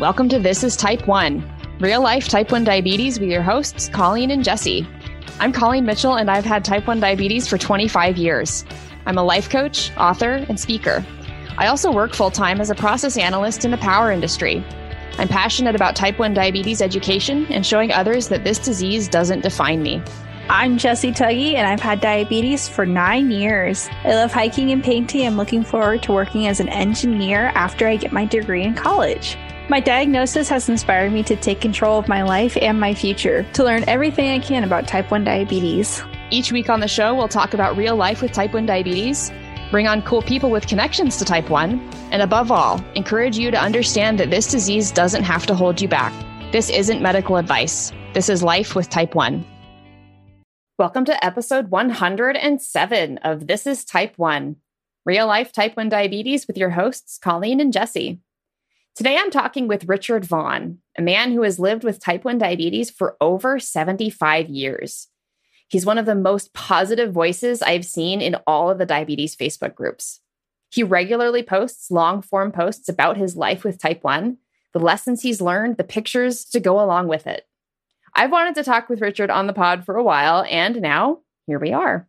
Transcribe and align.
Welcome 0.00 0.28
to 0.28 0.38
This 0.38 0.62
is 0.62 0.76
Type 0.76 1.08
1, 1.08 1.78
real 1.80 2.00
life 2.00 2.28
type 2.28 2.52
1 2.52 2.62
diabetes 2.62 3.18
with 3.18 3.30
your 3.30 3.42
hosts, 3.42 3.88
Colleen 3.88 4.30
and 4.30 4.44
Jesse. 4.44 4.86
I'm 5.40 5.50
Colleen 5.52 5.84
Mitchell, 5.86 6.14
and 6.14 6.30
I've 6.30 6.44
had 6.44 6.64
type 6.64 6.86
1 6.86 7.00
diabetes 7.00 7.48
for 7.48 7.58
25 7.58 8.16
years. 8.16 8.64
I'm 9.06 9.18
a 9.18 9.24
life 9.24 9.50
coach, 9.50 9.90
author, 9.96 10.46
and 10.48 10.60
speaker. 10.60 11.04
I 11.58 11.66
also 11.66 11.90
work 11.90 12.14
full 12.14 12.30
time 12.30 12.60
as 12.60 12.70
a 12.70 12.76
process 12.76 13.18
analyst 13.18 13.64
in 13.64 13.72
the 13.72 13.76
power 13.78 14.12
industry. 14.12 14.64
I'm 15.18 15.26
passionate 15.26 15.74
about 15.74 15.96
type 15.96 16.20
1 16.20 16.32
diabetes 16.32 16.80
education 16.80 17.46
and 17.46 17.66
showing 17.66 17.90
others 17.90 18.28
that 18.28 18.44
this 18.44 18.60
disease 18.60 19.08
doesn't 19.08 19.40
define 19.40 19.82
me. 19.82 20.00
I'm 20.48 20.78
Jesse 20.78 21.10
Tuggy, 21.10 21.54
and 21.54 21.66
I've 21.66 21.80
had 21.80 22.00
diabetes 22.00 22.68
for 22.68 22.86
nine 22.86 23.32
years. 23.32 23.88
I 24.04 24.14
love 24.14 24.30
hiking 24.30 24.70
and 24.70 24.82
painting. 24.82 25.26
I'm 25.26 25.36
looking 25.36 25.64
forward 25.64 26.04
to 26.04 26.12
working 26.12 26.46
as 26.46 26.60
an 26.60 26.68
engineer 26.68 27.50
after 27.56 27.88
I 27.88 27.96
get 27.96 28.12
my 28.12 28.26
degree 28.26 28.62
in 28.62 28.74
college. 28.74 29.36
My 29.70 29.80
diagnosis 29.80 30.48
has 30.48 30.70
inspired 30.70 31.12
me 31.12 31.22
to 31.24 31.36
take 31.36 31.60
control 31.60 31.98
of 31.98 32.08
my 32.08 32.22
life 32.22 32.56
and 32.62 32.80
my 32.80 32.94
future, 32.94 33.42
to 33.52 33.62
learn 33.62 33.84
everything 33.86 34.30
I 34.30 34.38
can 34.38 34.64
about 34.64 34.88
type 34.88 35.10
1 35.10 35.24
diabetes. 35.24 36.02
Each 36.30 36.50
week 36.50 36.70
on 36.70 36.80
the 36.80 36.88
show, 36.88 37.14
we'll 37.14 37.28
talk 37.28 37.52
about 37.52 37.76
real 37.76 37.94
life 37.94 38.22
with 38.22 38.32
type 38.32 38.54
1 38.54 38.64
diabetes, 38.64 39.30
bring 39.70 39.86
on 39.86 40.00
cool 40.00 40.22
people 40.22 40.50
with 40.50 40.66
connections 40.66 41.18
to 41.18 41.26
type 41.26 41.50
1, 41.50 41.78
and 42.12 42.22
above 42.22 42.50
all, 42.50 42.82
encourage 42.94 43.36
you 43.36 43.50
to 43.50 43.60
understand 43.60 44.18
that 44.18 44.30
this 44.30 44.50
disease 44.50 44.90
doesn't 44.90 45.24
have 45.24 45.44
to 45.44 45.54
hold 45.54 45.82
you 45.82 45.88
back. 45.88 46.14
This 46.50 46.70
isn't 46.70 47.02
medical 47.02 47.36
advice. 47.36 47.92
This 48.14 48.30
is 48.30 48.42
life 48.42 48.74
with 48.74 48.88
type 48.88 49.14
1. 49.14 49.44
Welcome 50.78 51.04
to 51.04 51.22
episode 51.22 51.70
107 51.70 53.18
of 53.18 53.46
This 53.46 53.66
is 53.66 53.84
Type 53.84 54.14
1, 54.16 54.56
real 55.04 55.26
life 55.26 55.52
type 55.52 55.76
1 55.76 55.90
diabetes 55.90 56.46
with 56.46 56.56
your 56.56 56.70
hosts, 56.70 57.18
Colleen 57.18 57.60
and 57.60 57.70
Jesse. 57.70 58.20
Today, 58.98 59.16
I'm 59.16 59.30
talking 59.30 59.68
with 59.68 59.88
Richard 59.88 60.24
Vaughn, 60.24 60.78
a 60.98 61.02
man 61.02 61.30
who 61.30 61.42
has 61.42 61.60
lived 61.60 61.84
with 61.84 62.00
type 62.00 62.24
1 62.24 62.36
diabetes 62.36 62.90
for 62.90 63.16
over 63.20 63.60
75 63.60 64.48
years. 64.48 65.06
He's 65.68 65.86
one 65.86 65.98
of 65.98 66.04
the 66.04 66.16
most 66.16 66.52
positive 66.52 67.12
voices 67.12 67.62
I've 67.62 67.84
seen 67.84 68.20
in 68.20 68.34
all 68.44 68.70
of 68.70 68.78
the 68.78 68.86
diabetes 68.86 69.36
Facebook 69.36 69.76
groups. 69.76 70.18
He 70.68 70.82
regularly 70.82 71.44
posts 71.44 71.92
long 71.92 72.22
form 72.22 72.50
posts 72.50 72.88
about 72.88 73.16
his 73.16 73.36
life 73.36 73.62
with 73.62 73.80
type 73.80 74.02
1, 74.02 74.36
the 74.72 74.80
lessons 74.80 75.22
he's 75.22 75.40
learned, 75.40 75.76
the 75.76 75.84
pictures 75.84 76.44
to 76.46 76.58
go 76.58 76.80
along 76.80 77.06
with 77.06 77.28
it. 77.28 77.46
I've 78.14 78.32
wanted 78.32 78.56
to 78.56 78.64
talk 78.64 78.88
with 78.88 79.00
Richard 79.00 79.30
on 79.30 79.46
the 79.46 79.52
pod 79.52 79.84
for 79.84 79.94
a 79.94 80.02
while, 80.02 80.44
and 80.50 80.82
now 80.82 81.20
here 81.46 81.60
we 81.60 81.72
are. 81.72 82.08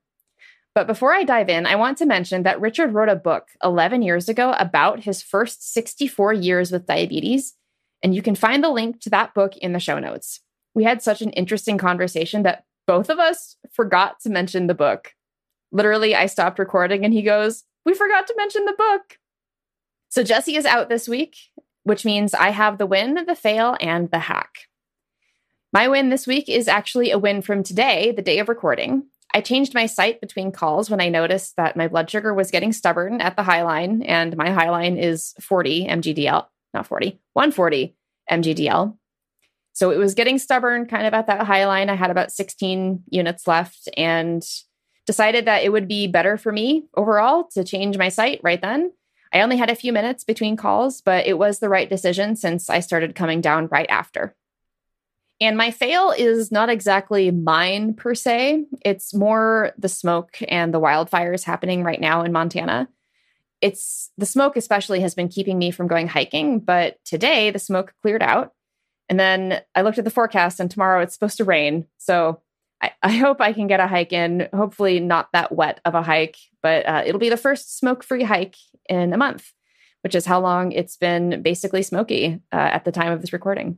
But 0.75 0.87
before 0.87 1.13
I 1.13 1.23
dive 1.23 1.49
in, 1.49 1.65
I 1.65 1.75
want 1.75 1.97
to 1.97 2.05
mention 2.05 2.43
that 2.43 2.61
Richard 2.61 2.93
wrote 2.93 3.09
a 3.09 3.15
book 3.15 3.47
11 3.63 4.01
years 4.01 4.29
ago 4.29 4.53
about 4.57 5.03
his 5.03 5.21
first 5.21 5.73
64 5.73 6.33
years 6.33 6.71
with 6.71 6.85
diabetes, 6.85 7.55
and 8.03 8.13
you 8.13 8.21
can 8.21 8.35
find 8.35 8.63
the 8.63 8.69
link 8.69 9.01
to 9.01 9.09
that 9.09 9.33
book 9.33 9.57
in 9.57 9.73
the 9.73 9.79
show 9.79 9.99
notes. 9.99 10.41
We 10.73 10.83
had 10.83 11.01
such 11.01 11.21
an 11.21 11.31
interesting 11.31 11.77
conversation 11.77 12.43
that 12.43 12.65
both 12.87 13.09
of 13.09 13.19
us 13.19 13.55
forgot 13.71 14.19
to 14.21 14.29
mention 14.29 14.67
the 14.67 14.73
book. 14.75 15.13
Literally, 15.71 16.15
I 16.15 16.27
stopped 16.27 16.59
recording 16.59 17.03
and 17.03 17.13
he 17.13 17.21
goes, 17.21 17.63
We 17.85 17.93
forgot 17.93 18.27
to 18.27 18.35
mention 18.37 18.65
the 18.65 18.75
book. 18.77 19.17
So 20.09 20.23
Jesse 20.23 20.55
is 20.55 20.65
out 20.65 20.89
this 20.89 21.07
week, 21.07 21.35
which 21.83 22.05
means 22.05 22.33
I 22.33 22.49
have 22.49 22.77
the 22.77 22.87
win, 22.87 23.25
the 23.25 23.35
fail, 23.35 23.75
and 23.79 24.09
the 24.09 24.19
hack. 24.19 24.67
My 25.71 25.87
win 25.87 26.09
this 26.09 26.25
week 26.25 26.49
is 26.49 26.67
actually 26.67 27.11
a 27.11 27.19
win 27.19 27.41
from 27.41 27.63
today, 27.63 28.11
the 28.11 28.23
day 28.23 28.39
of 28.39 28.49
recording. 28.49 29.03
I 29.39 29.41
changed 29.41 29.73
my 29.73 29.85
site 29.85 30.19
between 30.19 30.51
calls 30.51 30.89
when 30.89 30.99
I 30.99 31.07
noticed 31.07 31.55
that 31.55 31.77
my 31.77 31.87
blood 31.87 32.09
sugar 32.09 32.33
was 32.33 32.51
getting 32.51 32.73
stubborn 32.73 33.21
at 33.21 33.37
the 33.37 33.43
high 33.43 33.63
line, 33.63 34.01
and 34.01 34.35
my 34.35 34.49
high 34.49 34.69
line 34.69 34.97
is 34.97 35.33
40 35.39 35.87
mgdl, 35.87 36.45
not 36.73 36.85
40, 36.85 37.17
140 37.31 37.95
mgdl. 38.29 38.97
So 39.71 39.91
it 39.91 39.97
was 39.97 40.13
getting 40.13 40.39
stubborn 40.39 40.87
kind 40.87 41.07
of 41.07 41.13
at 41.13 41.27
that 41.27 41.45
high 41.45 41.65
line. 41.67 41.89
I 41.89 41.95
had 41.95 42.11
about 42.11 42.33
16 42.33 43.03
units 43.11 43.47
left 43.47 43.87
and 43.95 44.45
decided 45.07 45.45
that 45.45 45.63
it 45.63 45.71
would 45.71 45.87
be 45.87 46.07
better 46.07 46.35
for 46.35 46.51
me 46.51 46.87
overall 46.97 47.45
to 47.53 47.63
change 47.63 47.97
my 47.97 48.09
site 48.09 48.41
right 48.43 48.61
then. 48.61 48.91
I 49.31 49.39
only 49.39 49.55
had 49.55 49.69
a 49.69 49.75
few 49.75 49.93
minutes 49.93 50.25
between 50.25 50.57
calls, 50.57 50.99
but 50.99 51.27
it 51.27 51.37
was 51.37 51.59
the 51.59 51.69
right 51.69 51.89
decision 51.89 52.35
since 52.35 52.69
I 52.69 52.81
started 52.81 53.15
coming 53.15 53.39
down 53.39 53.67
right 53.67 53.89
after. 53.89 54.35
And 55.41 55.55
my 55.55 55.71
fail 55.71 56.13
is 56.17 56.51
not 56.51 56.69
exactly 56.69 57.31
mine 57.31 57.93
per 57.93 58.13
se. 58.13 58.65
It's 58.83 59.13
more 59.13 59.71
the 59.77 59.87
smoke 59.87 60.37
and 60.49 60.73
the 60.73 60.81
wildfires 60.81 61.43
happening 61.43 61.83
right 61.83 62.01
now 62.01 62.23
in 62.23 62.33
Montana. 62.33 62.89
It's 63.61 64.11
the 64.17 64.25
smoke, 64.25 64.57
especially, 64.57 64.99
has 64.99 65.15
been 65.15 65.29
keeping 65.29 65.57
me 65.57 65.71
from 65.71 65.87
going 65.87 66.07
hiking. 66.07 66.59
But 66.59 66.97
today, 67.05 67.51
the 67.51 67.59
smoke 67.59 67.93
cleared 68.01 68.23
out. 68.23 68.53
And 69.07 69.19
then 69.19 69.61
I 69.75 69.81
looked 69.81 69.97
at 69.97 70.03
the 70.03 70.11
forecast, 70.11 70.59
and 70.59 70.69
tomorrow 70.69 71.01
it's 71.01 71.13
supposed 71.13 71.37
to 71.37 71.45
rain. 71.45 71.87
So 71.97 72.41
I, 72.81 72.91
I 73.01 73.11
hope 73.13 73.41
I 73.41 73.53
can 73.53 73.67
get 73.67 73.79
a 73.79 73.87
hike 73.87 74.13
in. 74.13 74.47
Hopefully, 74.53 74.99
not 74.99 75.29
that 75.33 75.53
wet 75.53 75.79
of 75.85 75.95
a 75.95 76.01
hike, 76.01 76.37
but 76.61 76.85
uh, 76.85 77.03
it'll 77.05 77.19
be 77.19 77.29
the 77.29 77.37
first 77.37 77.77
smoke 77.77 78.03
free 78.03 78.23
hike 78.23 78.55
in 78.87 79.13
a 79.13 79.17
month, 79.17 79.51
which 80.03 80.15
is 80.15 80.25
how 80.25 80.39
long 80.39 80.71
it's 80.73 80.97
been 80.97 81.41
basically 81.41 81.81
smoky 81.81 82.41
uh, 82.51 82.55
at 82.55 82.85
the 82.85 82.91
time 82.91 83.11
of 83.11 83.21
this 83.21 83.33
recording. 83.33 83.77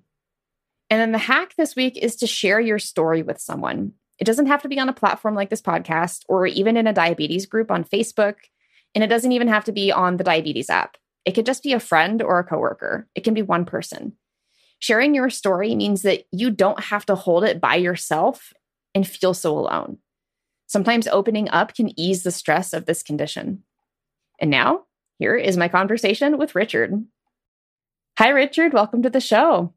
And 0.91 0.99
then 0.99 1.13
the 1.13 1.17
hack 1.17 1.55
this 1.55 1.73
week 1.73 1.97
is 1.97 2.17
to 2.17 2.27
share 2.27 2.59
your 2.59 2.77
story 2.77 3.23
with 3.23 3.39
someone. 3.39 3.93
It 4.19 4.25
doesn't 4.25 4.47
have 4.47 4.61
to 4.63 4.67
be 4.67 4.77
on 4.77 4.89
a 4.89 4.93
platform 4.93 5.35
like 5.35 5.49
this 5.49 5.61
podcast 5.61 6.25
or 6.27 6.45
even 6.45 6.75
in 6.75 6.85
a 6.85 6.91
diabetes 6.91 7.45
group 7.45 7.71
on 7.71 7.85
Facebook. 7.85 8.35
And 8.93 9.01
it 9.01 9.07
doesn't 9.07 9.31
even 9.31 9.47
have 9.47 9.63
to 9.63 9.71
be 9.71 9.89
on 9.93 10.17
the 10.17 10.25
diabetes 10.25 10.69
app. 10.69 10.97
It 11.23 11.31
could 11.31 11.45
just 11.45 11.63
be 11.63 11.71
a 11.71 11.79
friend 11.79 12.21
or 12.21 12.39
a 12.39 12.43
coworker. 12.43 13.07
It 13.15 13.23
can 13.23 13.33
be 13.33 13.41
one 13.41 13.63
person. 13.63 14.17
Sharing 14.79 15.15
your 15.15 15.29
story 15.29 15.75
means 15.75 16.01
that 16.01 16.25
you 16.33 16.51
don't 16.51 16.83
have 16.83 17.05
to 17.05 17.15
hold 17.15 17.45
it 17.45 17.61
by 17.61 17.75
yourself 17.75 18.51
and 18.93 19.07
feel 19.07 19.33
so 19.33 19.57
alone. 19.57 19.99
Sometimes 20.67 21.07
opening 21.07 21.49
up 21.51 21.73
can 21.73 21.97
ease 21.97 22.23
the 22.23 22.31
stress 22.31 22.73
of 22.73 22.85
this 22.85 23.01
condition. 23.01 23.63
And 24.41 24.51
now, 24.51 24.87
here 25.19 25.37
is 25.37 25.55
my 25.55 25.69
conversation 25.69 26.37
with 26.37 26.53
Richard. 26.53 27.05
Hi, 28.17 28.29
Richard. 28.29 28.73
Welcome 28.73 29.03
to 29.03 29.09
the 29.09 29.21
show. 29.21 29.73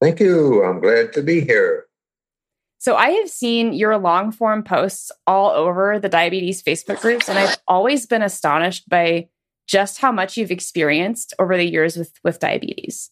Thank 0.00 0.20
you. 0.20 0.64
I'm 0.64 0.80
glad 0.80 1.12
to 1.14 1.22
be 1.22 1.40
here. 1.40 1.86
So, 2.78 2.96
I 2.96 3.10
have 3.10 3.30
seen 3.30 3.72
your 3.72 3.96
long 3.96 4.30
form 4.30 4.62
posts 4.62 5.10
all 5.26 5.50
over 5.50 5.98
the 5.98 6.08
diabetes 6.08 6.62
Facebook 6.62 7.00
groups, 7.00 7.28
and 7.28 7.38
I've 7.38 7.56
always 7.66 8.04
been 8.04 8.20
astonished 8.20 8.88
by 8.88 9.28
just 9.66 9.98
how 9.98 10.12
much 10.12 10.36
you've 10.36 10.50
experienced 10.50 11.32
over 11.38 11.56
the 11.56 11.64
years 11.64 11.96
with, 11.96 12.12
with 12.22 12.40
diabetes. 12.40 13.10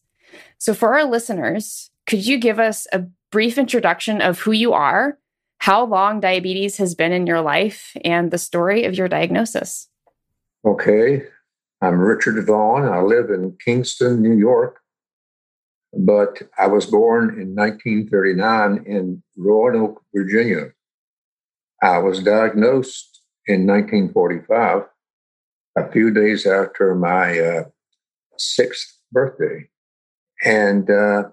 So, 0.59 0.75
for 0.75 0.95
our 0.95 1.05
listeners, 1.05 1.91
could 2.07 2.27
you 2.27 2.37
give 2.37 2.59
us 2.59 2.87
a 2.93 3.07
brief 3.31 3.57
introduction 3.57 4.21
of 4.21 4.41
who 4.41 4.53
you 4.53 4.75
are, 4.75 5.19
how 5.59 5.87
long 5.87 6.21
diabetes 6.21 6.77
has 6.77 6.95
been 6.95 7.13
in 7.13 7.27
your 7.27 7.41
life, 7.41 7.97
and 8.05 8.31
the 8.31 8.37
story 8.37 8.85
of 8.85 8.95
your 8.95 9.09
diagnosis? 9.09 9.89
Okay. 10.67 11.23
I'm 11.81 11.99
Richard 11.99 12.45
Vaughn. 12.47 12.85
I 12.85 13.01
live 13.01 13.31
in 13.31 13.57
Kingston, 13.65 14.21
New 14.21 14.37
York. 14.37 14.82
But 15.93 16.43
I 16.59 16.69
was 16.69 16.87
born 16.87 17.41
in 17.41 17.55
1939 17.55 18.85
in 18.87 19.23
Roanoke, 19.37 20.03
Virginia. 20.15 20.73
I 21.83 21.99
was 21.99 22.23
diagnosed 22.23 23.21
in 23.47 23.67
1945, 23.67 24.85
a 25.77 25.93
few 25.93 26.11
days 26.11 26.47
after 26.47 26.95
my 26.95 27.39
uh, 27.39 27.65
sixth 28.39 28.99
birthday. 29.11 29.69
And 30.45 30.89
uh, 30.91 31.25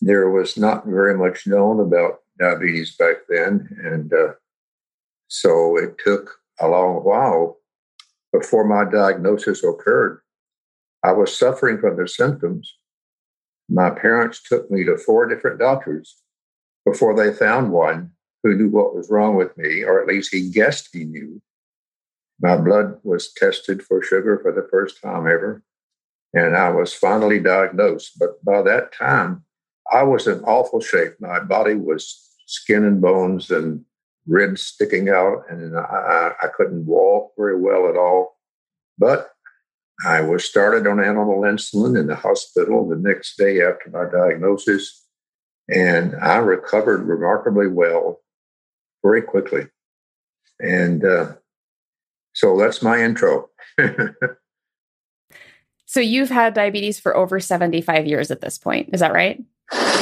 there 0.00 0.28
was 0.30 0.58
not 0.58 0.86
very 0.86 1.16
much 1.16 1.46
known 1.46 1.80
about 1.80 2.20
diabetes 2.38 2.96
back 2.96 3.16
then. 3.28 3.68
And 3.82 4.12
uh, 4.12 4.34
so 5.28 5.78
it 5.78 5.96
took 6.04 6.30
a 6.60 6.68
long 6.68 6.96
while 6.96 7.58
before 8.32 8.64
my 8.64 8.90
diagnosis 8.90 9.64
occurred. 9.64 10.20
I 11.02 11.12
was 11.12 11.36
suffering 11.36 11.78
from 11.78 11.96
the 11.96 12.08
symptoms 12.08 12.74
my 13.68 13.90
parents 13.90 14.42
took 14.42 14.70
me 14.70 14.84
to 14.84 14.96
four 14.96 15.26
different 15.26 15.58
doctors 15.58 16.16
before 16.84 17.14
they 17.16 17.32
found 17.32 17.72
one 17.72 18.10
who 18.42 18.54
knew 18.54 18.68
what 18.68 18.94
was 18.94 19.10
wrong 19.10 19.36
with 19.36 19.56
me, 19.56 19.82
or 19.82 20.00
at 20.00 20.06
least 20.06 20.32
he 20.32 20.50
guessed 20.50 20.90
he 20.92 21.04
knew. 21.04 21.40
My 22.40 22.56
blood 22.56 22.98
was 23.02 23.32
tested 23.32 23.82
for 23.82 24.02
sugar 24.02 24.38
for 24.38 24.52
the 24.52 24.68
first 24.70 25.00
time 25.00 25.26
ever, 25.26 25.62
and 26.34 26.56
I 26.56 26.68
was 26.70 26.92
finally 26.92 27.40
diagnosed. 27.40 28.18
But 28.18 28.44
by 28.44 28.60
that 28.62 28.92
time, 28.92 29.44
I 29.90 30.02
was 30.02 30.26
in 30.26 30.40
awful 30.44 30.80
shape. 30.80 31.14
My 31.20 31.40
body 31.40 31.74
was 31.74 32.28
skin 32.46 32.84
and 32.84 33.00
bones 33.00 33.50
and 33.50 33.84
ribs 34.26 34.62
sticking 34.62 35.08
out, 35.08 35.44
and 35.48 35.76
I, 35.78 36.32
I 36.42 36.48
couldn't 36.48 36.84
walk 36.84 37.32
very 37.38 37.58
well 37.58 37.88
at 37.88 37.96
all. 37.96 38.36
But 38.98 39.30
I 40.06 40.20
was 40.20 40.44
started 40.44 40.86
on 40.86 41.02
animal 41.02 41.42
insulin 41.42 41.98
in 41.98 42.06
the 42.06 42.16
hospital 42.16 42.88
the 42.88 42.96
next 42.96 43.36
day 43.36 43.62
after 43.62 43.90
my 43.90 44.04
diagnosis, 44.10 45.06
and 45.68 46.14
I 46.16 46.36
recovered 46.36 47.06
remarkably 47.06 47.68
well 47.68 48.20
very 49.02 49.22
quickly. 49.22 49.66
And 50.60 51.04
uh, 51.04 51.34
so 52.32 52.58
that's 52.58 52.82
my 52.82 53.02
intro. 53.02 53.48
So 55.94 56.00
you've 56.00 56.28
had 56.28 56.54
diabetes 56.54 56.98
for 56.98 57.16
over 57.16 57.38
75 57.38 58.04
years 58.08 58.32
at 58.32 58.40
this 58.40 58.58
point. 58.58 58.90
Is 58.92 58.98
that 58.98 59.12
right? 59.12 59.40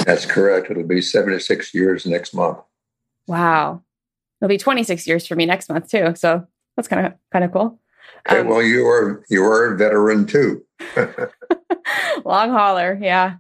That's 0.07 0.25
correct. 0.25 0.71
It'll 0.71 0.85
be 0.85 1.03
76 1.03 1.75
years 1.75 2.07
next 2.07 2.33
month. 2.33 2.57
Wow. 3.27 3.83
It'll 4.41 4.49
be 4.49 4.57
26 4.57 5.07
years 5.07 5.27
for 5.27 5.37
me 5.37 5.45
next 5.45 5.69
month 5.69 5.91
too. 5.91 6.15
So 6.17 6.47
that's 6.77 6.89
kind 6.89 7.07
of 7.07 7.13
kind 7.31 7.45
of 7.45 7.53
cool. 7.53 7.79
Okay, 8.29 8.41
um, 8.41 8.49
well, 8.49 8.63
you 8.63 8.85
were 8.85 9.25
you 9.29 9.43
were 9.43 9.73
a 9.73 9.77
veteran 9.77 10.27
too. 10.27 10.65
long 12.25 12.51
hauler, 12.51 12.99
yeah. 13.01 13.37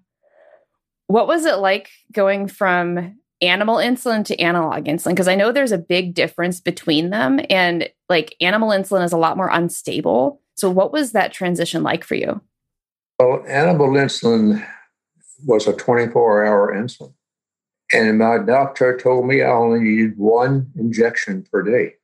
What 1.06 1.28
was 1.28 1.44
it 1.44 1.56
like 1.56 1.90
going 2.12 2.48
from 2.48 3.18
animal 3.40 3.76
insulin 3.76 4.24
to 4.26 4.40
analog 4.40 4.84
insulin? 4.84 5.10
Because 5.10 5.28
I 5.28 5.34
know 5.34 5.52
there's 5.52 5.72
a 5.72 5.78
big 5.78 6.14
difference 6.14 6.60
between 6.60 7.10
them, 7.10 7.40
and 7.50 7.88
like 8.08 8.34
animal 8.40 8.70
insulin 8.70 9.04
is 9.04 9.12
a 9.12 9.18
lot 9.18 9.36
more 9.36 9.50
unstable. 9.50 10.40
So, 10.54 10.70
what 10.70 10.92
was 10.92 11.12
that 11.12 11.32
transition 11.32 11.82
like 11.82 12.04
for 12.04 12.14
you? 12.14 12.40
Well, 13.18 13.44
animal 13.46 13.88
insulin 13.88 14.66
was 15.44 15.66
a 15.66 15.72
24 15.72 16.44
hour 16.44 16.74
insulin. 16.74 17.14
And 17.92 18.18
my 18.18 18.38
doctor 18.38 18.96
told 18.96 19.26
me 19.26 19.42
I 19.42 19.50
only 19.50 19.80
needed 19.80 20.16
one 20.16 20.72
injection 20.76 21.44
per 21.52 21.62
day. 21.62 21.94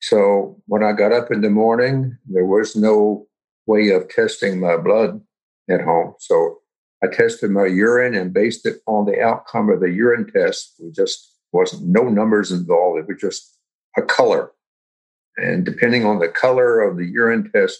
So 0.00 0.60
when 0.66 0.82
I 0.82 0.92
got 0.92 1.12
up 1.12 1.30
in 1.30 1.40
the 1.40 1.50
morning, 1.50 2.16
there 2.26 2.46
was 2.46 2.76
no 2.76 3.26
way 3.66 3.90
of 3.90 4.08
testing 4.08 4.60
my 4.60 4.76
blood 4.76 5.20
at 5.68 5.82
home. 5.82 6.14
So 6.18 6.58
I 7.02 7.08
tested 7.08 7.50
my 7.50 7.66
urine 7.66 8.14
and 8.14 8.32
based 8.32 8.66
it 8.66 8.78
on 8.86 9.06
the 9.06 9.20
outcome 9.20 9.70
of 9.70 9.80
the 9.80 9.90
urine 9.90 10.30
test. 10.30 10.74
It 10.78 10.94
just 10.94 11.32
wasn't 11.52 11.86
no 11.86 12.08
numbers 12.08 12.50
involved. 12.50 13.00
It 13.00 13.08
was 13.08 13.20
just 13.20 13.58
a 13.96 14.02
color. 14.02 14.52
And 15.36 15.64
depending 15.64 16.04
on 16.04 16.18
the 16.18 16.28
color 16.28 16.80
of 16.80 16.96
the 16.96 17.06
urine 17.06 17.50
test, 17.52 17.78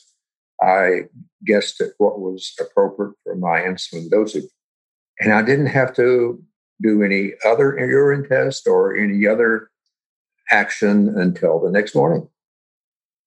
I 0.62 1.03
guessed 1.44 1.81
at 1.81 1.91
what 1.99 2.20
was 2.20 2.53
appropriate 2.61 3.15
for 3.25 3.35
my 3.37 3.61
insulin 3.61 4.11
dosage. 4.11 4.44
And 5.20 5.32
I 5.32 5.43
didn't 5.43 5.67
have 5.67 5.94
to 5.97 6.43
do 6.81 7.03
any 7.03 7.32
other 7.44 7.76
urine 7.79 8.29
test 8.29 8.69
or 8.69 8.97
any 8.97 9.26
other 9.26 9.70
action 10.50 11.09
until 11.17 11.61
the 11.61 11.71
next 11.71 11.95
morning. 11.95 12.29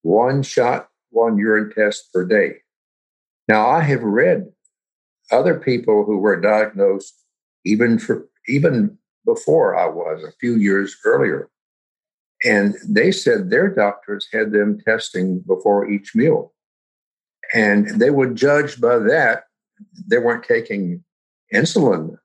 One 0.04 0.44
shot, 0.44 0.90
one 1.10 1.38
urine 1.38 1.72
test 1.74 2.12
per 2.14 2.26
day. 2.26 2.58
Now, 3.48 3.68
I 3.68 3.82
have 3.82 4.02
read 4.02 4.52
other 5.32 5.60
people 5.60 6.06
who 6.06 6.18
were 6.18 6.40
diagnosed 6.40 7.14
even 7.66 8.00
for 8.00 8.28
even 8.48 8.98
before 9.26 9.78
I 9.78 9.88
was, 9.88 10.24
a 10.24 10.32
few 10.40 10.56
years 10.56 10.98
earlier. 11.06 11.50
And 12.44 12.76
they 12.88 13.12
said 13.12 13.50
their 13.50 13.70
doctors 13.70 14.28
had 14.34 14.52
them 14.52 14.80
testing 14.80 15.40
before 15.42 15.90
each 15.90 16.16
meal. 16.16 16.54
And 17.54 18.00
they 18.00 18.10
would 18.10 18.36
judge 18.36 18.82
by 18.82 18.98
that. 18.98 19.44
They 20.08 20.18
weren't 20.18 20.44
taking 20.44 21.04
insulin 21.54 22.18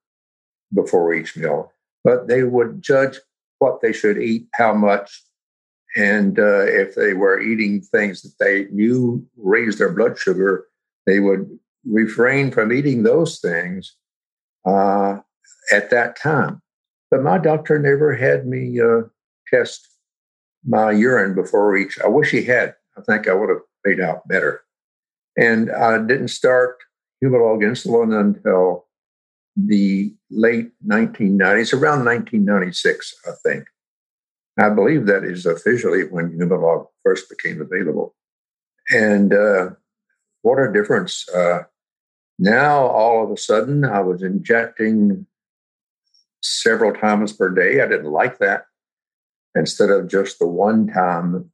before 0.72 1.12
each 1.12 1.36
meal, 1.36 1.72
but 2.02 2.28
they 2.28 2.44
would 2.44 2.82
judge 2.82 3.18
what 3.58 3.80
they 3.80 3.92
should 3.92 4.18
eat, 4.18 4.46
how 4.54 4.74
much, 4.74 5.22
and 5.96 6.38
uh, 6.38 6.66
if 6.66 6.94
they 6.94 7.14
were 7.14 7.40
eating 7.40 7.80
things 7.80 8.22
that 8.22 8.34
they 8.38 8.66
knew 8.70 9.26
raised 9.36 9.78
their 9.78 9.92
blood 9.92 10.18
sugar, 10.18 10.66
they 11.06 11.20
would 11.20 11.58
refrain 11.88 12.50
from 12.50 12.72
eating 12.72 13.02
those 13.02 13.40
things 13.40 13.96
uh, 14.66 15.18
at 15.72 15.90
that 15.90 16.16
time. 16.16 16.60
But 17.10 17.22
my 17.22 17.38
doctor 17.38 17.78
never 17.78 18.14
had 18.14 18.46
me 18.46 18.78
uh, 18.80 19.02
test 19.48 19.88
my 20.66 20.90
urine 20.90 21.34
before 21.34 21.76
each. 21.76 21.98
I 22.00 22.08
wish 22.08 22.30
he 22.30 22.42
had. 22.42 22.74
I 22.98 23.00
think 23.02 23.28
I 23.28 23.32
would 23.32 23.48
have 23.48 23.62
made 23.84 24.00
out 24.00 24.26
better. 24.28 24.62
And 25.38 25.70
I 25.70 25.98
didn't 25.98 26.28
start 26.28 26.76
Humalog 27.22 27.62
insulin 27.62 28.18
until 28.18 28.85
the 29.56 30.14
late 30.30 30.70
1990s, 30.86 31.72
around 31.72 32.04
1996, 32.04 33.14
I 33.26 33.30
think. 33.42 33.64
I 34.58 34.70
believe 34.70 35.06
that 35.06 35.24
is 35.24 35.46
officially 35.46 36.02
when 36.04 36.38
Humalog 36.38 36.86
first 37.04 37.28
became 37.28 37.60
available. 37.60 38.14
And 38.90 39.32
uh, 39.32 39.70
what 40.42 40.58
a 40.58 40.72
difference. 40.72 41.28
Uh, 41.28 41.64
now, 42.38 42.86
all 42.86 43.24
of 43.24 43.30
a 43.30 43.36
sudden, 43.36 43.84
I 43.84 44.00
was 44.00 44.22
injecting 44.22 45.26
several 46.42 46.92
times 46.92 47.32
per 47.32 47.48
day. 47.50 47.80
I 47.80 47.88
didn't 47.88 48.12
like 48.12 48.38
that 48.38 48.66
instead 49.54 49.90
of 49.90 50.08
just 50.08 50.38
the 50.38 50.46
one 50.46 50.86
time 50.86 51.50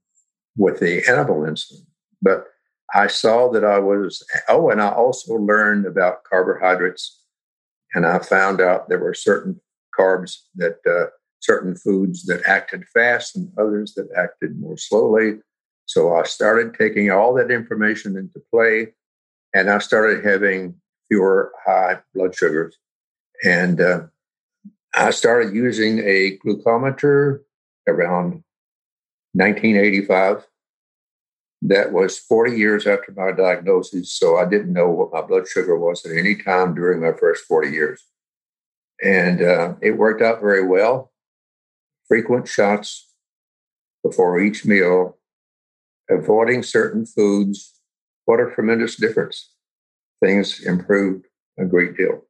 with 0.56 0.80
the 0.80 1.08
animal 1.08 1.40
insulin. 1.40 1.86
But 2.20 2.46
I 2.94 3.06
saw 3.06 3.50
that 3.52 3.64
I 3.64 3.78
was, 3.78 4.24
oh, 4.48 4.70
and 4.70 4.82
I 4.82 4.90
also 4.90 5.34
learned 5.34 5.86
about 5.86 6.24
carbohydrates 6.24 7.21
and 7.94 8.06
I 8.06 8.18
found 8.18 8.60
out 8.60 8.88
there 8.88 8.98
were 8.98 9.14
certain 9.14 9.60
carbs 9.98 10.38
that 10.56 10.78
uh, 10.88 11.10
certain 11.40 11.74
foods 11.74 12.24
that 12.24 12.42
acted 12.46 12.84
fast 12.94 13.36
and 13.36 13.52
others 13.58 13.94
that 13.94 14.08
acted 14.16 14.58
more 14.58 14.76
slowly. 14.76 15.40
So 15.86 16.14
I 16.16 16.22
started 16.22 16.74
taking 16.74 17.10
all 17.10 17.34
that 17.34 17.50
information 17.50 18.16
into 18.16 18.40
play, 18.50 18.94
and 19.52 19.68
I 19.68 19.78
started 19.78 20.24
having 20.24 20.76
fewer 21.08 21.52
high 21.64 21.98
blood 22.14 22.34
sugars. 22.34 22.76
And 23.44 23.80
uh, 23.80 24.02
I 24.94 25.10
started 25.10 25.54
using 25.54 25.98
a 25.98 26.38
glucometer 26.38 27.40
around 27.88 28.44
1985 29.34 30.46
that 31.62 31.92
was 31.92 32.18
40 32.18 32.56
years 32.56 32.86
after 32.86 33.12
my 33.12 33.30
diagnosis. 33.30 34.12
So 34.12 34.36
I 34.36 34.48
didn't 34.48 34.72
know 34.72 34.90
what 34.90 35.12
my 35.12 35.22
blood 35.22 35.46
sugar 35.46 35.78
was 35.78 36.04
at 36.04 36.16
any 36.16 36.34
time 36.34 36.74
during 36.74 37.00
my 37.00 37.12
first 37.12 37.44
40 37.44 37.70
years. 37.70 38.04
And 39.02 39.42
uh, 39.42 39.74
it 39.80 39.92
worked 39.92 40.22
out 40.22 40.40
very 40.40 40.66
well. 40.66 41.12
Frequent 42.08 42.48
shots 42.48 43.08
before 44.02 44.40
each 44.40 44.64
meal, 44.64 45.18
avoiding 46.10 46.64
certain 46.64 47.06
foods. 47.06 47.80
What 48.24 48.40
a 48.40 48.50
tremendous 48.52 48.96
difference. 48.96 49.50
Things 50.20 50.60
improved 50.60 51.26
a 51.58 51.64
great 51.64 51.96
deal. 51.96 52.22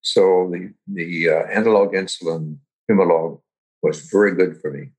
So 0.00 0.50
the, 0.50 0.72
the 0.86 1.30
uh, 1.30 1.46
analog 1.50 1.92
insulin, 1.92 2.58
Humalog, 2.90 3.40
was 3.82 4.08
very 4.10 4.34
good 4.34 4.58
for 4.60 4.70
me. 4.70 4.90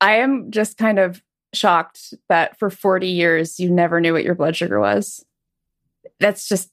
I 0.00 0.16
am 0.16 0.50
just 0.50 0.76
kind 0.76 0.98
of 0.98 1.22
shocked 1.54 2.14
that 2.28 2.58
for 2.58 2.70
40 2.70 3.08
years 3.08 3.58
you 3.58 3.70
never 3.70 4.00
knew 4.00 4.12
what 4.12 4.24
your 4.24 4.34
blood 4.34 4.56
sugar 4.56 4.80
was. 4.80 5.24
That's 6.20 6.48
just. 6.48 6.70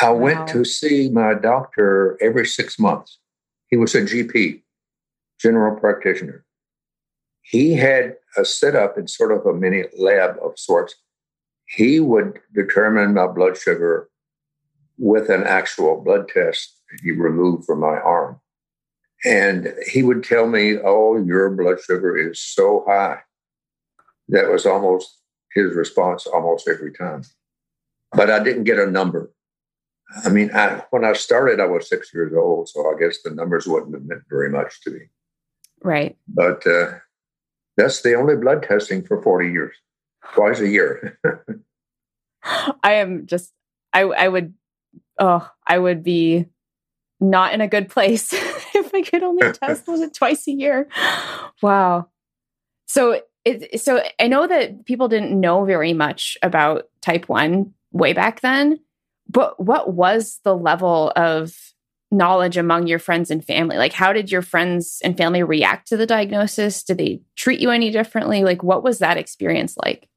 I 0.00 0.10
wow. 0.10 0.14
went 0.14 0.48
to 0.48 0.64
see 0.64 1.08
my 1.08 1.34
doctor 1.34 2.18
every 2.20 2.46
six 2.46 2.78
months. 2.78 3.18
He 3.68 3.76
was 3.76 3.94
a 3.94 4.02
GP, 4.02 4.62
general 5.40 5.78
practitioner. 5.78 6.44
He 7.42 7.74
had 7.74 8.16
a 8.36 8.44
setup 8.44 8.98
in 8.98 9.06
sort 9.06 9.32
of 9.32 9.46
a 9.46 9.54
mini 9.54 9.84
lab 9.98 10.36
of 10.42 10.58
sorts. 10.58 10.94
He 11.66 12.00
would 12.00 12.40
determine 12.54 13.14
my 13.14 13.26
blood 13.26 13.56
sugar 13.56 14.08
with 14.98 15.28
an 15.28 15.44
actual 15.44 16.00
blood 16.00 16.28
test 16.28 16.80
he 17.02 17.10
removed 17.10 17.64
from 17.64 17.80
my 17.80 17.98
arm. 17.98 18.40
And 19.24 19.72
he 19.90 20.02
would 20.02 20.22
tell 20.22 20.46
me, 20.46 20.76
Oh, 20.84 21.16
your 21.24 21.50
blood 21.50 21.80
sugar 21.80 22.16
is 22.16 22.40
so 22.40 22.84
high. 22.86 23.20
That 24.28 24.50
was 24.50 24.66
almost 24.66 25.18
his 25.54 25.74
response 25.74 26.26
almost 26.26 26.68
every 26.68 26.92
time. 26.92 27.22
But 28.12 28.30
I 28.30 28.42
didn't 28.42 28.64
get 28.64 28.78
a 28.78 28.90
number. 28.90 29.30
I 30.24 30.28
mean, 30.28 30.50
I, 30.54 30.82
when 30.90 31.04
I 31.04 31.12
started, 31.14 31.60
I 31.60 31.66
was 31.66 31.88
six 31.88 32.12
years 32.12 32.32
old, 32.36 32.68
so 32.68 32.80
I 32.88 32.98
guess 32.98 33.18
the 33.22 33.30
numbers 33.30 33.66
wouldn't 33.66 33.94
have 33.94 34.04
meant 34.04 34.22
very 34.28 34.50
much 34.50 34.80
to 34.82 34.90
me. 34.90 35.00
Right. 35.82 36.16
But 36.28 36.66
uh, 36.66 36.92
that's 37.76 38.02
the 38.02 38.14
only 38.14 38.36
blood 38.36 38.62
testing 38.62 39.04
for 39.04 39.22
40 39.22 39.50
years, 39.50 39.74
twice 40.34 40.60
a 40.60 40.68
year. 40.68 41.18
I 42.82 42.94
am 42.94 43.26
just, 43.26 43.52
I, 43.92 44.02
I 44.02 44.28
would, 44.28 44.54
oh, 45.18 45.48
I 45.66 45.78
would 45.78 46.02
be 46.02 46.46
not 47.20 47.54
in 47.54 47.60
a 47.60 47.68
good 47.68 47.88
place 47.88 48.32
if 48.94 49.06
I 49.06 49.10
could 49.10 49.22
only 49.22 49.52
test 49.52 49.86
was 49.86 50.00
it 50.00 50.14
twice 50.14 50.46
a 50.48 50.52
year. 50.52 50.88
Wow. 51.62 52.08
So 52.86 53.22
it 53.44 53.80
so 53.80 54.02
I 54.20 54.26
know 54.26 54.46
that 54.46 54.84
people 54.84 55.08
didn't 55.08 55.38
know 55.38 55.64
very 55.64 55.92
much 55.92 56.36
about 56.42 56.88
type 57.00 57.28
1 57.28 57.72
way 57.92 58.12
back 58.12 58.40
then, 58.40 58.80
but 59.28 59.62
what 59.62 59.94
was 59.94 60.40
the 60.44 60.54
level 60.54 61.12
of 61.16 61.54
knowledge 62.10 62.56
among 62.56 62.86
your 62.86 62.98
friends 62.98 63.30
and 63.30 63.44
family? 63.44 63.76
Like 63.76 63.92
how 63.92 64.12
did 64.12 64.30
your 64.30 64.42
friends 64.42 65.00
and 65.02 65.16
family 65.16 65.42
react 65.42 65.88
to 65.88 65.96
the 65.96 66.06
diagnosis? 66.06 66.82
Did 66.82 66.98
they 66.98 67.22
treat 67.36 67.60
you 67.60 67.70
any 67.70 67.90
differently? 67.90 68.44
Like 68.44 68.62
what 68.62 68.82
was 68.82 68.98
that 68.98 69.16
experience 69.16 69.76
like? 69.76 70.08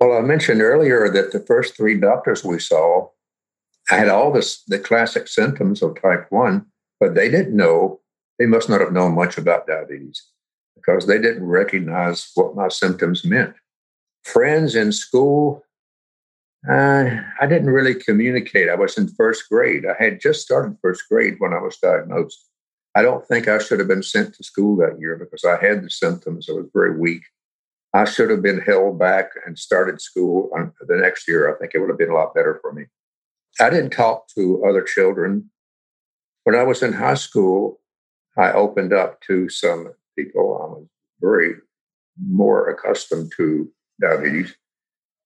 Well, 0.00 0.18
I 0.18 0.20
mentioned 0.20 0.60
earlier 0.60 1.08
that 1.08 1.32
the 1.32 1.40
first 1.40 1.76
three 1.76 1.98
doctors 1.98 2.44
we 2.44 2.58
saw 2.58 3.08
I 3.90 3.96
had 3.96 4.08
all 4.08 4.32
this 4.32 4.62
the 4.64 4.78
classic 4.78 5.28
symptoms 5.28 5.82
of 5.82 6.00
type 6.00 6.26
1 6.30 6.66
but 7.00 7.14
they 7.14 7.28
didn't 7.28 7.56
know, 7.56 8.00
they 8.38 8.46
must 8.46 8.68
not 8.68 8.80
have 8.80 8.92
known 8.92 9.14
much 9.14 9.38
about 9.38 9.66
diabetes 9.66 10.22
because 10.74 11.06
they 11.06 11.18
didn't 11.18 11.46
recognize 11.46 12.30
what 12.34 12.54
my 12.54 12.68
symptoms 12.68 13.24
meant. 13.24 13.54
Friends 14.24 14.74
in 14.74 14.92
school 14.92 15.62
Uh, 16.68 17.22
I 17.40 17.46
didn't 17.46 17.70
really 17.70 17.94
communicate. 17.94 18.68
I 18.68 18.74
was 18.74 18.98
in 18.98 19.06
first 19.08 19.48
grade. 19.48 19.84
I 19.86 19.94
had 20.02 20.20
just 20.20 20.42
started 20.42 20.76
first 20.82 21.08
grade 21.08 21.36
when 21.38 21.52
I 21.52 21.60
was 21.60 21.76
diagnosed. 21.78 22.44
I 22.96 23.02
don't 23.02 23.24
think 23.28 23.46
I 23.46 23.58
should 23.58 23.78
have 23.78 23.86
been 23.88 24.02
sent 24.02 24.34
to 24.34 24.42
school 24.42 24.76
that 24.78 24.98
year 24.98 25.16
because 25.16 25.44
I 25.44 25.64
had 25.64 25.82
the 25.84 25.90
symptoms. 25.90 26.48
I 26.48 26.54
was 26.54 26.66
very 26.72 26.98
weak. 26.98 27.22
I 27.94 28.04
should 28.04 28.30
have 28.30 28.42
been 28.42 28.60
held 28.60 28.98
back 28.98 29.30
and 29.46 29.56
started 29.56 30.00
school 30.00 30.50
the 30.80 30.96
next 30.96 31.28
year. 31.28 31.54
I 31.54 31.58
think 31.58 31.72
it 31.72 31.78
would 31.78 31.90
have 31.90 31.98
been 31.98 32.10
a 32.10 32.14
lot 32.14 32.34
better 32.34 32.58
for 32.60 32.72
me. 32.72 32.86
I 33.60 33.70
didn't 33.70 33.90
talk 33.90 34.26
to 34.34 34.64
other 34.66 34.82
children. 34.82 35.50
When 36.46 36.54
I 36.54 36.62
was 36.62 36.80
in 36.80 36.92
high 36.92 37.14
school, 37.14 37.80
I 38.38 38.52
opened 38.52 38.92
up 38.92 39.20
to 39.22 39.48
some 39.48 39.92
people. 40.16 40.56
I 40.62 40.66
was 40.78 40.86
very 41.20 41.56
more 42.24 42.70
accustomed 42.70 43.32
to 43.36 43.68
diabetes. 44.00 44.54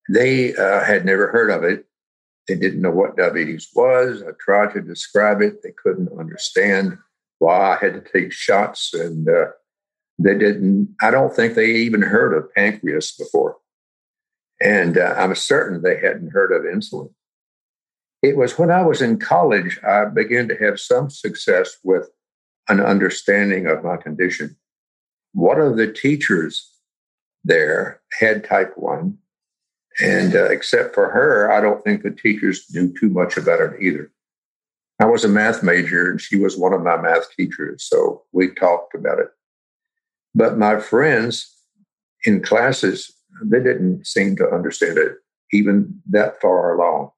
They 0.09 0.57
uh, 0.57 0.83
had 0.83 1.05
never 1.05 1.27
heard 1.27 1.51
of 1.51 1.63
it. 1.63 1.85
They 2.49 2.55
didn't 2.55 2.81
know 2.81 2.91
what 2.91 3.19
diabetes 3.19 3.69
was. 3.75 4.23
I 4.23 4.31
tried 4.41 4.73
to 4.73 4.81
describe 4.81 5.43
it. 5.43 5.63
They 5.63 5.75
couldn't 5.83 6.09
understand 6.19 6.97
why 7.39 7.75
I 7.75 7.77
had 7.79 7.93
to 7.93 8.01
take 8.01 8.33
shots. 8.33 8.95
And 8.95 9.29
uh, 9.29 9.49
they 10.19 10.39
didn't, 10.39 10.97
I 11.03 11.11
don't 11.11 11.37
think 11.37 11.55
they 11.55 11.71
even 11.71 12.01
heard 12.01 12.33
of 12.33 12.51
pancreas 12.55 13.15
before. 13.15 13.59
And 14.59 14.97
uh, 14.97 15.17
I'm 15.19 15.35
certain 15.35 15.83
they 15.83 16.01
hadn't 16.01 16.33
heard 16.33 16.51
of 16.51 16.63
insulin. 16.63 17.13
It 18.23 18.37
was 18.37 18.59
when 18.59 18.71
I 18.71 18.83
was 18.83 19.01
in 19.01 19.19
college, 19.19 19.81
I 19.83 20.05
began 20.05 20.49
to 20.49 20.57
have 20.57 20.79
some 20.79 21.09
success 21.09 21.77
with 21.83 22.11
an 22.69 22.81
understanding 22.81 23.67
of 23.67 23.83
my 23.83 23.97
condition. 23.97 24.57
One 25.33 25.61
of 25.61 25.77
the 25.77 25.91
teachers 25.91 26.71
there 27.45 28.01
had 28.19 28.45
type 28.45 28.73
1. 28.77 29.17
And 30.03 30.35
uh, 30.35 30.45
except 30.45 30.95
for 30.95 31.11
her, 31.11 31.51
I 31.51 31.61
don't 31.61 31.83
think 31.83 32.03
the 32.03 32.11
teachers 32.11 32.65
knew 32.73 32.93
too 32.93 33.11
much 33.11 33.37
about 33.37 33.61
it 33.61 33.81
either. 33.81 34.11
I 35.01 35.07
was 35.07 35.25
a 35.25 35.29
math 35.29 35.63
major 35.63 36.11
and 36.11 36.21
she 36.21 36.37
was 36.37 36.59
one 36.59 36.73
of 36.73 36.83
my 36.83 36.97
math 36.97 37.35
teachers. 37.35 37.85
So 37.85 38.23
we 38.33 38.55
talked 38.55 38.95
about 38.95 39.19
it. 39.19 39.29
But 40.35 40.59
my 40.59 40.79
friends 40.79 41.53
in 42.25 42.43
classes, 42.43 43.13
they 43.43 43.63
didn't 43.63 44.07
seem 44.07 44.37
to 44.37 44.49
understand 44.49 44.99
it 44.99 45.17
even 45.53 46.01
that 46.11 46.41
far 46.41 46.75
along. 46.75 47.11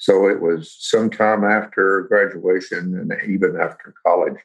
So 0.00 0.28
it 0.28 0.40
was 0.40 0.74
sometime 0.78 1.44
after 1.44 2.06
graduation 2.08 2.96
and 2.98 3.12
even 3.30 3.60
after 3.60 3.92
college 4.04 4.38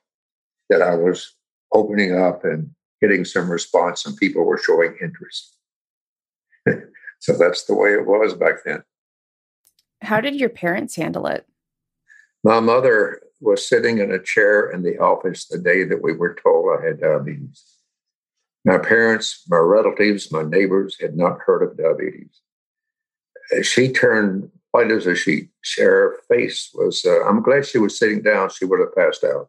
that 0.70 0.82
I 0.82 0.96
was 0.96 1.34
opening 1.74 2.20
up 2.20 2.44
and 2.44 2.72
getting 3.02 3.24
some 3.24 3.50
response 3.50 4.06
and 4.06 4.18
people 4.18 4.44
were 4.44 4.58
showing 4.58 4.98
interest. 5.02 5.56
so 7.20 7.38
that's 7.38 7.64
the 7.64 7.74
way 7.74 7.94
it 7.94 8.06
was 8.06 8.34
back 8.34 8.66
then. 8.66 8.84
How 10.02 10.20
did 10.20 10.36
your 10.36 10.50
parents 10.50 10.98
handle 10.98 11.26
it? 11.26 11.48
My 12.44 12.60
mother 12.60 13.22
was 13.40 13.66
sitting 13.66 14.00
in 14.00 14.12
a 14.12 14.22
chair 14.22 14.70
in 14.70 14.84
the 14.84 14.98
office 14.98 15.48
the 15.48 15.58
day 15.58 15.86
that 15.86 16.04
we 16.04 16.14
were 16.14 16.36
told 16.36 16.78
I 16.78 16.86
had 16.86 17.00
diabetes. 17.00 17.64
My 18.66 18.78
parents, 18.78 19.44
my 19.48 19.58
relatives, 19.58 20.34
my 20.34 20.44
neighbors 20.44 20.98
had 21.00 21.16
not 21.16 21.40
heard 21.46 21.64
of 21.64 21.78
diabetes. 21.78 22.42
She 23.62 23.94
turned 23.94 24.52
white 24.76 24.92
as 24.92 25.08
a 25.08 25.16
sheet. 25.16 25.50
Her 25.78 26.18
face 26.28 26.70
was, 26.74 27.06
uh, 27.06 27.24
I'm 27.26 27.42
glad 27.42 27.66
she 27.66 27.78
was 27.78 27.98
sitting 27.98 28.22
down. 28.22 28.50
She 28.50 28.66
would 28.66 28.82
have 28.82 28.94
passed 28.94 29.24
out. 29.24 29.48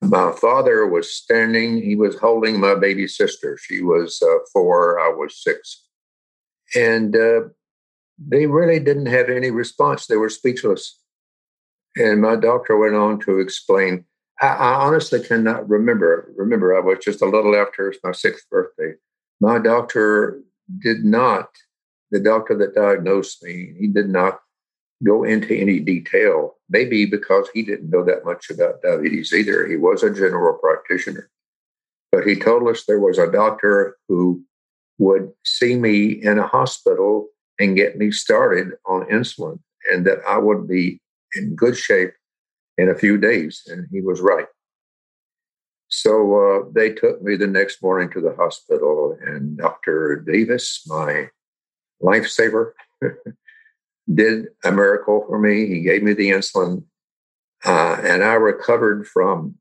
My 0.00 0.32
father 0.32 0.86
was 0.86 1.12
standing, 1.12 1.82
he 1.82 1.94
was 1.94 2.18
holding 2.18 2.58
my 2.58 2.74
baby 2.74 3.06
sister. 3.06 3.58
She 3.58 3.82
was 3.82 4.22
uh, 4.22 4.38
four, 4.50 4.98
I 4.98 5.08
was 5.08 5.42
six. 5.42 5.84
And 6.74 7.14
uh, 7.14 7.40
they 8.18 8.46
really 8.46 8.80
didn't 8.80 9.06
have 9.06 9.28
any 9.28 9.50
response. 9.50 10.06
They 10.06 10.16
were 10.16 10.30
speechless. 10.30 10.98
And 11.96 12.22
my 12.22 12.36
doctor 12.36 12.78
went 12.78 12.94
on 12.94 13.20
to 13.20 13.40
explain. 13.40 14.06
I, 14.40 14.48
I 14.48 14.72
honestly 14.86 15.20
cannot 15.22 15.68
remember. 15.68 16.32
Remember, 16.36 16.74
I 16.74 16.80
was 16.80 16.98
just 17.04 17.20
a 17.20 17.26
little 17.34 17.54
after 17.54 17.92
my 18.02 18.12
sixth 18.12 18.48
birthday. 18.50 18.94
My 19.40 19.58
doctor 19.58 20.40
did 20.78 21.04
not, 21.04 21.48
the 22.14 22.20
doctor 22.20 22.56
that 22.56 22.76
diagnosed 22.76 23.42
me, 23.42 23.74
he 23.76 23.88
did 23.88 24.08
not 24.08 24.38
go 25.04 25.24
into 25.24 25.52
any 25.52 25.80
detail, 25.80 26.54
maybe 26.70 27.04
because 27.06 27.48
he 27.52 27.62
didn't 27.62 27.90
know 27.90 28.04
that 28.04 28.24
much 28.24 28.50
about 28.50 28.80
diabetes 28.82 29.32
either. 29.32 29.66
He 29.66 29.74
was 29.76 30.04
a 30.04 30.14
general 30.14 30.56
practitioner. 30.58 31.28
But 32.12 32.24
he 32.24 32.36
told 32.36 32.68
us 32.68 32.84
there 32.84 33.00
was 33.00 33.18
a 33.18 33.32
doctor 33.32 33.96
who 34.08 34.44
would 34.98 35.32
see 35.44 35.74
me 35.74 36.22
in 36.22 36.38
a 36.38 36.46
hospital 36.46 37.26
and 37.58 37.76
get 37.76 37.98
me 37.98 38.12
started 38.12 38.68
on 38.86 39.06
insulin, 39.06 39.58
and 39.92 40.06
that 40.06 40.20
I 40.28 40.38
would 40.38 40.68
be 40.68 41.00
in 41.34 41.56
good 41.56 41.76
shape 41.76 42.12
in 42.78 42.88
a 42.88 42.94
few 42.94 43.18
days. 43.18 43.62
And 43.66 43.88
he 43.90 44.00
was 44.00 44.20
right. 44.20 44.46
So 45.88 46.12
uh, 46.38 46.70
they 46.72 46.90
took 46.92 47.22
me 47.22 47.34
the 47.34 47.48
next 47.48 47.82
morning 47.82 48.08
to 48.10 48.20
the 48.20 48.36
hospital, 48.36 49.18
and 49.20 49.58
Dr. 49.58 50.24
Davis, 50.24 50.84
my 50.86 51.28
lifesaver, 52.04 52.72
did 54.14 54.46
a 54.64 54.70
miracle 54.70 55.24
for 55.26 55.38
me. 55.38 55.66
He 55.66 55.80
gave 55.80 56.02
me 56.02 56.12
the 56.12 56.30
insulin, 56.30 56.84
uh, 57.64 58.00
and 58.02 58.22
I 58.22 58.34
recovered 58.34 59.06
from. 59.06 59.56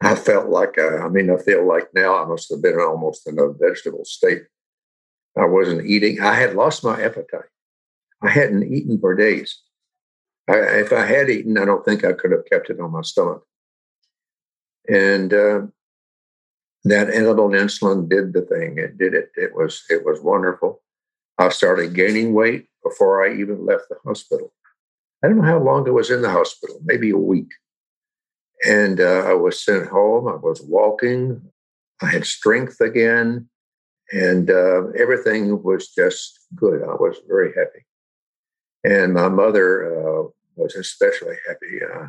I 0.00 0.14
felt 0.14 0.48
like 0.48 0.78
uh, 0.78 0.98
I 0.98 1.08
mean 1.08 1.28
I 1.28 1.38
feel 1.38 1.66
like 1.66 1.88
now 1.92 2.22
I 2.22 2.24
must 2.24 2.50
have 2.50 2.62
been 2.62 2.78
almost 2.78 3.26
in 3.26 3.38
a 3.38 3.48
vegetable 3.52 4.04
state. 4.04 4.44
I 5.36 5.44
wasn't 5.44 5.86
eating. 5.86 6.20
I 6.20 6.34
had 6.34 6.54
lost 6.54 6.84
my 6.84 7.02
appetite. 7.02 7.50
I 8.22 8.30
hadn't 8.30 8.72
eaten 8.72 9.00
for 9.00 9.14
days. 9.14 9.60
I, 10.48 10.58
if 10.58 10.92
I 10.92 11.04
had 11.04 11.28
eaten, 11.28 11.58
I 11.58 11.64
don't 11.64 11.84
think 11.84 12.04
I 12.04 12.12
could 12.12 12.32
have 12.32 12.46
kept 12.50 12.70
it 12.70 12.80
on 12.80 12.92
my 12.92 13.02
stomach. 13.02 13.44
And 14.88 15.34
uh, 15.34 15.62
that 16.84 17.10
edible 17.10 17.50
insulin 17.50 18.08
did 18.08 18.32
the 18.32 18.42
thing. 18.42 18.78
It 18.78 18.98
did 18.98 19.14
it. 19.14 19.30
It 19.36 19.54
was 19.54 19.84
it 19.90 20.04
was 20.04 20.20
wonderful. 20.20 20.82
I 21.38 21.48
started 21.50 21.94
gaining 21.94 22.34
weight 22.34 22.66
before 22.82 23.24
I 23.24 23.34
even 23.34 23.64
left 23.64 23.84
the 23.88 23.96
hospital. 24.04 24.52
I 25.22 25.28
don't 25.28 25.38
know 25.38 25.44
how 25.44 25.58
long 25.62 25.86
I 25.86 25.90
was 25.90 26.10
in 26.10 26.22
the 26.22 26.30
hospital, 26.30 26.80
maybe 26.84 27.10
a 27.10 27.16
week. 27.16 27.50
And 28.64 29.00
uh, 29.00 29.24
I 29.26 29.34
was 29.34 29.64
sent 29.64 29.88
home. 29.88 30.28
I 30.28 30.36
was 30.36 30.62
walking. 30.62 31.40
I 32.02 32.06
had 32.06 32.26
strength 32.26 32.80
again. 32.80 33.48
And 34.12 34.50
uh, 34.50 34.88
everything 34.98 35.62
was 35.62 35.88
just 35.88 36.40
good. 36.54 36.82
I 36.82 36.94
was 36.94 37.16
very 37.28 37.52
happy. 37.56 37.84
And 38.84 39.14
my 39.14 39.28
mother 39.28 39.84
uh, 39.84 40.28
was 40.56 40.74
especially 40.74 41.36
happy. 41.46 41.80
Uh, 41.84 42.06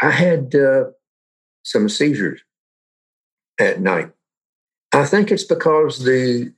I 0.00 0.10
had 0.10 0.54
uh, 0.54 0.84
some 1.62 1.88
seizures 1.88 2.40
at 3.58 3.80
night. 3.80 4.10
I 4.92 5.04
think 5.04 5.30
it's 5.30 5.44
because 5.44 6.04
the 6.04 6.52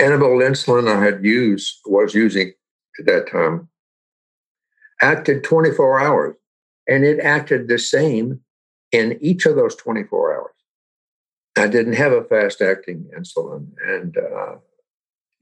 animal 0.00 0.38
insulin 0.38 0.88
I 0.88 1.02
had 1.02 1.24
used, 1.24 1.78
was 1.86 2.14
using 2.14 2.52
at 2.98 3.06
that 3.06 3.30
time, 3.30 3.68
acted 5.02 5.44
24 5.44 6.00
hours. 6.00 6.36
And 6.88 7.04
it 7.04 7.20
acted 7.20 7.68
the 7.68 7.78
same 7.78 8.40
in 8.90 9.18
each 9.20 9.46
of 9.46 9.54
those 9.56 9.76
24 9.76 10.34
hours. 10.34 10.50
I 11.56 11.68
didn't 11.68 11.92
have 11.94 12.12
a 12.12 12.24
fast 12.24 12.60
acting 12.60 13.08
insulin. 13.16 13.68
And 13.86 14.16
uh, 14.16 14.56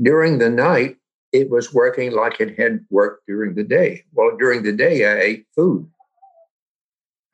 during 0.03 0.39
the 0.39 0.51
night, 0.51 0.97
it 1.33 1.51
was 1.51 1.73
working 1.73 2.13
like 2.13 2.41
it 2.41 2.59
had 2.59 2.85
worked 2.91 3.27
during 3.27 3.55
the 3.55 3.65
day. 3.65 4.05
Well, 4.13 4.37
during 4.37 4.63
the 4.63 4.73
day, 4.73 5.07
I 5.11 5.21
ate 5.21 5.47
food. 5.55 5.89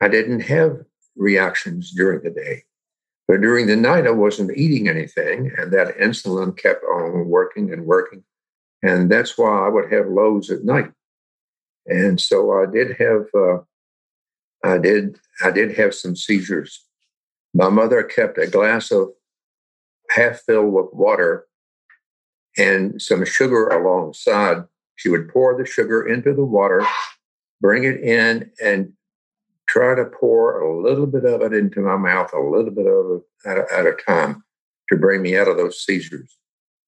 I 0.01 0.07
didn't 0.07 0.41
have 0.41 0.81
reactions 1.15 1.91
during 1.91 2.21
the 2.21 2.29
day. 2.29 2.63
But 3.27 3.41
during 3.41 3.67
the 3.67 3.75
night, 3.75 4.05
I 4.05 4.11
wasn't 4.11 4.55
eating 4.55 4.87
anything, 4.87 5.51
and 5.57 5.71
that 5.73 5.97
insulin 5.97 6.55
kept 6.55 6.83
on 6.83 7.27
working 7.27 7.73
and 7.73 7.85
working. 7.85 8.23
And 8.83 9.09
that's 9.09 9.37
why 9.37 9.65
I 9.65 9.69
would 9.69 9.91
have 9.91 10.07
lows 10.07 10.51
at 10.51 10.63
night. 10.63 10.91
And 11.87 12.19
so 12.21 12.51
I 12.51 12.65
did 12.71 12.97
have, 12.97 13.25
uh, 13.35 13.57
I 14.63 14.77
did, 14.77 15.17
I 15.43 15.51
did 15.51 15.75
have 15.77 15.95
some 15.95 16.15
seizures. 16.15 16.83
My 17.53 17.69
mother 17.69 18.03
kept 18.03 18.37
a 18.37 18.47
glass 18.47 18.91
of 18.91 19.09
half 20.11 20.41
filled 20.41 20.73
with 20.73 20.93
water 20.93 21.47
and 22.57 23.01
some 23.01 23.25
sugar 23.25 23.67
alongside. 23.67 24.63
She 24.97 25.09
would 25.09 25.29
pour 25.29 25.57
the 25.57 25.65
sugar 25.65 26.07
into 26.07 26.33
the 26.33 26.45
water, 26.45 26.85
bring 27.61 27.83
it 27.83 28.01
in, 28.01 28.51
and 28.63 28.93
try 29.75 29.93
to 29.93 30.05
pour 30.05 30.61
a 30.61 30.81
little 30.81 31.05
bit 31.05 31.25
of 31.25 31.41
it 31.41 31.53
into 31.53 31.81
my 31.81 31.97
mouth, 31.97 32.31
a 32.33 32.39
little 32.39 32.71
bit 32.71 32.87
of 32.87 33.21
it 33.21 33.49
at 33.49 33.57
a, 33.57 33.65
at 33.73 33.85
a 33.85 33.97
time 34.07 34.41
to 34.89 34.97
bring 34.97 35.21
me 35.21 35.37
out 35.37 35.49
of 35.49 35.57
those 35.57 35.83
seizures. 35.83 36.37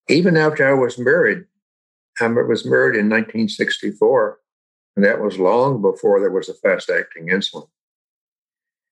Even 0.08 0.38
after 0.38 0.66
I 0.66 0.74
was 0.74 0.98
married, 0.98 1.44
I 2.22 2.28
was 2.28 2.66
married 2.66 2.98
in 2.98 3.10
1964, 3.10 4.40
and 4.96 5.04
that 5.04 5.22
was 5.22 5.38
long 5.38 5.82
before 5.82 6.22
there 6.22 6.32
was 6.32 6.48
a 6.48 6.54
fast 6.54 6.90
acting 6.90 7.28
insulin. 7.28 7.68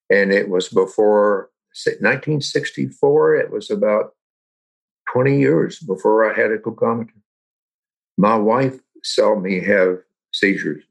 And 0.10 0.32
it 0.34 0.50
was 0.50 0.68
before 0.68 1.50
1964, 1.86 3.36
it 3.38 3.52
was 3.52 3.72
about 3.72 4.12
20 5.14 5.40
years 5.40 5.80
before 5.80 6.30
I 6.30 6.38
had 6.38 6.52
a 6.52 6.58
glucometer. 6.58 7.14
My 8.18 8.36
wife 8.36 8.78
saw 9.04 9.40
me 9.40 9.62
have 9.62 10.00
seizures. 10.34 10.84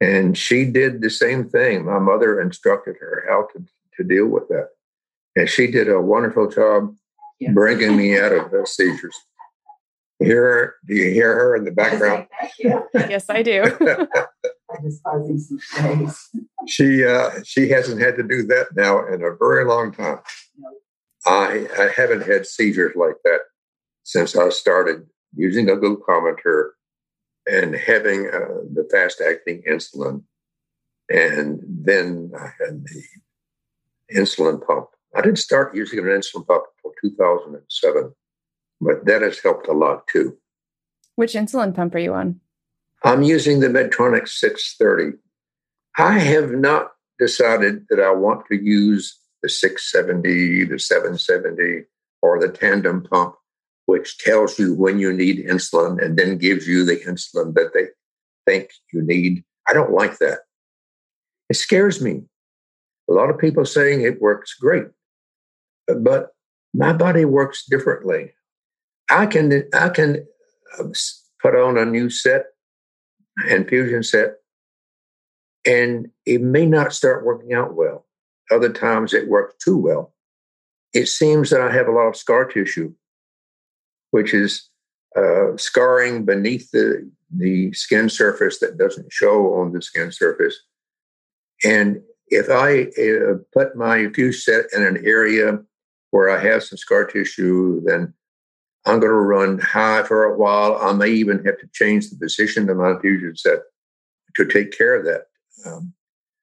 And 0.00 0.38
she 0.38 0.64
did 0.64 1.00
the 1.00 1.10
same 1.10 1.48
thing. 1.48 1.84
My 1.84 1.98
mother 1.98 2.40
instructed 2.40 2.96
her 3.00 3.24
how 3.28 3.48
to, 3.52 3.64
to 3.96 4.04
deal 4.04 4.26
with 4.26 4.48
that. 4.48 4.70
And 5.34 5.48
she 5.48 5.70
did 5.70 5.88
a 5.88 6.00
wonderful 6.00 6.48
job 6.48 6.94
yes. 7.40 7.52
bringing 7.52 7.96
me 7.96 8.18
out 8.18 8.32
of 8.32 8.50
the 8.50 8.66
seizures. 8.66 9.16
Hear 10.20 10.42
her? 10.42 10.74
Do 10.86 10.94
you 10.94 11.10
hear 11.10 11.32
her 11.32 11.56
in 11.56 11.64
the 11.64 11.70
background? 11.70 12.26
yes, 12.58 13.26
I 13.28 13.42
do. 13.42 13.62
I 14.70 14.78
just 14.82 15.02
some. 15.70 16.14
She 16.66 17.04
uh, 17.04 17.30
she 17.44 17.68
hasn't 17.68 18.00
had 18.00 18.16
to 18.16 18.22
do 18.22 18.42
that 18.48 18.66
now 18.74 19.06
in 19.06 19.22
a 19.22 19.36
very 19.38 19.64
long 19.64 19.92
time. 19.92 20.18
I 21.24 21.68
I 21.78 21.90
haven't 21.96 22.26
had 22.26 22.46
seizures 22.46 22.94
like 22.96 23.14
that 23.24 23.40
since 24.02 24.36
I 24.36 24.48
started 24.50 25.06
using 25.34 25.70
a 25.70 25.76
glucometer 25.76 26.70
and 27.50 27.74
having 27.74 28.28
uh, 28.28 28.62
the 28.72 28.86
fast 28.90 29.20
acting 29.20 29.62
insulin. 29.68 30.22
And 31.10 31.60
then 31.66 32.32
I 32.38 32.50
had 32.62 32.84
the 32.84 33.02
insulin 34.14 34.64
pump. 34.64 34.88
I 35.16 35.22
didn't 35.22 35.38
start 35.38 35.74
using 35.74 35.98
an 36.00 36.04
insulin 36.04 36.46
pump 36.46 36.64
until 36.84 36.92
2007, 37.10 38.14
but 38.80 39.06
that 39.06 39.22
has 39.22 39.40
helped 39.40 39.68
a 39.68 39.72
lot 39.72 40.06
too. 40.06 40.36
Which 41.16 41.32
insulin 41.32 41.74
pump 41.74 41.94
are 41.94 41.98
you 41.98 42.14
on? 42.14 42.40
I'm 43.04 43.22
using 43.22 43.60
the 43.60 43.68
Medtronic 43.68 44.28
630. 44.28 45.18
I 45.96 46.18
have 46.18 46.50
not 46.50 46.92
decided 47.18 47.86
that 47.88 48.00
I 48.00 48.12
want 48.12 48.46
to 48.46 48.56
use 48.56 49.18
the 49.42 49.48
670, 49.48 50.64
the 50.64 50.78
770, 50.78 51.84
or 52.22 52.40
the 52.40 52.48
tandem 52.48 53.02
pump 53.02 53.34
which 53.88 54.18
tells 54.18 54.58
you 54.58 54.74
when 54.74 54.98
you 54.98 55.10
need 55.10 55.46
insulin 55.46 55.98
and 56.04 56.18
then 56.18 56.36
gives 56.36 56.68
you 56.68 56.84
the 56.84 56.96
insulin 57.06 57.54
that 57.54 57.72
they 57.72 57.86
think 58.46 58.68
you 58.92 59.00
need. 59.00 59.42
I 59.66 59.72
don't 59.72 59.94
like 59.94 60.18
that. 60.18 60.40
It 61.48 61.54
scares 61.54 62.02
me. 62.02 62.24
A 63.08 63.14
lot 63.14 63.30
of 63.30 63.38
people 63.38 63.64
saying 63.64 64.02
it 64.02 64.20
works 64.20 64.52
great, 64.52 64.88
but 66.02 66.32
my 66.74 66.92
body 66.92 67.24
works 67.24 67.64
differently. 67.64 68.34
I 69.10 69.24
can 69.24 69.64
I 69.72 69.88
can 69.88 70.26
um, 70.78 70.92
put 71.40 71.54
on 71.54 71.78
a 71.78 71.86
new 71.86 72.10
set, 72.10 72.44
infusion 73.48 74.02
set, 74.02 74.34
and 75.66 76.10
it 76.26 76.42
may 76.42 76.66
not 76.66 76.92
start 76.92 77.24
working 77.24 77.54
out 77.54 77.74
well. 77.74 78.04
Other 78.50 78.70
times 78.70 79.14
it 79.14 79.28
works 79.28 79.54
too 79.64 79.78
well. 79.78 80.12
It 80.92 81.06
seems 81.06 81.48
that 81.48 81.62
I 81.62 81.72
have 81.72 81.88
a 81.88 81.92
lot 81.92 82.08
of 82.08 82.16
scar 82.16 82.44
tissue 82.44 82.92
which 84.10 84.34
is 84.34 84.68
uh, 85.16 85.56
scarring 85.56 86.24
beneath 86.24 86.70
the, 86.70 87.10
the 87.34 87.72
skin 87.72 88.08
surface 88.08 88.58
that 88.60 88.78
doesn't 88.78 89.12
show 89.12 89.54
on 89.54 89.72
the 89.72 89.82
skin 89.82 90.12
surface. 90.12 90.56
And 91.64 92.02
if 92.28 92.50
I 92.50 92.82
uh, 93.02 93.38
put 93.52 93.76
my 93.76 94.08
fuse 94.08 94.44
set 94.44 94.66
in 94.74 94.84
an 94.84 95.04
area 95.04 95.58
where 96.10 96.30
I 96.30 96.40
have 96.40 96.62
some 96.62 96.78
scar 96.78 97.04
tissue, 97.04 97.82
then 97.84 98.14
I'm 98.86 99.00
going 99.00 99.10
to 99.10 99.14
run 99.14 99.58
high 99.58 100.02
for 100.04 100.24
a 100.24 100.36
while. 100.36 100.78
I 100.80 100.92
may 100.92 101.10
even 101.10 101.44
have 101.44 101.58
to 101.58 101.68
change 101.72 102.08
the 102.08 102.16
position 102.16 102.68
of 102.70 102.76
my 102.76 102.92
infusion 102.92 103.36
set 103.36 103.60
to 104.36 104.46
take 104.46 104.76
care 104.76 104.94
of 104.94 105.04
that. 105.04 105.26
Um, 105.66 105.92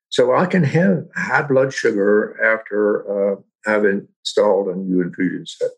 so 0.10 0.36
I 0.36 0.46
can 0.46 0.64
have 0.64 1.06
high 1.16 1.42
blood 1.42 1.74
sugar 1.74 2.38
after 2.44 3.34
uh, 3.34 3.42
I've 3.68 3.86
installed 3.86 4.68
a 4.68 4.76
new 4.76 5.02
infusion 5.02 5.46
set. 5.46 5.72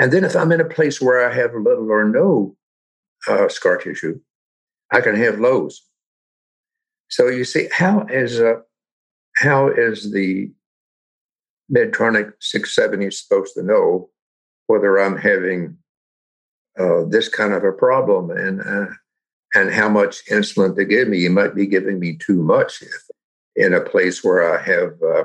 And 0.00 0.12
then 0.12 0.24
if 0.24 0.34
I'm 0.34 0.52
in 0.52 0.60
a 0.60 0.64
place 0.64 1.00
where 1.00 1.28
I 1.28 1.34
have 1.34 1.54
little 1.54 1.90
or 1.90 2.04
no 2.04 2.56
uh, 3.28 3.48
scar 3.48 3.76
tissue, 3.76 4.20
I 4.90 5.00
can 5.00 5.16
have 5.16 5.38
lows. 5.38 5.82
So 7.08 7.28
you 7.28 7.44
see, 7.44 7.68
how 7.72 8.06
is 8.08 8.40
uh, 8.40 8.60
how 9.36 9.68
is 9.68 10.12
the 10.12 10.50
Medtronic 11.74 12.32
670 12.40 13.10
supposed 13.10 13.54
to 13.54 13.62
know 13.62 14.10
whether 14.66 14.98
I'm 14.98 15.16
having 15.16 15.76
uh, 16.78 17.04
this 17.04 17.28
kind 17.28 17.52
of 17.52 17.64
a 17.64 17.72
problem 17.72 18.30
and 18.30 18.60
uh, 18.60 18.92
and 19.54 19.70
how 19.70 19.88
much 19.88 20.24
insulin 20.26 20.74
to 20.76 20.84
give 20.84 21.08
me? 21.08 21.18
You 21.18 21.30
might 21.30 21.54
be 21.54 21.66
giving 21.66 21.98
me 21.98 22.16
too 22.16 22.42
much 22.42 22.82
if, 22.82 23.02
in 23.56 23.74
a 23.74 23.80
place 23.80 24.24
where 24.24 24.58
I 24.58 24.62
have 24.62 24.94
uh, 25.02 25.24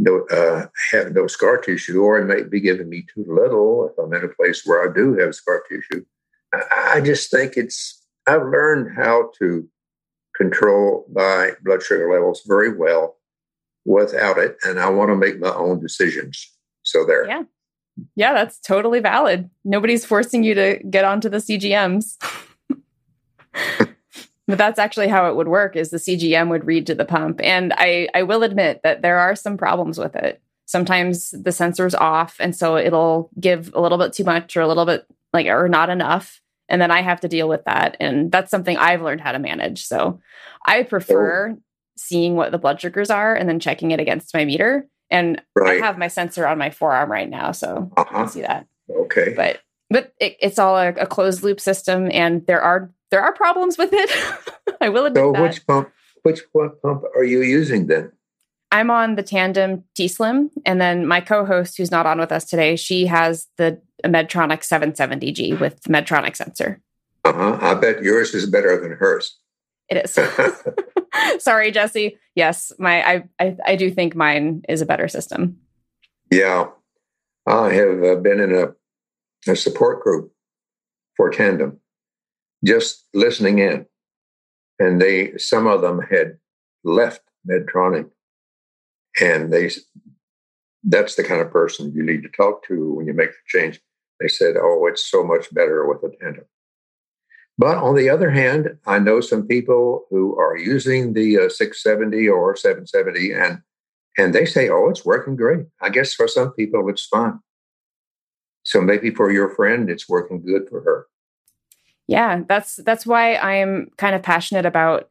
no 0.00 0.24
uh, 0.30 0.66
have 0.92 1.12
no 1.12 1.26
scar 1.26 1.58
tissue, 1.58 2.02
or 2.02 2.18
it 2.18 2.26
might 2.26 2.50
be 2.50 2.60
giving 2.60 2.88
me 2.88 3.04
too 3.14 3.24
little 3.28 3.88
if 3.88 3.98
I'm 3.98 4.12
in 4.14 4.24
a 4.24 4.28
place 4.28 4.62
where 4.64 4.88
I 4.88 4.92
do 4.92 5.14
have 5.18 5.34
scar 5.34 5.62
tissue. 5.68 6.04
I, 6.54 6.94
I 6.94 7.00
just 7.00 7.30
think 7.30 7.56
it's 7.56 8.02
I've 8.26 8.42
learned 8.42 8.96
how 8.96 9.30
to 9.38 9.68
control 10.34 11.06
my 11.12 11.52
blood 11.62 11.82
sugar 11.82 12.10
levels 12.10 12.42
very 12.46 12.74
well 12.74 13.18
without 13.84 14.38
it, 14.38 14.56
and 14.64 14.80
I 14.80 14.88
want 14.88 15.10
to 15.10 15.16
make 15.16 15.38
my 15.38 15.54
own 15.54 15.80
decisions. 15.80 16.50
So 16.82 17.04
there. 17.04 17.28
Yeah. 17.28 17.42
Yeah, 18.16 18.32
that's 18.32 18.58
totally 18.60 19.00
valid. 19.00 19.50
Nobody's 19.62 20.06
forcing 20.06 20.42
you 20.42 20.54
to 20.54 20.78
get 20.88 21.04
onto 21.04 21.28
the 21.28 21.36
CGMs. 21.36 22.16
But 24.50 24.58
that's 24.58 24.78
actually 24.78 25.08
how 25.08 25.28
it 25.28 25.36
would 25.36 25.48
work 25.48 25.76
is 25.76 25.90
the 25.90 25.96
CGM 25.96 26.48
would 26.48 26.66
read 26.66 26.86
to 26.86 26.94
the 26.94 27.04
pump. 27.04 27.40
And 27.42 27.72
I, 27.76 28.08
I 28.14 28.22
will 28.22 28.42
admit 28.42 28.80
that 28.82 29.02
there 29.02 29.18
are 29.18 29.34
some 29.34 29.56
problems 29.56 29.98
with 29.98 30.16
it. 30.16 30.40
Sometimes 30.66 31.30
the 31.30 31.52
sensor's 31.52 31.94
off 31.94 32.36
and 32.38 32.54
so 32.54 32.76
it'll 32.76 33.30
give 33.38 33.72
a 33.74 33.80
little 33.80 33.98
bit 33.98 34.12
too 34.12 34.24
much 34.24 34.56
or 34.56 34.60
a 34.60 34.68
little 34.68 34.86
bit 34.86 35.06
like 35.32 35.46
or 35.46 35.68
not 35.68 35.90
enough. 35.90 36.40
And 36.68 36.80
then 36.80 36.90
I 36.90 37.02
have 37.02 37.20
to 37.20 37.28
deal 37.28 37.48
with 37.48 37.64
that. 37.64 37.96
And 37.98 38.30
that's 38.30 38.50
something 38.50 38.76
I've 38.76 39.02
learned 39.02 39.20
how 39.20 39.32
to 39.32 39.38
manage. 39.38 39.84
So 39.86 40.20
I 40.66 40.84
prefer 40.84 41.50
oh. 41.50 41.62
seeing 41.96 42.36
what 42.36 42.52
the 42.52 42.58
blood 42.58 42.80
sugars 42.80 43.10
are 43.10 43.34
and 43.34 43.48
then 43.48 43.58
checking 43.58 43.90
it 43.90 43.98
against 43.98 44.34
my 44.34 44.44
meter. 44.44 44.86
And 45.10 45.42
right. 45.56 45.82
I 45.82 45.86
have 45.86 45.98
my 45.98 46.08
sensor 46.08 46.46
on 46.46 46.58
my 46.58 46.70
forearm 46.70 47.10
right 47.10 47.28
now, 47.28 47.50
so 47.50 47.90
uh-huh. 47.96 48.08
I 48.08 48.12
can 48.12 48.28
see 48.28 48.42
that. 48.42 48.66
Okay. 48.88 49.34
But 49.34 49.60
but 49.90 50.12
it, 50.20 50.36
it's 50.40 50.58
all 50.58 50.76
a, 50.76 50.90
a, 50.90 51.06
closed 51.06 51.42
loop 51.42 51.60
system, 51.60 52.08
and 52.12 52.46
there 52.46 52.62
are 52.62 52.92
there 53.10 53.22
are 53.22 53.32
problems 53.32 53.76
with 53.78 53.90
it. 53.92 54.10
I 54.80 54.88
will 54.88 55.06
admit 55.06 55.22
so 55.22 55.32
that. 55.32 55.42
which 55.42 55.66
pump 55.66 55.90
which 56.22 56.42
pump 56.52 57.02
are 57.16 57.24
you 57.24 57.42
using 57.42 57.86
then? 57.86 58.12
I'm 58.72 58.90
on 58.90 59.16
the 59.16 59.22
Tandem 59.22 59.84
T 59.96 60.06
Slim, 60.06 60.50
and 60.64 60.80
then 60.80 61.06
my 61.06 61.20
co-host, 61.20 61.76
who's 61.76 61.90
not 61.90 62.06
on 62.06 62.18
with 62.20 62.30
us 62.30 62.44
today, 62.44 62.76
she 62.76 63.06
has 63.06 63.48
the 63.56 63.80
Medtronic 64.04 64.60
770G 64.60 65.58
with 65.58 65.82
Medtronic 65.82 66.36
sensor. 66.36 66.80
Uh 67.24 67.32
huh. 67.32 67.58
I 67.60 67.74
bet 67.74 68.02
yours 68.02 68.34
is 68.34 68.48
better 68.48 68.80
than 68.80 68.92
hers. 68.92 69.36
It 69.88 70.04
is. 70.04 70.18
Sorry, 71.42 71.70
Jesse. 71.70 72.16
Yes, 72.34 72.72
my 72.78 73.02
I, 73.02 73.24
I, 73.40 73.56
I 73.66 73.76
do 73.76 73.90
think 73.90 74.14
mine 74.14 74.62
is 74.68 74.80
a 74.80 74.86
better 74.86 75.08
system. 75.08 75.58
Yeah, 76.30 76.68
I 77.46 77.72
have 77.72 78.02
uh, 78.02 78.14
been 78.16 78.40
in 78.40 78.54
a, 78.54 79.50
a 79.50 79.56
support 79.56 80.02
group 80.02 80.32
for 81.16 81.30
Tandem, 81.30 81.80
just 82.64 83.06
listening 83.14 83.58
in. 83.58 83.86
And 84.78 85.00
they, 85.00 85.36
some 85.36 85.66
of 85.66 85.82
them 85.82 86.00
had 86.00 86.38
left 86.84 87.22
Medtronic. 87.48 88.08
And 89.20 89.52
they, 89.52 89.70
that's 90.84 91.16
the 91.16 91.24
kind 91.24 91.40
of 91.40 91.50
person 91.50 91.92
you 91.94 92.02
need 92.02 92.22
to 92.22 92.28
talk 92.30 92.64
to 92.66 92.94
when 92.94 93.06
you 93.06 93.12
make 93.12 93.30
the 93.30 93.58
change. 93.58 93.80
They 94.20 94.28
said, 94.28 94.56
oh, 94.60 94.86
it's 94.86 95.10
so 95.10 95.24
much 95.24 95.52
better 95.52 95.86
with 95.86 96.02
a 96.02 96.16
tandem. 96.16 96.44
But 97.58 97.76
on 97.76 97.94
the 97.94 98.08
other 98.08 98.30
hand, 98.30 98.78
I 98.86 98.98
know 98.98 99.20
some 99.20 99.46
people 99.46 100.06
who 100.10 100.38
are 100.38 100.56
using 100.56 101.12
the 101.12 101.38
uh, 101.38 101.48
670 101.50 102.28
or 102.28 102.56
770 102.56 103.32
and 103.32 103.60
and 104.18 104.34
they 104.34 104.44
say, 104.44 104.68
oh, 104.68 104.88
it's 104.88 105.04
working 105.04 105.36
great. 105.36 105.66
I 105.80 105.88
guess 105.88 106.14
for 106.14 106.26
some 106.26 106.52
people, 106.52 106.88
it's 106.88 107.06
fine. 107.06 107.38
So 108.64 108.80
maybe 108.80 109.10
for 109.14 109.30
your 109.30 109.50
friend, 109.54 109.88
it's 109.88 110.08
working 110.08 110.42
good 110.42 110.68
for 110.68 110.82
her. 110.82 111.06
Yeah, 112.10 112.42
that's 112.48 112.80
that's 112.84 113.06
why 113.06 113.36
I'm 113.36 113.92
kind 113.96 114.16
of 114.16 114.22
passionate 114.24 114.66
about 114.66 115.08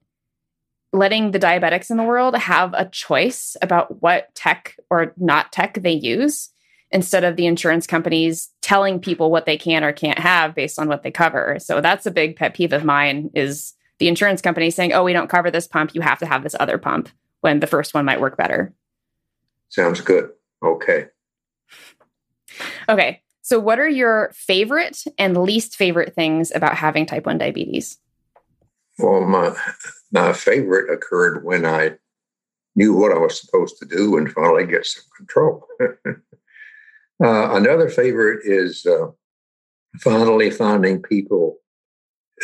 letting 0.91 1.31
the 1.31 1.39
diabetics 1.39 1.89
in 1.89 1.95
the 1.95 2.03
world 2.03 2.35
have 2.35 2.73
a 2.73 2.89
choice 2.89 3.55
about 3.61 4.01
what 4.01 4.35
tech 4.35 4.75
or 4.89 5.13
not 5.15 5.53
tech 5.53 5.75
they 5.75 5.93
use 5.93 6.49
instead 6.91 7.23
of 7.23 7.37
the 7.37 7.45
insurance 7.45 7.87
companies 7.87 8.49
telling 8.61 8.99
people 8.99 9.31
what 9.31 9.45
they 9.45 9.55
can 9.55 9.81
or 9.85 9.93
can't 9.93 10.19
have 10.19 10.53
based 10.53 10.77
on 10.77 10.89
what 10.89 11.03
they 11.03 11.09
cover. 11.09 11.55
So 11.59 11.79
that's 11.79 12.05
a 12.05 12.11
big 12.11 12.35
pet 12.35 12.53
peeve 12.53 12.73
of 12.73 12.83
mine 12.83 13.29
is 13.33 13.75
the 13.99 14.09
insurance 14.09 14.41
company 14.41 14.69
saying, 14.69 14.91
"Oh, 14.91 15.05
we 15.05 15.13
don't 15.13 15.29
cover 15.29 15.49
this 15.49 15.69
pump, 15.69 15.95
you 15.95 16.01
have 16.01 16.19
to 16.19 16.25
have 16.25 16.43
this 16.43 16.55
other 16.59 16.77
pump," 16.77 17.07
when 17.39 17.61
the 17.61 17.67
first 17.67 17.93
one 17.93 18.03
might 18.03 18.19
work 18.19 18.35
better. 18.35 18.73
Sounds 19.69 20.01
good. 20.01 20.31
Okay. 20.61 21.07
Okay. 22.89 23.21
So, 23.41 23.59
what 23.59 23.79
are 23.79 23.87
your 23.87 24.31
favorite 24.33 25.03
and 25.17 25.37
least 25.37 25.75
favorite 25.75 26.13
things 26.13 26.51
about 26.53 26.75
having 26.75 27.05
type 27.05 27.25
1 27.25 27.37
diabetes? 27.37 27.97
Well, 28.97 29.21
my, 29.21 29.55
my 30.11 30.33
favorite 30.33 30.91
occurred 30.91 31.43
when 31.45 31.65
I 31.65 31.95
knew 32.75 32.93
what 32.93 33.11
I 33.11 33.17
was 33.17 33.39
supposed 33.39 33.77
to 33.79 33.85
do 33.85 34.17
and 34.17 34.31
finally 34.31 34.65
get 34.65 34.85
some 34.85 35.03
control. 35.15 35.65
uh, 35.81 36.13
another 37.21 37.89
favorite 37.89 38.41
is 38.43 38.85
uh, 38.85 39.07
finally 39.99 40.51
finding 40.51 41.01
people 41.01 41.57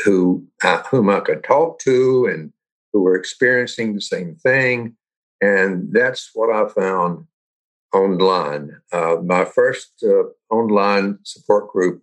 who 0.04 0.46
uh, 0.64 0.84
whom 0.84 1.10
I 1.10 1.22
could 1.22 1.44
talk 1.44 1.80
to 1.80 2.30
and 2.32 2.52
who 2.92 3.02
were 3.02 3.16
experiencing 3.16 3.94
the 3.94 4.02
same 4.02 4.36
thing. 4.36 4.96
And 5.42 5.92
that's 5.92 6.32
what 6.34 6.54
I 6.54 6.68
found 6.70 7.26
online. 7.94 8.78
Uh, 8.92 9.18
my 9.24 9.46
first 9.46 10.04
uh, 10.04 10.24
online 10.56 11.20
support 11.24 11.72
group 11.72 12.02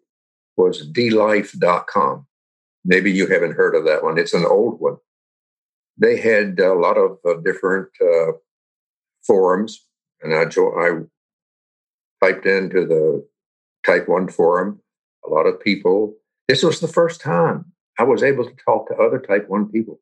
was 0.56 0.90
dlife.com. 0.92 2.26
Maybe 2.84 3.10
you 3.10 3.26
haven't 3.26 3.56
heard 3.56 3.74
of 3.74 3.84
that 3.84 4.02
one. 4.02 4.18
It's 4.18 4.34
an 4.34 4.44
old 4.44 4.80
one. 4.80 4.96
They 5.96 6.16
had 6.18 6.58
a 6.58 6.74
lot 6.74 6.96
of 6.96 7.18
uh, 7.26 7.40
different 7.44 7.88
uh, 8.00 8.32
forums, 9.26 9.84
and 10.20 10.34
I, 10.34 10.46
jo- 10.46 10.74
I 10.78 11.02
typed 12.24 12.46
into 12.46 12.86
the 12.86 13.26
Type 13.84 14.08
1 14.08 14.28
forum, 14.28 14.80
a 15.26 15.28
lot 15.28 15.46
of 15.46 15.60
people. 15.60 16.14
This 16.48 16.62
was 16.62 16.80
the 16.80 16.88
first 16.88 17.20
time 17.20 17.64
I 17.98 18.04
was 18.04 18.22
able 18.22 18.44
to 18.44 18.56
talk 18.64 18.88
to 18.88 18.96
other 18.96 19.18
Type 19.18 19.48
1 19.48 19.70
people. 19.70 20.00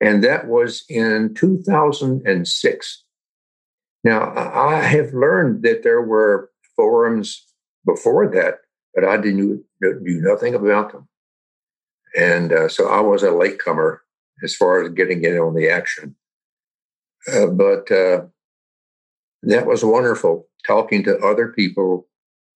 And 0.00 0.24
that 0.24 0.48
was 0.48 0.84
in 0.88 1.34
2006. 1.34 3.04
Now, 4.02 4.32
I 4.34 4.76
have 4.80 5.12
learned 5.12 5.62
that 5.62 5.82
there 5.82 6.00
were 6.00 6.50
forums 6.74 7.46
before 7.84 8.28
that, 8.28 8.58
but 8.94 9.04
I 9.04 9.16
didn't 9.16 9.36
knew 9.36 9.64
nothing 9.80 10.54
about 10.54 10.92
them. 10.92 11.08
And 12.16 12.52
uh, 12.52 12.68
so 12.68 12.88
I 12.88 13.00
was 13.00 13.22
a 13.22 13.30
latecomer 13.30 14.02
as 14.42 14.54
far 14.56 14.82
as 14.82 14.92
getting 14.92 15.24
in 15.24 15.38
on 15.38 15.54
the 15.54 15.68
action. 15.68 16.16
Uh, 17.32 17.46
but 17.46 17.90
uh, 17.90 18.22
that 19.42 19.66
was 19.66 19.84
wonderful 19.84 20.48
talking 20.66 21.02
to 21.04 21.18
other 21.18 21.48
people 21.48 22.06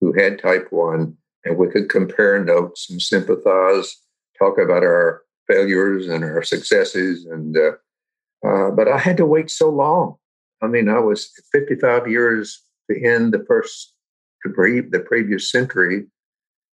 who 0.01 0.13
had 0.13 0.39
type 0.39 0.69
1, 0.71 1.17
and 1.45 1.57
we 1.57 1.69
could 1.69 1.89
compare 1.89 2.43
notes 2.43 2.91
and 2.91 3.01
sympathize, 3.01 3.97
talk 4.39 4.59
about 4.59 4.83
our 4.83 5.23
failures 5.49 6.09
and 6.09 6.25
our 6.25 6.43
successes. 6.43 7.25
And 7.27 7.57
uh, 7.57 7.73
uh, 8.47 8.71
but 8.71 8.89
I 8.89 8.99
had 8.99 9.17
to 9.19 9.27
wait 9.27 9.51
so 9.51 9.71
long. 9.71 10.17
I 10.63 10.67
mean, 10.67 10.89
I 10.89 10.99
was 10.99 11.31
55 11.53 12.09
years 12.09 12.63
to 12.91 13.05
end 13.05 13.33
the 13.33 13.45
first 13.47 13.92
to 14.43 14.51
pre- 14.51 14.81
the 14.81 15.01
previous 15.01 15.51
century, 15.51 16.07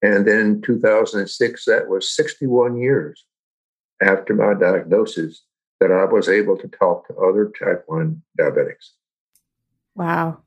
and 0.02 0.26
then 0.26 0.62
2006. 0.62 1.64
That 1.64 1.88
was 1.88 2.14
61 2.14 2.76
years 2.76 3.24
after 4.02 4.34
my 4.34 4.54
diagnosis 4.54 5.42
that 5.80 5.92
I 5.92 6.04
was 6.04 6.28
able 6.28 6.56
to 6.58 6.68
talk 6.68 7.06
to 7.06 7.16
other 7.16 7.52
type 7.58 7.84
1 7.86 8.22
diabetics. 8.38 8.90
Wow. 9.94 10.38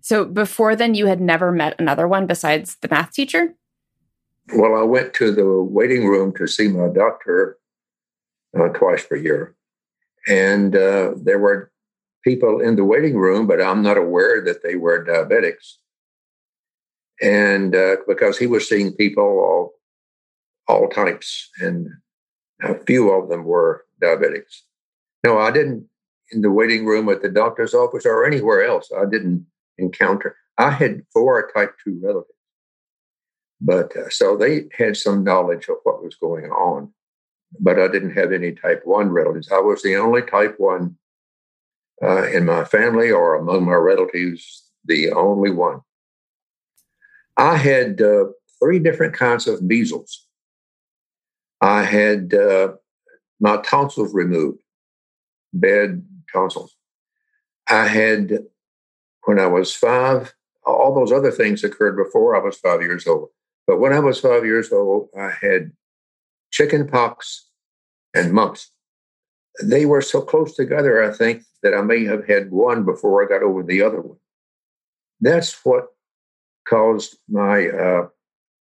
So 0.00 0.24
before 0.24 0.76
then, 0.76 0.94
you 0.94 1.06
had 1.06 1.20
never 1.20 1.50
met 1.50 1.74
another 1.78 2.06
one 2.06 2.26
besides 2.26 2.76
the 2.80 2.88
math 2.88 3.12
teacher? 3.12 3.54
Well, 4.54 4.76
I 4.76 4.82
went 4.82 5.14
to 5.14 5.32
the 5.32 5.62
waiting 5.62 6.06
room 6.06 6.32
to 6.36 6.46
see 6.46 6.68
my 6.68 6.88
doctor 6.88 7.58
uh, 8.58 8.68
twice 8.68 9.04
per 9.04 9.16
year. 9.16 9.56
And 10.28 10.76
uh, 10.76 11.12
there 11.16 11.38
were 11.38 11.72
people 12.22 12.60
in 12.60 12.76
the 12.76 12.84
waiting 12.84 13.16
room, 13.16 13.46
but 13.46 13.60
I'm 13.60 13.82
not 13.82 13.96
aware 13.96 14.42
that 14.44 14.62
they 14.62 14.76
were 14.76 15.04
diabetics. 15.04 15.74
And 17.22 17.74
uh, 17.74 17.96
because 18.06 18.38
he 18.38 18.46
was 18.46 18.68
seeing 18.68 18.92
people 18.92 19.72
of 20.68 20.74
all 20.74 20.88
types, 20.88 21.48
and 21.60 21.88
a 22.62 22.78
few 22.84 23.10
of 23.10 23.28
them 23.28 23.44
were 23.44 23.84
diabetics. 24.02 24.62
No, 25.24 25.38
I 25.38 25.50
didn't 25.50 25.88
in 26.32 26.40
the 26.42 26.50
waiting 26.50 26.84
room 26.84 27.08
at 27.08 27.22
the 27.22 27.28
doctor's 27.28 27.74
office 27.74 28.04
or 28.04 28.26
anywhere 28.26 28.64
else. 28.64 28.90
I 28.96 29.04
didn't 29.04 29.46
encounter. 29.78 30.36
I 30.58 30.70
had 30.70 31.02
four 31.12 31.50
type 31.54 31.74
2 31.84 32.00
relatives. 32.02 32.32
But 33.60 33.96
uh, 33.96 34.10
so 34.10 34.36
they 34.36 34.64
had 34.76 34.96
some 34.96 35.24
knowledge 35.24 35.68
of 35.68 35.76
what 35.84 36.02
was 36.02 36.16
going 36.16 36.46
on, 36.46 36.92
but 37.60 37.78
I 37.78 37.88
didn't 37.88 38.16
have 38.16 38.32
any 38.32 38.52
type 38.52 38.82
1 38.84 39.08
relatives. 39.10 39.50
I 39.50 39.60
was 39.60 39.82
the 39.82 39.96
only 39.96 40.22
type 40.22 40.56
1 40.58 40.96
uh, 42.02 42.28
in 42.28 42.44
my 42.44 42.64
family 42.64 43.10
or 43.10 43.34
among 43.36 43.64
my 43.64 43.74
relatives, 43.74 44.64
the 44.84 45.10
only 45.12 45.50
one. 45.50 45.80
I 47.36 47.56
had 47.56 48.00
uh, 48.00 48.26
three 48.58 48.78
different 48.78 49.14
kinds 49.14 49.46
of 49.46 49.62
measles. 49.62 50.26
I 51.60 51.82
had 51.82 52.34
uh, 52.34 52.72
my 53.40 53.58
tonsils 53.62 54.14
removed, 54.14 54.58
bad 55.52 56.04
tonsils. 56.32 56.76
I 57.68 57.86
had, 57.86 58.38
when 59.24 59.38
I 59.38 59.46
was 59.46 59.74
five, 59.74 60.34
all 60.64 60.94
those 60.94 61.12
other 61.12 61.30
things 61.30 61.64
occurred 61.64 61.96
before 61.96 62.36
I 62.36 62.44
was 62.44 62.56
five 62.56 62.80
years 62.80 63.06
old. 63.06 63.28
But 63.66 63.80
when 63.80 63.92
I 63.92 63.98
was 63.98 64.20
five 64.20 64.44
years 64.44 64.72
old, 64.72 65.08
I 65.18 65.30
had 65.30 65.72
chicken 66.50 66.86
pox 66.86 67.48
and 68.14 68.32
mumps. 68.32 68.70
They 69.62 69.86
were 69.86 70.02
so 70.02 70.20
close 70.20 70.54
together, 70.54 71.02
I 71.02 71.12
think, 71.12 71.42
that 71.62 71.74
I 71.74 71.82
may 71.82 72.04
have 72.04 72.26
had 72.26 72.50
one 72.50 72.84
before 72.84 73.24
I 73.24 73.28
got 73.28 73.42
over 73.42 73.62
the 73.62 73.82
other 73.82 74.00
one. 74.00 74.18
That's 75.20 75.64
what 75.64 75.88
caused 76.68 77.16
my 77.28 77.68
uh, 77.68 78.08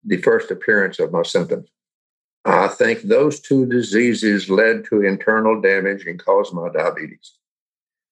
the 0.04 0.18
first 0.18 0.50
appearance 0.50 0.98
of 0.98 1.12
my 1.12 1.22
symptoms. 1.22 1.68
I 2.44 2.68
think 2.68 3.02
those 3.02 3.40
two 3.40 3.66
diseases 3.66 4.48
led 4.48 4.84
to 4.86 5.02
internal 5.02 5.60
damage 5.60 6.06
and 6.06 6.22
caused 6.22 6.54
my 6.54 6.68
diabetes. 6.68 7.32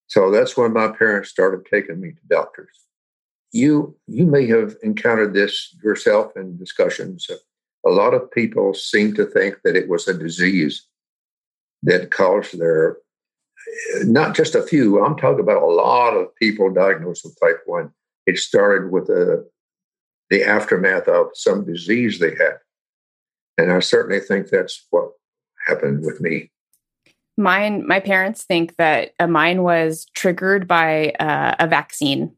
So 0.08 0.30
that's 0.30 0.56
when 0.56 0.72
my 0.72 0.88
parents 0.88 1.30
started 1.30 1.66
taking 1.70 2.00
me 2.00 2.10
to 2.10 2.20
doctors 2.28 2.84
you 3.54 3.96
you 4.08 4.26
may 4.26 4.46
have 4.48 4.74
encountered 4.82 5.32
this 5.32 5.74
yourself 5.82 6.32
in 6.36 6.58
discussions. 6.58 7.30
A 7.86 7.90
lot 7.90 8.12
of 8.12 8.30
people 8.32 8.74
seem 8.74 9.14
to 9.14 9.24
think 9.24 9.58
that 9.62 9.76
it 9.76 9.88
was 9.88 10.08
a 10.08 10.18
disease 10.18 10.86
that 11.84 12.10
caused 12.10 12.58
their 12.58 12.96
not 14.02 14.34
just 14.34 14.56
a 14.56 14.62
few. 14.62 15.02
I'm 15.02 15.16
talking 15.16 15.40
about 15.40 15.62
a 15.62 15.66
lot 15.66 16.14
of 16.14 16.34
people 16.34 16.72
diagnosed 16.72 17.24
with 17.24 17.38
type 17.40 17.60
one. 17.64 17.92
It 18.26 18.38
started 18.38 18.90
with 18.90 19.08
a, 19.08 19.44
the 20.34 20.44
aftermath 20.44 21.08
of 21.08 21.28
some 21.34 21.64
disease 21.64 22.18
they 22.18 22.30
had, 22.30 22.58
and 23.58 23.72
I 23.72 23.80
certainly 23.80 24.20
think 24.20 24.48
that's 24.48 24.86
what 24.90 25.10
happened 25.66 26.04
with 26.04 26.20
me. 26.20 26.50
Mine, 27.36 27.86
my 27.86 28.00
parents 28.00 28.44
think 28.44 28.76
that 28.76 29.12
uh, 29.18 29.26
mine 29.26 29.62
was 29.62 30.06
triggered 30.14 30.68
by 30.68 31.10
uh, 31.18 31.56
a 31.58 31.66
vaccine 31.66 32.32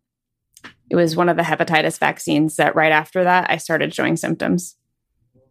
it 0.90 0.96
was 0.96 1.16
one 1.16 1.28
of 1.28 1.36
the 1.36 1.42
hepatitis 1.42 1.98
vaccines 1.98 2.56
that 2.56 2.76
right 2.76 2.92
after 2.92 3.24
that 3.24 3.50
I 3.50 3.56
started 3.56 3.94
showing 3.94 4.16
symptoms. 4.16 4.76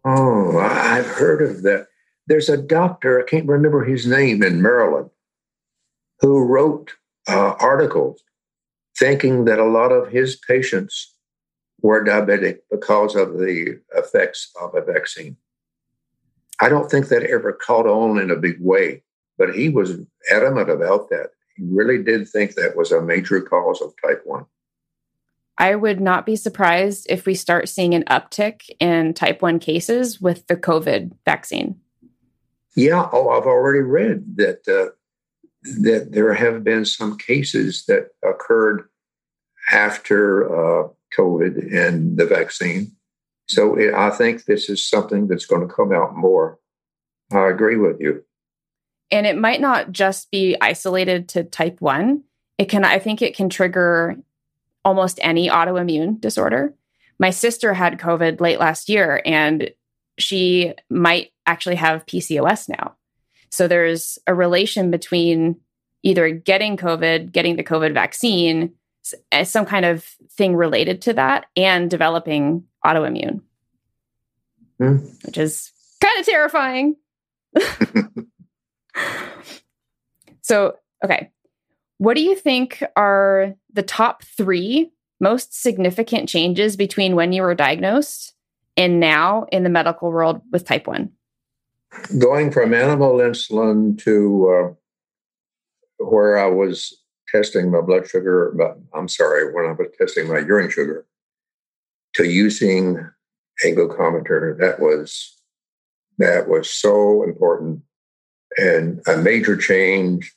Oh, 0.04 0.58
I've 0.58 1.06
heard 1.06 1.42
of 1.42 1.62
that. 1.62 1.88
There's 2.26 2.48
a 2.48 2.56
doctor, 2.56 3.20
I 3.20 3.28
can't 3.28 3.46
remember 3.46 3.84
his 3.84 4.06
name 4.06 4.42
in 4.42 4.62
Maryland, 4.62 5.10
who 6.20 6.44
wrote 6.44 6.92
uh, 7.28 7.54
articles 7.60 8.22
thinking 8.98 9.44
that 9.44 9.58
a 9.58 9.64
lot 9.64 9.92
of 9.92 10.08
his 10.10 10.36
patients 10.36 11.14
were 11.82 12.04
diabetic 12.04 12.58
because 12.70 13.14
of 13.14 13.38
the 13.38 13.80
effects 13.94 14.52
of 14.60 14.74
a 14.74 14.80
vaccine. 14.80 15.36
I 16.60 16.68
don't 16.68 16.90
think 16.90 17.08
that 17.08 17.22
ever 17.24 17.52
caught 17.52 17.86
on 17.86 18.18
in 18.18 18.30
a 18.30 18.36
big 18.36 18.56
way, 18.60 19.02
but 19.36 19.54
he 19.54 19.68
was 19.68 19.98
adamant 20.30 20.70
about 20.70 21.10
that. 21.10 21.30
He 21.56 21.64
really 21.64 22.02
did 22.02 22.28
think 22.28 22.54
that 22.54 22.76
was 22.76 22.92
a 22.92 23.02
major 23.02 23.40
cause 23.40 23.80
of 23.82 23.92
type 24.02 24.22
1. 24.24 24.44
I 25.58 25.74
would 25.74 26.00
not 26.00 26.26
be 26.26 26.36
surprised 26.36 27.06
if 27.08 27.24
we 27.24 27.34
start 27.34 27.68
seeing 27.68 27.94
an 27.94 28.04
uptick 28.04 28.62
in 28.78 29.14
type 29.14 29.40
1 29.42 29.58
cases 29.58 30.20
with 30.20 30.46
the 30.46 30.56
COVID 30.56 31.12
vaccine. 31.24 31.80
Yeah, 32.74 33.08
oh, 33.10 33.30
I've 33.30 33.46
already 33.46 33.80
read 33.80 34.36
that 34.36 34.68
uh, 34.68 34.92
that 35.80 36.12
there 36.12 36.34
have 36.34 36.62
been 36.62 36.84
some 36.84 37.16
cases 37.16 37.86
that 37.86 38.10
occurred 38.22 38.88
after 39.72 40.84
uh, 40.84 40.88
COVID 41.16 41.74
and 41.74 42.16
the 42.16 42.26
vaccine. 42.26 42.92
So 43.48 43.76
it, 43.76 43.94
I 43.94 44.10
think 44.10 44.44
this 44.44 44.68
is 44.68 44.86
something 44.86 45.28
that's 45.28 45.46
going 45.46 45.66
to 45.66 45.72
come 45.72 45.92
out 45.92 46.16
more. 46.16 46.58
I 47.32 47.48
agree 47.48 47.76
with 47.76 48.00
you. 48.00 48.24
And 49.10 49.26
it 49.26 49.36
might 49.36 49.60
not 49.60 49.92
just 49.92 50.30
be 50.30 50.56
isolated 50.60 51.28
to 51.30 51.44
type 51.44 51.80
1. 51.80 52.22
It 52.58 52.68
can 52.68 52.84
I 52.84 52.98
think 52.98 53.22
it 53.22 53.36
can 53.36 53.48
trigger 53.48 54.16
almost 54.84 55.20
any 55.22 55.48
autoimmune 55.48 56.20
disorder. 56.20 56.74
My 57.18 57.30
sister 57.30 57.74
had 57.74 57.98
COVID 57.98 58.40
late 58.40 58.58
last 58.58 58.88
year 58.88 59.22
and 59.24 59.70
she 60.18 60.74
might 60.90 61.32
actually 61.46 61.76
have 61.76 62.06
PCOS 62.06 62.68
now. 62.68 62.94
So 63.50 63.68
there's 63.68 64.18
a 64.26 64.34
relation 64.34 64.90
between 64.90 65.56
either 66.02 66.30
getting 66.30 66.76
COVID, 66.76 67.32
getting 67.32 67.56
the 67.56 67.64
COVID 67.64 67.94
vaccine, 67.94 68.72
some 69.44 69.66
kind 69.66 69.84
of 69.84 70.04
thing 70.30 70.56
related 70.56 71.02
to 71.02 71.12
that, 71.14 71.46
and 71.56 71.90
developing 71.90 72.64
autoimmune, 72.84 73.40
mm. 74.80 75.24
which 75.24 75.38
is 75.38 75.72
kind 76.00 76.20
of 76.20 76.26
terrifying. 76.26 76.96
so, 80.42 80.76
okay. 81.04 81.30
What 81.98 82.14
do 82.14 82.22
you 82.22 82.36
think 82.36 82.82
are 82.96 83.54
the 83.72 83.82
top 83.82 84.22
three 84.22 84.92
most 85.18 85.60
significant 85.62 86.28
changes 86.28 86.76
between 86.76 87.14
when 87.14 87.32
you 87.32 87.40
were 87.42 87.54
diagnosed 87.54 88.34
and 88.76 89.00
now 89.00 89.46
in 89.50 89.62
the 89.62 89.70
medical 89.70 90.12
world 90.12 90.42
with 90.52 90.64
type 90.66 90.86
1? 90.86 91.10
going 92.18 92.50
from 92.50 92.74
animal 92.74 93.14
insulin 93.18 93.98
to 93.98 94.50
uh, 94.50 96.04
where 96.04 96.38
I 96.38 96.46
was 96.46 96.96
testing 97.36 97.70
my 97.70 97.80
blood 97.80 98.08
sugar, 98.08 98.52
but 98.56 98.78
I'm 98.94 99.08
sorry, 99.08 99.52
when 99.52 99.66
I 99.66 99.72
was 99.72 99.88
testing 99.98 100.28
my 100.28 100.38
urine 100.38 100.70
sugar, 100.70 101.06
to 102.14 102.24
using 102.24 102.98
a 103.64 103.74
glucometer, 103.74 104.58
that 104.58 104.80
was 104.80 105.34
that 106.18 106.48
was 106.48 106.70
so 106.70 107.22
important 107.24 107.82
and 108.56 109.02
a 109.06 109.18
major 109.18 109.56
change. 109.56 110.34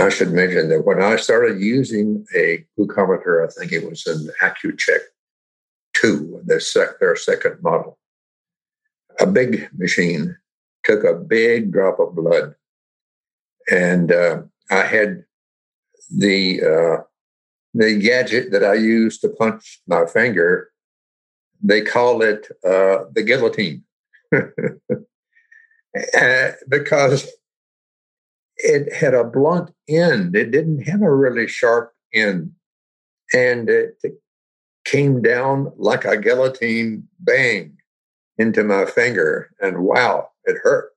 I 0.00 0.08
should 0.08 0.32
mention 0.32 0.70
that 0.70 0.86
when 0.86 1.02
I 1.02 1.16
started 1.16 1.60
using 1.60 2.24
a 2.34 2.64
glucometer, 2.78 3.44
I 3.44 3.50
think 3.50 3.72
it 3.72 3.88
was 3.88 4.06
an 4.06 4.30
Accu-Chek 4.40 5.00
2, 5.94 6.42
the 6.46 6.60
sec- 6.60 7.00
their 7.00 7.16
second 7.16 7.62
model. 7.62 7.98
A 9.20 9.26
big 9.26 9.68
machine 9.76 10.36
took 10.84 11.04
a 11.04 11.14
big 11.14 11.72
drop 11.72 11.98
of 11.98 12.14
blood, 12.14 12.54
and 13.70 14.10
uh, 14.10 14.42
I 14.70 14.84
had 14.84 15.24
the 16.10 16.62
uh, 16.62 17.02
the 17.74 17.98
gadget 17.98 18.50
that 18.52 18.64
I 18.64 18.74
used 18.74 19.20
to 19.22 19.28
punch 19.28 19.80
my 19.86 20.06
finger. 20.06 20.70
They 21.62 21.80
call 21.80 22.22
it 22.22 22.48
uh, 22.64 23.04
the 23.12 23.24
guillotine 23.26 23.82
uh, 24.32 24.42
because 26.68 27.28
it 28.56 28.92
had 28.92 29.14
a 29.14 29.24
blunt 29.24 29.70
end. 29.88 30.36
It 30.36 30.50
didn't 30.50 30.82
have 30.82 31.02
a 31.02 31.14
really 31.14 31.48
sharp 31.48 31.92
end, 32.14 32.52
and 33.34 33.68
it 33.68 34.00
came 34.84 35.20
down 35.20 35.72
like 35.76 36.04
a 36.04 36.16
guillotine 36.16 37.08
bang 37.20 37.76
into 38.38 38.62
my 38.62 38.86
finger, 38.86 39.50
and 39.60 39.78
wow, 39.78 40.28
it 40.44 40.58
hurt. 40.62 40.92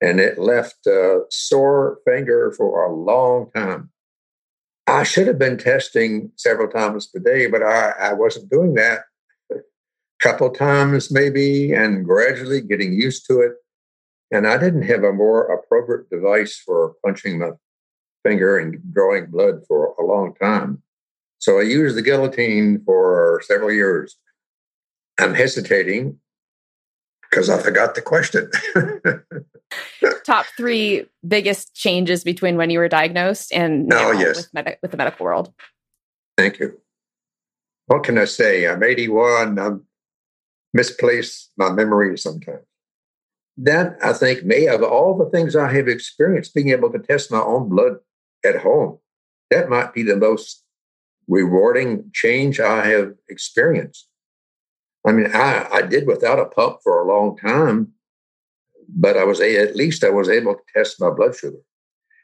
And 0.00 0.20
it 0.20 0.38
left 0.38 0.86
a 0.86 1.22
sore 1.30 1.98
finger 2.04 2.52
for 2.56 2.84
a 2.84 2.94
long 2.94 3.50
time. 3.52 3.90
I 4.88 5.02
should 5.02 5.26
have 5.26 5.38
been 5.38 5.58
testing 5.58 6.32
several 6.36 6.68
times 6.68 7.06
per 7.06 7.18
day, 7.18 7.46
but 7.46 7.62
I, 7.62 7.90
I 7.90 8.12
wasn't 8.14 8.50
doing 8.50 8.74
that. 8.74 9.00
A 9.52 9.56
couple 10.20 10.48
times 10.50 11.12
maybe, 11.12 11.72
and 11.74 12.06
gradually 12.06 12.62
getting 12.62 12.94
used 12.94 13.26
to 13.26 13.40
it. 13.40 13.52
And 14.30 14.46
I 14.46 14.56
didn't 14.56 14.82
have 14.82 15.04
a 15.04 15.12
more 15.12 15.44
appropriate 15.52 16.08
device 16.10 16.56
for 16.64 16.94
punching 17.04 17.38
my 17.38 17.50
finger 18.24 18.58
and 18.58 18.78
drawing 18.92 19.26
blood 19.26 19.60
for 19.68 19.94
a 19.98 20.04
long 20.04 20.34
time. 20.40 20.82
So 21.38 21.58
I 21.58 21.62
used 21.62 21.96
the 21.96 22.02
guillotine 22.02 22.82
for 22.84 23.42
several 23.44 23.70
years. 23.70 24.16
I'm 25.20 25.34
hesitating 25.34 26.18
because 27.30 27.50
I 27.50 27.62
forgot 27.62 27.94
the 27.94 28.02
question. 28.02 28.50
Top 30.24 30.46
three 30.56 31.06
biggest 31.26 31.74
changes 31.74 32.24
between 32.24 32.56
when 32.56 32.70
you 32.70 32.78
were 32.78 32.88
diagnosed 32.88 33.52
and 33.52 33.86
now 33.86 34.08
oh, 34.08 34.12
yes. 34.12 34.36
with, 34.36 34.54
med- 34.54 34.78
with 34.82 34.90
the 34.90 34.96
medical 34.96 35.24
world. 35.24 35.52
Thank 36.36 36.58
you. 36.58 36.80
What 37.86 38.04
can 38.04 38.18
I 38.18 38.26
say? 38.26 38.66
I'm 38.66 38.82
81. 38.82 39.58
I'm 39.58 39.84
misplaced 40.72 41.50
my 41.56 41.70
memory 41.70 42.16
sometimes. 42.18 42.64
That 43.56 43.96
I 44.02 44.12
think 44.12 44.44
may 44.44 44.66
of 44.68 44.82
all 44.82 45.16
the 45.18 45.28
things 45.30 45.56
I 45.56 45.72
have 45.72 45.88
experienced, 45.88 46.54
being 46.54 46.70
able 46.70 46.92
to 46.92 46.98
test 46.98 47.32
my 47.32 47.40
own 47.40 47.68
blood 47.68 47.96
at 48.44 48.62
home, 48.62 48.98
that 49.50 49.68
might 49.68 49.92
be 49.92 50.02
the 50.02 50.16
most 50.16 50.62
rewarding 51.26 52.10
change 52.12 52.60
I 52.60 52.86
have 52.86 53.14
experienced. 53.28 54.08
I 55.06 55.12
mean, 55.12 55.30
I, 55.34 55.66
I 55.72 55.82
did 55.82 56.06
without 56.06 56.38
a 56.38 56.46
pump 56.46 56.78
for 56.82 57.00
a 57.00 57.08
long 57.08 57.36
time, 57.36 57.92
but 58.88 59.16
I 59.16 59.24
was 59.24 59.40
a, 59.40 59.56
at 59.58 59.76
least 59.76 60.04
I 60.04 60.10
was 60.10 60.28
able 60.28 60.54
to 60.54 60.60
test 60.74 61.00
my 61.00 61.10
blood 61.10 61.36
sugar. 61.36 61.58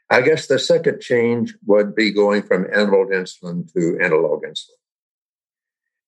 I 0.09 0.21
guess 0.21 0.47
the 0.47 0.59
second 0.59 1.01
change 1.01 1.55
would 1.65 1.95
be 1.95 2.11
going 2.11 2.43
from 2.43 2.67
analog 2.73 3.09
insulin 3.09 3.71
to 3.73 3.97
analog 4.01 4.43
insulin. 4.43 4.81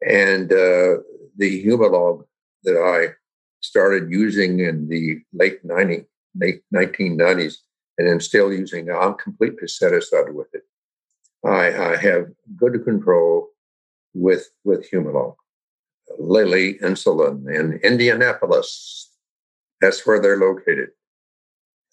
And 0.05 0.51
uh, 0.51 1.01
the 1.35 1.65
Humalog 1.65 2.25
that 2.63 2.77
I 2.77 3.15
started 3.61 4.11
using 4.11 4.59
in 4.59 4.87
the 4.87 5.19
late 5.33 5.63
90, 5.63 6.05
late 6.35 6.61
1990s 6.73 7.55
and 7.97 8.07
am 8.07 8.19
still 8.19 8.53
using 8.53 8.85
now, 8.85 8.99
I'm 8.99 9.15
completely 9.15 9.67
satisfied 9.67 10.33
with 10.33 10.47
it. 10.53 10.63
I, 11.43 11.93
I 11.93 11.97
have 11.97 12.27
good 12.55 12.83
control 12.83 13.49
with 14.13 14.49
with 14.63 14.89
Humalog. 14.91 15.35
Lilly 16.17 16.75
Insulin 16.75 17.47
in 17.53 17.79
Indianapolis. 17.83 19.06
That's 19.81 20.05
where 20.05 20.21
they're 20.21 20.37
located. 20.37 20.89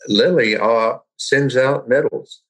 Lilly 0.08 0.56
uh, 0.56 0.98
sends 1.16 1.56
out 1.56 1.88
medals. 1.88 2.42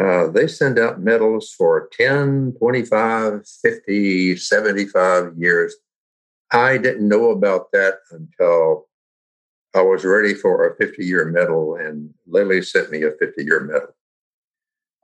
Uh, 0.00 0.28
they 0.28 0.46
send 0.46 0.78
out 0.78 1.00
medals 1.00 1.52
for 1.56 1.88
10, 1.92 2.54
25, 2.58 3.46
50, 3.46 4.36
75 4.36 5.36
years. 5.36 5.74
I 6.52 6.78
didn't 6.78 7.08
know 7.08 7.30
about 7.30 7.70
that 7.72 7.98
until 8.10 8.88
I 9.74 9.82
was 9.82 10.04
ready 10.04 10.34
for 10.34 10.66
a 10.66 10.76
50 10.76 11.04
year 11.04 11.26
medal, 11.26 11.76
and 11.76 12.12
Lilly 12.26 12.62
sent 12.62 12.90
me 12.90 13.02
a 13.02 13.12
50 13.12 13.44
year 13.44 13.60
medal. 13.60 13.94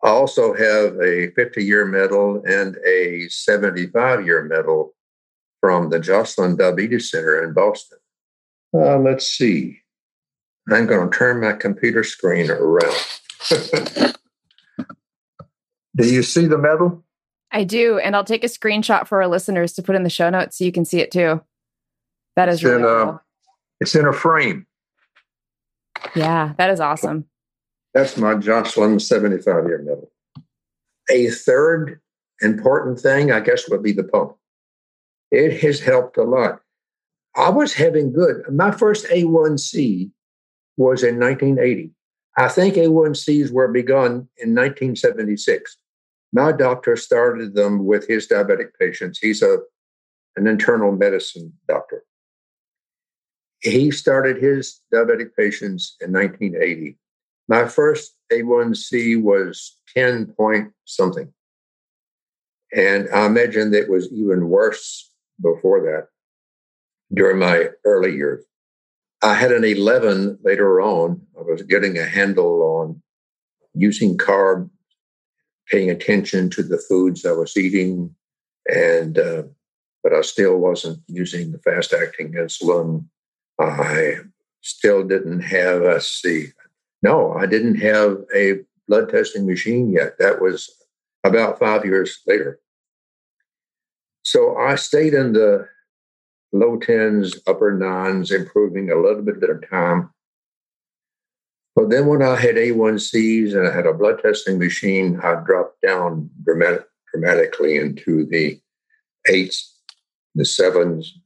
I 0.02 0.08
also 0.08 0.54
have 0.54 1.00
a 1.00 1.30
50 1.32 1.64
year 1.64 1.84
medal 1.84 2.42
and 2.46 2.76
a 2.86 3.28
75 3.28 4.24
year 4.24 4.44
medal 4.44 4.94
from 5.60 5.90
the 5.90 6.00
Joslin 6.00 6.56
Diabetes 6.56 7.10
Center 7.10 7.44
in 7.44 7.52
Boston. 7.52 7.98
Uh, 8.74 8.98
let's 8.98 9.26
see. 9.26 9.80
I'm 10.70 10.86
going 10.86 11.10
to 11.10 11.16
turn 11.16 11.40
my 11.40 11.52
computer 11.52 12.02
screen 12.02 12.50
around. 12.50 12.94
do 15.96 16.06
you 16.06 16.22
see 16.22 16.46
the 16.46 16.58
medal? 16.58 17.04
I 17.52 17.64
do. 17.64 17.98
And 17.98 18.16
I'll 18.16 18.24
take 18.24 18.44
a 18.44 18.48
screenshot 18.48 19.06
for 19.06 19.22
our 19.22 19.28
listeners 19.28 19.72
to 19.74 19.82
put 19.82 19.94
in 19.94 20.02
the 20.02 20.10
show 20.10 20.28
notes 20.28 20.58
so 20.58 20.64
you 20.64 20.72
can 20.72 20.84
see 20.84 21.00
it 21.00 21.10
too. 21.10 21.40
That 22.34 22.48
is 22.48 22.56
it's 22.56 22.64
really 22.64 22.82
in 22.82 22.84
a, 22.84 23.04
cool. 23.04 23.20
It's 23.80 23.94
in 23.94 24.06
a 24.06 24.12
frame. 24.12 24.66
Yeah, 26.14 26.52
that 26.58 26.70
is 26.70 26.80
awesome. 26.80 27.26
That's 27.94 28.16
my 28.16 28.34
Joslin 28.34 29.00
75 29.00 29.66
year 29.66 29.82
medal. 29.82 30.10
A 31.10 31.28
third 31.28 32.00
important 32.42 33.00
thing, 33.00 33.32
I 33.32 33.40
guess, 33.40 33.68
would 33.70 33.82
be 33.82 33.92
the 33.92 34.04
pump. 34.04 34.36
It 35.30 35.60
has 35.62 35.80
helped 35.80 36.16
a 36.18 36.22
lot. 36.22 36.60
I 37.36 37.50
was 37.50 37.74
having 37.74 38.12
good. 38.12 38.42
My 38.50 38.70
first 38.70 39.06
A1C 39.08 40.10
was 40.78 41.02
in 41.02 41.20
1980. 41.20 41.90
I 42.38 42.48
think 42.48 42.74
A1Cs 42.74 43.50
were 43.50 43.68
begun 43.68 44.28
in 44.38 44.54
1976. 44.54 45.76
My 46.32 46.52
doctor 46.52 46.96
started 46.96 47.54
them 47.54 47.84
with 47.84 48.06
his 48.08 48.26
diabetic 48.26 48.70
patients. 48.80 49.18
He's 49.18 49.42
a 49.42 49.58
an 50.36 50.46
internal 50.46 50.92
medicine 50.92 51.50
doctor. 51.66 52.04
He 53.60 53.90
started 53.90 54.36
his 54.36 54.82
diabetic 54.92 55.34
patients 55.34 55.96
in 56.00 56.12
1980. 56.12 56.98
My 57.48 57.66
first 57.66 58.14
A1C 58.30 59.22
was 59.22 59.76
10 59.96 60.26
point 60.26 60.72
something. 60.84 61.32
And 62.74 63.08
I 63.14 63.24
imagine 63.24 63.70
that 63.70 63.88
was 63.88 64.12
even 64.12 64.48
worse 64.48 65.10
before 65.40 65.80
that 65.84 66.08
during 67.12 67.38
my 67.38 67.70
early 67.84 68.14
years. 68.14 68.44
I 69.22 69.34
had 69.34 69.52
an 69.52 69.64
11 69.64 70.38
later 70.42 70.80
on. 70.80 71.20
I 71.38 71.42
was 71.42 71.62
getting 71.62 71.98
a 71.98 72.04
handle 72.04 72.62
on 72.62 73.02
using 73.74 74.16
carb, 74.16 74.68
paying 75.68 75.90
attention 75.90 76.50
to 76.50 76.62
the 76.62 76.78
foods 76.78 77.24
I 77.24 77.32
was 77.32 77.56
eating, 77.56 78.14
and 78.66 79.18
uh, 79.18 79.44
but 80.02 80.12
I 80.12 80.20
still 80.20 80.56
wasn't 80.58 81.00
using 81.08 81.52
the 81.52 81.58
fast 81.58 81.92
acting 81.92 82.32
insulin. 82.34 83.06
I 83.58 84.16
still 84.60 85.02
didn't 85.02 85.40
have 85.40 85.82
a 85.82 86.00
C. 86.00 86.48
No, 87.02 87.32
I 87.32 87.46
didn't 87.46 87.76
have 87.76 88.18
a 88.34 88.60
blood 88.88 89.08
testing 89.08 89.46
machine 89.46 89.92
yet. 89.92 90.18
That 90.18 90.40
was 90.40 90.70
about 91.24 91.58
five 91.58 91.84
years 91.84 92.20
later. 92.26 92.60
So 94.22 94.56
I 94.56 94.74
stayed 94.74 95.14
in 95.14 95.32
the 95.32 95.68
low 96.58 96.76
tens, 96.78 97.36
upper 97.46 97.72
nines, 97.72 98.30
improving 98.30 98.90
a 98.90 98.96
little 98.96 99.22
bit 99.22 99.42
at 99.42 99.50
a 99.50 99.66
time. 99.66 100.10
But 101.74 101.90
then 101.90 102.06
when 102.06 102.22
I 102.22 102.36
had 102.36 102.56
A1Cs 102.56 103.54
and 103.54 103.68
I 103.68 103.74
had 103.74 103.86
a 103.86 103.92
blood 103.92 104.20
testing 104.22 104.58
machine, 104.58 105.20
I 105.22 105.42
dropped 105.46 105.82
down 105.82 106.30
dramatic, 106.42 106.86
dramatically 107.12 107.76
into 107.76 108.24
the 108.24 108.60
eights, 109.28 109.78
the 110.34 110.44
sevens, 110.44 111.18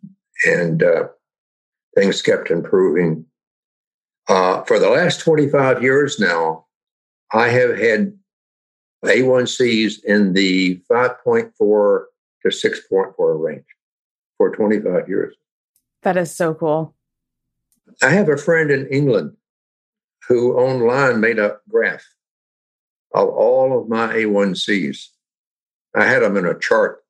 and 0.44 0.82
uh, 0.82 1.08
things 1.94 2.20
kept 2.20 2.50
improving. 2.50 3.24
Uh, 4.28 4.62
for 4.64 4.78
the 4.78 4.90
last 4.90 5.20
25 5.20 5.82
years 5.82 6.18
now, 6.18 6.66
I 7.32 7.48
have 7.48 7.78
had 7.78 8.12
A1Cs 9.04 10.04
in 10.04 10.32
the 10.32 10.80
5.4 10.90 12.04
to 12.42 12.48
6.4 12.48 13.40
range 13.40 13.64
for 14.40 14.50
25 14.56 15.06
years. 15.06 15.34
That 16.00 16.16
is 16.16 16.34
so 16.34 16.54
cool. 16.54 16.94
I 18.00 18.08
have 18.08 18.30
a 18.30 18.38
friend 18.38 18.70
in 18.70 18.86
England 18.86 19.36
who 20.26 20.54
online 20.54 21.20
made 21.20 21.38
a 21.38 21.58
graph 21.68 22.06
of 23.12 23.28
all 23.28 23.78
of 23.78 23.90
my 23.90 24.14
A1Cs. 24.14 25.08
I 25.94 26.06
had 26.06 26.22
them 26.22 26.38
in 26.38 26.46
a 26.46 26.58
chart. 26.58 27.04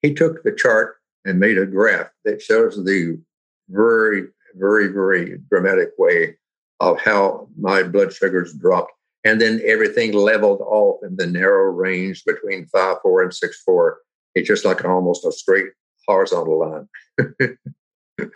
He 0.00 0.14
took 0.14 0.42
the 0.42 0.52
chart 0.52 0.96
and 1.26 1.38
made 1.38 1.58
a 1.58 1.66
graph 1.66 2.08
that 2.24 2.40
shows 2.40 2.82
the 2.82 3.20
very, 3.68 4.28
very, 4.54 4.88
very 4.88 5.36
dramatic 5.50 5.90
way 5.98 6.38
of 6.80 6.98
how 6.98 7.46
my 7.58 7.82
blood 7.82 8.10
sugars 8.10 8.54
dropped. 8.54 8.92
And 9.26 9.38
then 9.38 9.60
everything 9.66 10.12
leveled 10.12 10.62
off 10.62 11.00
in 11.02 11.16
the 11.16 11.26
narrow 11.26 11.70
range 11.72 12.24
between 12.24 12.64
5 12.68 12.96
4 13.02 13.22
and 13.24 13.34
6 13.34 13.62
4. 13.66 13.98
It's 14.34 14.48
just 14.48 14.64
like 14.64 14.82
almost 14.82 15.26
a 15.26 15.32
straight 15.32 15.72
horizontal 16.10 16.58
line. 16.58 16.88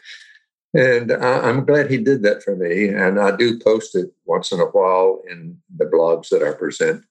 and 0.74 1.12
I, 1.12 1.48
am 1.48 1.64
glad 1.64 1.90
he 1.90 1.98
did 1.98 2.22
that 2.22 2.42
for 2.42 2.56
me. 2.56 2.88
And 2.88 3.18
I 3.20 3.36
do 3.36 3.58
post 3.58 3.94
it 3.94 4.12
once 4.24 4.52
in 4.52 4.60
a 4.60 4.66
while 4.66 5.22
in 5.30 5.58
the 5.74 5.86
blogs 5.86 6.28
that 6.30 6.42
I 6.42 6.52
present 6.52 7.04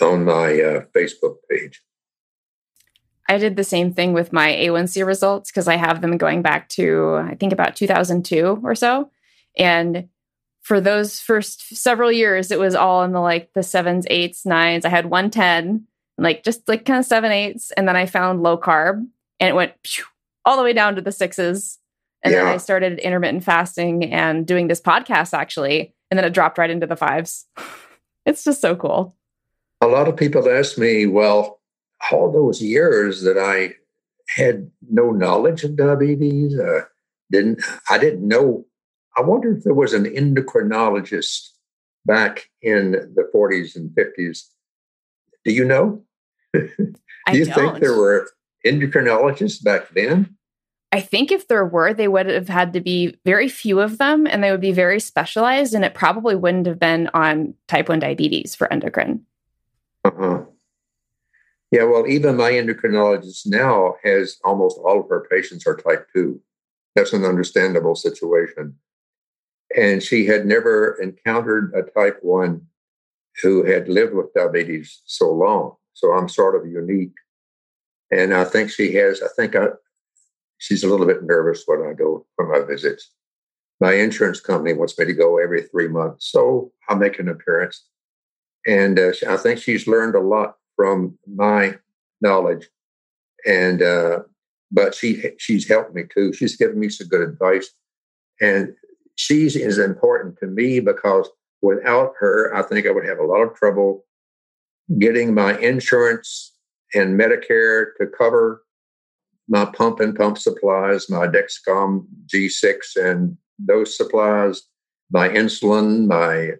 on 0.00 0.24
my 0.24 0.60
uh, 0.60 0.84
Facebook 0.94 1.36
page. 1.50 1.82
I 3.28 3.38
did 3.38 3.56
the 3.56 3.64
same 3.64 3.94
thing 3.94 4.12
with 4.12 4.32
my 4.32 4.48
A1C 4.48 5.06
results 5.06 5.50
because 5.50 5.68
I 5.68 5.76
have 5.76 6.00
them 6.00 6.18
going 6.18 6.42
back 6.42 6.68
to, 6.70 7.16
I 7.16 7.34
think, 7.34 7.52
about 7.52 7.76
2002 7.76 8.60
or 8.62 8.74
so. 8.74 9.10
And 9.56 10.08
for 10.62 10.80
those 10.80 11.20
first 11.20 11.76
several 11.76 12.10
years, 12.10 12.50
it 12.50 12.58
was 12.58 12.74
all 12.74 13.02
in 13.04 13.12
the 13.12 13.20
like 13.20 13.52
the 13.54 13.62
sevens, 13.62 14.06
eights, 14.10 14.44
nines. 14.46 14.84
I 14.84 14.90
had 14.90 15.06
110, 15.06 15.86
like 16.18 16.44
just 16.44 16.68
like 16.68 16.84
kind 16.84 16.98
of 16.98 17.04
seven, 17.04 17.32
eights. 17.32 17.70
And 17.72 17.88
then 17.88 17.96
I 17.96 18.06
found 18.06 18.42
low 18.42 18.58
carb 18.58 19.06
and 19.40 19.48
it 19.48 19.54
went 19.54 19.72
phew, 19.84 20.04
all 20.44 20.56
the 20.56 20.62
way 20.62 20.72
down 20.72 20.94
to 20.96 21.00
the 21.00 21.12
sixes. 21.12 21.78
And 22.22 22.32
yeah. 22.32 22.44
then 22.44 22.54
I 22.54 22.56
started 22.58 22.98
intermittent 23.00 23.44
fasting 23.44 24.12
and 24.12 24.46
doing 24.46 24.68
this 24.68 24.80
podcast 24.80 25.34
actually. 25.34 25.94
And 26.10 26.18
then 26.18 26.24
it 26.24 26.34
dropped 26.34 26.58
right 26.58 26.70
into 26.70 26.86
the 26.86 26.96
fives. 26.96 27.46
it's 28.26 28.44
just 28.44 28.60
so 28.60 28.76
cool. 28.76 29.16
A 29.80 29.86
lot 29.86 30.08
of 30.08 30.16
people 30.16 30.48
ask 30.48 30.78
me, 30.78 31.06
well, 31.06 31.60
all 32.10 32.30
those 32.30 32.62
years 32.62 33.22
that 33.22 33.38
I 33.38 33.74
had 34.28 34.70
no 34.90 35.10
knowledge 35.10 35.64
of 35.64 35.76
diabetes, 35.76 36.58
uh, 36.58 36.82
didn't 37.30 37.62
I 37.90 37.98
didn't 37.98 38.26
know 38.26 38.66
I 39.16 39.20
wonder 39.20 39.54
if 39.54 39.64
there 39.64 39.74
was 39.74 39.92
an 39.92 40.04
endocrinologist 40.04 41.50
back 42.06 42.48
in 42.62 42.92
the 42.92 43.30
40s 43.34 43.76
and 43.76 43.90
50s. 43.90 44.44
Do 45.44 45.52
you 45.52 45.64
know? 45.64 46.02
Do 46.54 46.68
you 47.32 47.44
don't. 47.44 47.54
think 47.54 47.80
there 47.80 47.96
were 47.96 48.28
endocrinologists 48.66 49.62
back 49.62 49.90
then? 49.94 50.36
I 50.92 51.00
think 51.00 51.32
if 51.32 51.48
there 51.48 51.64
were, 51.64 51.94
they 51.94 52.08
would 52.08 52.26
have 52.26 52.48
had 52.48 52.74
to 52.74 52.80
be 52.80 53.16
very 53.24 53.48
few 53.48 53.80
of 53.80 53.96
them 53.96 54.26
and 54.26 54.44
they 54.44 54.50
would 54.50 54.60
be 54.60 54.72
very 54.72 55.00
specialized, 55.00 55.72
and 55.72 55.84
it 55.84 55.94
probably 55.94 56.36
wouldn't 56.36 56.66
have 56.66 56.78
been 56.78 57.08
on 57.14 57.54
type 57.66 57.88
1 57.88 58.00
diabetes 58.00 58.54
for 58.54 58.70
endocrine. 58.70 59.24
Uh-huh. 60.04 60.42
Yeah, 61.70 61.84
well, 61.84 62.06
even 62.06 62.36
my 62.36 62.52
endocrinologist 62.52 63.46
now 63.46 63.94
has 64.04 64.38
almost 64.44 64.78
all 64.84 65.00
of 65.00 65.08
her 65.08 65.26
patients 65.30 65.66
are 65.66 65.76
type 65.76 66.06
2. 66.12 66.38
That's 66.94 67.14
an 67.14 67.24
understandable 67.24 67.94
situation. 67.94 68.76
And 69.74 70.02
she 70.02 70.26
had 70.26 70.44
never 70.44 71.00
encountered 71.00 71.72
a 71.74 71.82
type 71.82 72.18
1 72.20 72.60
who 73.42 73.64
had 73.64 73.88
lived 73.88 74.14
with 74.14 74.34
diabetes 74.34 75.02
so 75.06 75.30
long. 75.30 75.74
So 75.94 76.12
I'm 76.12 76.28
sort 76.28 76.56
of 76.56 76.70
unique. 76.70 77.14
And 78.10 78.34
I 78.34 78.44
think 78.44 78.70
she 78.70 78.92
has, 78.94 79.22
I 79.22 79.28
think 79.36 79.56
I, 79.56 79.68
she's 80.58 80.84
a 80.84 80.88
little 80.88 81.06
bit 81.06 81.22
nervous 81.22 81.64
when 81.66 81.82
I 81.82 81.94
go 81.94 82.26
for 82.36 82.46
my 82.46 82.66
visits. 82.66 83.10
My 83.80 83.94
insurance 83.94 84.40
company 84.40 84.74
wants 84.74 84.98
me 84.98 85.06
to 85.06 85.12
go 85.12 85.38
every 85.38 85.62
three 85.62 85.88
months. 85.88 86.30
So 86.30 86.72
I 86.88 86.94
make 86.94 87.18
an 87.18 87.28
appearance. 87.28 87.84
And 88.66 88.98
uh, 88.98 89.12
I 89.28 89.36
think 89.36 89.58
she's 89.58 89.88
learned 89.88 90.14
a 90.14 90.20
lot 90.20 90.56
from 90.76 91.18
my 91.26 91.78
knowledge. 92.20 92.68
And, 93.46 93.82
uh, 93.82 94.20
but 94.72 94.94
she 94.94 95.22
she's 95.38 95.68
helped 95.68 95.94
me 95.94 96.04
too. 96.12 96.32
She's 96.32 96.56
given 96.56 96.80
me 96.80 96.88
some 96.88 97.08
good 97.08 97.20
advice. 97.20 97.70
And 98.40 98.74
she's 99.16 99.54
is 99.54 99.78
important 99.78 100.38
to 100.38 100.46
me 100.46 100.80
because 100.80 101.28
without 101.62 102.12
her, 102.18 102.54
I 102.54 102.62
think 102.62 102.86
I 102.86 102.90
would 102.90 103.06
have 103.06 103.18
a 103.18 103.24
lot 103.24 103.42
of 103.42 103.54
trouble 103.54 104.04
getting 104.98 105.32
my 105.32 105.56
insurance 105.58 106.52
and 106.94 107.18
Medicare 107.18 107.94
to 107.98 108.06
cover 108.06 108.64
my 109.48 109.64
pump 109.64 110.00
and 110.00 110.14
pump 110.14 110.38
supplies, 110.38 111.08
my 111.08 111.26
Dexcom 111.26 112.06
G6 112.26 112.96
and 112.96 113.36
those 113.58 113.96
supplies, 113.96 114.62
my 115.10 115.28
insulin, 115.28 116.06
my 116.06 116.52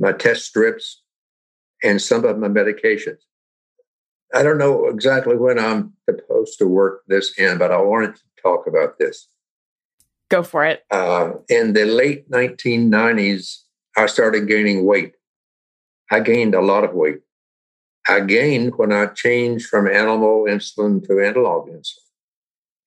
my 0.00 0.12
test 0.12 0.44
strips, 0.46 1.02
and 1.82 2.00
some 2.00 2.24
of 2.24 2.38
my 2.38 2.46
medications. 2.48 3.18
I 4.32 4.42
don't 4.42 4.58
know 4.58 4.86
exactly 4.86 5.36
when 5.36 5.58
I'm 5.58 5.94
supposed 6.08 6.58
to 6.58 6.68
work 6.68 7.02
this 7.08 7.36
in, 7.38 7.58
but 7.58 7.72
I 7.72 7.80
wanted 7.80 8.14
to 8.14 8.22
talk 8.40 8.66
about 8.66 8.98
this. 8.98 9.28
Go 10.28 10.42
for 10.42 10.64
it. 10.64 10.84
Uh, 10.90 11.32
in 11.48 11.72
the 11.72 11.86
late 11.86 12.30
1990s, 12.30 13.62
I 13.98 14.06
started 14.06 14.46
gaining 14.46 14.86
weight. 14.86 15.14
I 16.08 16.20
gained 16.20 16.54
a 16.54 16.60
lot 16.60 16.84
of 16.84 16.94
weight. 16.94 17.18
I 18.06 18.20
gained 18.20 18.74
when 18.76 18.92
I 18.92 19.06
changed 19.06 19.66
from 19.66 19.88
animal 19.88 20.44
insulin 20.44 21.04
to 21.08 21.20
analog 21.20 21.68
insulin. 21.68 22.06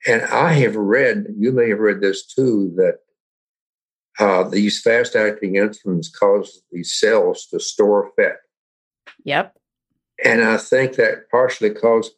And 0.08 0.22
I 0.24 0.54
have 0.54 0.78
read, 0.78 1.28
you 1.38 1.52
may 1.52 1.68
have 1.68 1.80
read 1.80 2.00
this 2.00 2.26
too, 2.26 2.72
that 2.78 3.00
uh, 4.20 4.44
these 4.48 4.82
fast 4.82 5.18
acting 5.18 5.56
insulins 5.56 6.08
cause 6.18 6.64
these 6.72 6.94
cells 6.98 7.46
to 7.48 7.60
store 7.60 8.12
fat. 8.16 8.38
Yep. 9.26 9.54
And 10.24 10.42
I 10.42 10.56
think 10.56 10.96
that 10.96 11.30
partially 11.30 11.72
caused, 11.72 12.14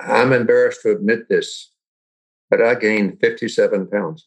I'm 0.00 0.32
embarrassed 0.32 0.82
to 0.82 0.90
admit 0.90 1.28
this, 1.28 1.70
but 2.50 2.60
I 2.60 2.74
gained 2.74 3.20
57 3.20 3.86
pounds. 3.86 4.26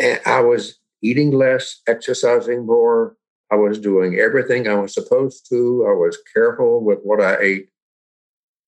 And 0.00 0.20
I 0.24 0.40
was 0.40 0.78
eating 1.04 1.32
less, 1.32 1.82
exercising 1.86 2.64
more. 2.66 3.16
I 3.52 3.56
was 3.56 3.78
doing 3.78 4.18
everything 4.18 4.66
I 4.66 4.74
was 4.74 4.94
supposed 4.94 5.46
to. 5.50 5.86
I 5.86 5.92
was 5.92 6.18
careful 6.34 6.82
with 6.82 6.98
what 7.02 7.20
I 7.20 7.36
ate, 7.40 7.68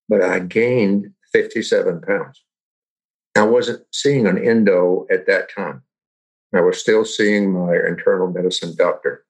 but 0.08 0.20
I 0.20 0.40
gained 0.40 1.12
57 1.32 2.02
pounds. 2.02 2.44
I 3.36 3.42
wasn't 3.42 3.84
seeing 3.92 4.26
an 4.26 4.38
endo 4.38 5.06
at 5.10 5.26
that 5.26 5.50
time. 5.50 5.82
I 6.54 6.60
was 6.60 6.78
still 6.78 7.04
seeing 7.04 7.52
my 7.52 7.74
internal 7.74 8.30
medicine 8.30 8.74
doctor. 8.76 9.24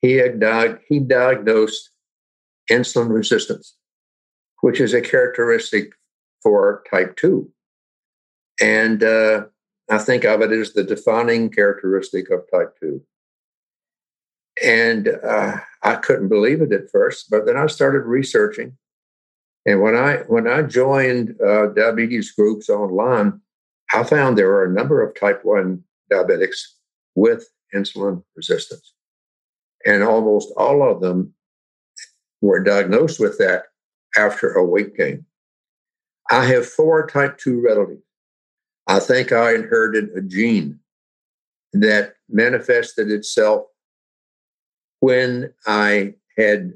He 0.00 0.14
had 0.14 0.42
he 0.88 0.98
diagnosed 0.98 1.90
insulin 2.70 3.10
resistance, 3.10 3.76
which 4.60 4.80
is 4.80 4.94
a 4.94 5.00
characteristic 5.00 5.92
for 6.42 6.82
type 6.90 7.16
2. 7.16 7.48
And 8.60 9.02
uh, 9.02 9.44
I 9.92 9.98
think 9.98 10.24
of 10.24 10.40
it 10.40 10.50
as 10.50 10.72
the 10.72 10.84
defining 10.84 11.50
characteristic 11.50 12.30
of 12.30 12.50
type 12.50 12.74
2. 12.80 13.02
And 14.64 15.08
uh, 15.08 15.58
I 15.82 15.96
couldn't 15.96 16.30
believe 16.30 16.62
it 16.62 16.72
at 16.72 16.90
first, 16.90 17.28
but 17.28 17.44
then 17.44 17.58
I 17.58 17.66
started 17.66 18.06
researching. 18.06 18.78
And 19.66 19.82
when 19.82 19.94
I 19.94 20.18
when 20.28 20.48
I 20.48 20.62
joined 20.62 21.38
uh, 21.46 21.66
diabetes 21.66 22.32
groups 22.32 22.70
online, 22.70 23.42
I 23.92 24.02
found 24.04 24.38
there 24.38 24.48
were 24.48 24.64
a 24.64 24.72
number 24.72 25.02
of 25.02 25.14
type 25.14 25.44
1 25.44 25.84
diabetics 26.10 26.60
with 27.14 27.50
insulin 27.74 28.24
resistance. 28.34 28.94
And 29.84 30.02
almost 30.02 30.54
all 30.56 30.90
of 30.90 31.02
them 31.02 31.34
were 32.40 32.64
diagnosed 32.64 33.20
with 33.20 33.36
that 33.38 33.64
after 34.16 34.52
a 34.52 34.64
weight 34.64 34.96
gain. 34.96 35.26
I 36.30 36.46
have 36.46 36.66
four 36.66 37.06
type 37.06 37.36
2 37.36 37.60
relatives. 37.60 38.02
I 38.92 39.00
think 39.00 39.32
I 39.32 39.54
inherited 39.54 40.10
a 40.14 40.20
gene 40.20 40.78
that 41.72 42.12
manifested 42.28 43.10
itself 43.10 43.62
when 45.00 45.54
I 45.66 46.12
had 46.36 46.74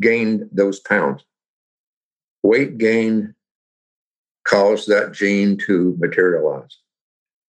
gained 0.00 0.48
those 0.52 0.78
pounds. 0.78 1.24
Weight 2.44 2.78
gain 2.78 3.34
caused 4.46 4.86
that 4.86 5.14
gene 5.14 5.58
to 5.66 5.96
materialize. 5.98 6.78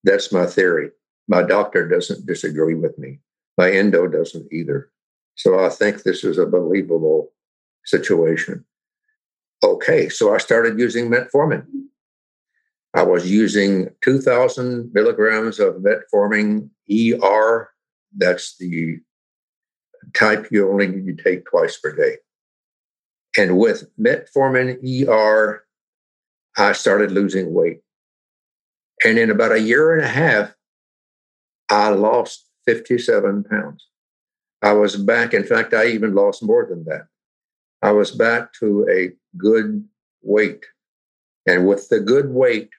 That's 0.04 0.32
my 0.32 0.48
theory. 0.48 0.90
My 1.28 1.44
doctor 1.44 1.88
doesn't 1.88 2.26
disagree 2.26 2.74
with 2.74 2.98
me. 2.98 3.20
My 3.60 3.70
endo 3.70 4.08
doesn't 4.08 4.52
either. 4.52 4.90
So 5.36 5.64
I 5.64 5.70
think 5.70 6.02
this 6.02 6.24
is 6.24 6.40
a 6.40 6.48
believable 6.48 7.32
situation. 7.86 8.66
Okay, 9.64 10.10
so 10.10 10.34
I 10.34 10.40
started 10.40 10.80
using 10.80 11.12
metformin. 11.12 11.68
I 12.94 13.04
was 13.04 13.30
using 13.30 13.90
2,000 14.04 14.92
milligrams 14.94 15.60
of 15.60 15.76
metformin 15.76 16.70
ER. 16.92 17.70
That's 18.16 18.56
the 18.58 19.00
type 20.14 20.48
you 20.52 20.70
only 20.70 20.88
need 20.88 21.18
to 21.18 21.24
take 21.24 21.46
twice 21.46 21.78
per 21.78 21.96
day. 21.96 22.18
And 23.38 23.58
with 23.58 23.90
metformin 24.00 24.78
ER, 25.08 25.66
I 26.56 26.74
started 26.74 27.12
losing 27.12 27.52
weight. 27.54 27.82
And 29.04 29.18
in 29.18 29.32
about 29.32 29.54
a 29.54 29.60
year 29.60 29.96
and 29.96 30.04
a 30.04 30.08
half, 30.08 30.54
I 31.70 31.90
lost 31.90 32.48
57 32.68 33.44
pounds. 33.46 33.88
I 34.62 34.74
was 34.74 34.96
back. 34.96 35.34
In 35.34 35.44
fact, 35.44 35.74
I 35.74 35.88
even 35.88 36.14
lost 36.14 36.44
more 36.44 36.68
than 36.70 36.86
that. 36.86 37.08
I 37.82 37.92
was 37.92 38.12
back 38.12 38.54
to 38.60 38.88
a 38.90 39.12
good 39.36 39.84
weight. 40.22 40.64
And 41.48 41.68
with 41.68 41.90
the 41.90 42.00
good 42.00 42.30
weight, 42.30 42.70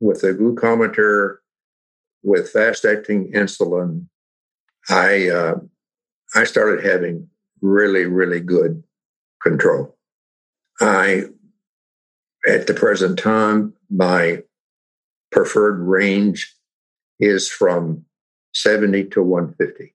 with 0.00 0.22
a 0.24 0.34
glucometer, 0.34 1.36
with 2.22 2.50
fast 2.50 2.84
acting 2.84 3.32
insulin, 3.32 4.06
I, 4.88 5.28
uh, 5.28 5.54
I 6.34 6.44
started 6.44 6.84
having 6.84 7.28
really, 7.60 8.04
really 8.04 8.40
good 8.40 8.82
control. 9.42 9.96
I, 10.80 11.24
at 12.46 12.66
the 12.66 12.74
present 12.74 13.18
time, 13.18 13.74
my 13.90 14.42
preferred 15.32 15.80
range 15.80 16.54
is 17.18 17.48
from 17.48 18.04
70 18.54 19.04
to 19.10 19.22
150. 19.22 19.94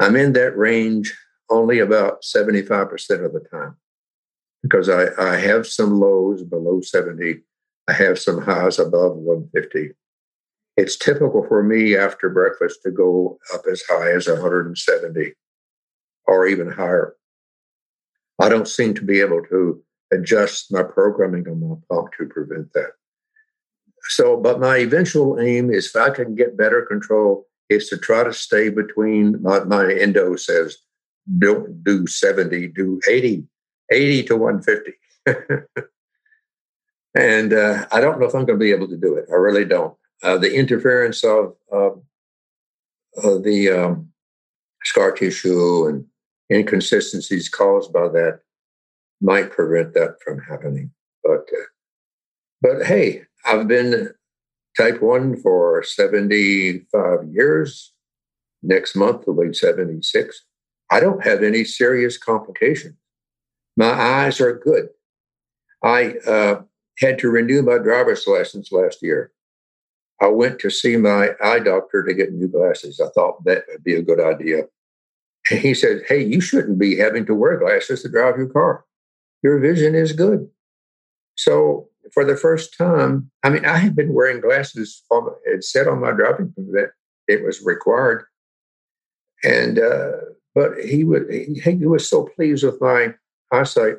I'm 0.00 0.16
in 0.16 0.32
that 0.32 0.56
range 0.56 1.16
only 1.50 1.78
about 1.78 2.22
75% 2.22 3.24
of 3.24 3.32
the 3.32 3.44
time 3.50 3.76
because 4.62 4.88
I, 4.88 5.08
I 5.18 5.36
have 5.36 5.66
some 5.66 6.00
lows 6.00 6.42
below 6.42 6.80
70. 6.80 7.40
I 7.88 7.92
have 7.92 8.18
some 8.18 8.40
highs 8.40 8.78
above 8.78 9.16
150. 9.16 9.90
It's 10.76 10.96
typical 10.96 11.44
for 11.46 11.62
me 11.62 11.96
after 11.96 12.28
breakfast 12.28 12.80
to 12.82 12.90
go 12.90 13.38
up 13.52 13.62
as 13.70 13.82
high 13.88 14.10
as 14.10 14.26
170 14.26 15.32
or 16.26 16.46
even 16.46 16.70
higher. 16.70 17.14
I 18.40 18.48
don't 18.48 18.66
seem 18.66 18.94
to 18.94 19.04
be 19.04 19.20
able 19.20 19.42
to 19.50 19.82
adjust 20.12 20.72
my 20.72 20.82
programming 20.82 21.46
on 21.48 21.60
my 21.60 21.76
pump 21.88 22.08
to 22.18 22.26
prevent 22.26 22.72
that. 22.72 22.92
So, 24.08 24.36
but 24.36 24.60
my 24.60 24.78
eventual 24.78 25.38
aim 25.40 25.70
is 25.70 25.86
if 25.86 25.96
I 25.96 26.10
can 26.10 26.34
get 26.34 26.56
better 26.56 26.82
control, 26.82 27.46
is 27.70 27.88
to 27.88 27.96
try 27.96 28.24
to 28.24 28.32
stay 28.32 28.68
between 28.68 29.40
my, 29.42 29.60
my 29.64 29.92
endo 29.92 30.36
says 30.36 30.76
don't 31.38 31.82
do 31.82 32.06
70, 32.06 32.68
do 32.68 33.00
80, 33.08 33.44
80 33.90 34.22
to 34.24 34.36
150. 34.36 35.86
and 37.14 37.52
uh, 37.52 37.86
I 37.92 38.00
don't 38.00 38.18
know 38.18 38.26
if 38.26 38.34
I'm 38.34 38.44
going 38.44 38.58
to 38.58 38.64
be 38.64 38.72
able 38.72 38.88
to 38.88 38.96
do 38.96 39.14
it. 39.16 39.26
I 39.30 39.36
really 39.36 39.64
don't. 39.64 39.96
Uh, 40.22 40.38
the 40.38 40.54
interference 40.54 41.22
of, 41.22 41.54
of, 41.70 42.02
of 43.22 43.44
the 43.44 43.70
um, 43.70 44.08
scar 44.84 45.12
tissue 45.12 45.86
and 45.86 46.04
inconsistencies 46.52 47.48
caused 47.48 47.92
by 47.92 48.08
that 48.08 48.40
might 49.20 49.50
prevent 49.50 49.94
that 49.94 50.16
from 50.24 50.40
happening. 50.40 50.90
But 51.22 51.48
uh, 51.52 51.66
but 52.60 52.86
hey, 52.86 53.22
I've 53.46 53.68
been 53.68 54.10
type 54.76 55.00
one 55.00 55.36
for 55.40 55.82
75 55.82 57.28
years. 57.30 57.92
Next 58.62 58.96
month 58.96 59.26
will 59.26 59.42
be 59.46 59.52
76. 59.52 60.44
I 60.90 61.00
don't 61.00 61.24
have 61.24 61.42
any 61.42 61.64
serious 61.64 62.16
complications. 62.16 62.96
My 63.76 63.90
eyes 63.90 64.40
are 64.40 64.54
good. 64.54 64.88
I 65.82 66.14
uh, 66.26 66.62
had 66.98 67.18
to 67.18 67.30
renew 67.30 67.62
my 67.62 67.78
driver's 67.78 68.26
license 68.26 68.70
last 68.72 69.02
year. 69.02 69.32
I 70.20 70.28
went 70.28 70.58
to 70.60 70.70
see 70.70 70.96
my 70.96 71.30
eye 71.42 71.58
doctor 71.58 72.04
to 72.04 72.14
get 72.14 72.32
new 72.32 72.48
glasses. 72.48 73.00
I 73.00 73.08
thought 73.10 73.44
that 73.44 73.64
would 73.68 73.82
be 73.82 73.94
a 73.94 74.02
good 74.02 74.20
idea. 74.20 74.64
And 75.50 75.60
he 75.60 75.74
said, 75.74 76.02
Hey, 76.08 76.24
you 76.24 76.40
shouldn't 76.40 76.78
be 76.78 76.96
having 76.96 77.26
to 77.26 77.34
wear 77.34 77.58
glasses 77.58 78.02
to 78.02 78.08
drive 78.08 78.36
your 78.36 78.48
car. 78.48 78.84
Your 79.42 79.58
vision 79.58 79.94
is 79.94 80.12
good. 80.12 80.48
So, 81.36 81.88
for 82.12 82.24
the 82.24 82.36
first 82.36 82.76
time, 82.76 83.30
I 83.42 83.50
mean, 83.50 83.64
I 83.64 83.78
had 83.78 83.96
been 83.96 84.14
wearing 84.14 84.40
glasses. 84.40 85.02
It 85.44 85.64
said 85.64 85.88
on 85.88 86.00
my 86.00 86.12
driving 86.12 86.52
permit 86.52 86.90
it 87.26 87.44
was 87.44 87.62
required. 87.62 88.24
And, 89.42 89.78
uh, 89.78 90.12
but 90.54 90.78
he, 90.78 91.04
he, 91.30 91.60
he 91.60 91.86
was 91.86 92.08
so 92.08 92.28
pleased 92.36 92.64
with 92.64 92.80
my 92.80 93.14
eyesight. 93.50 93.96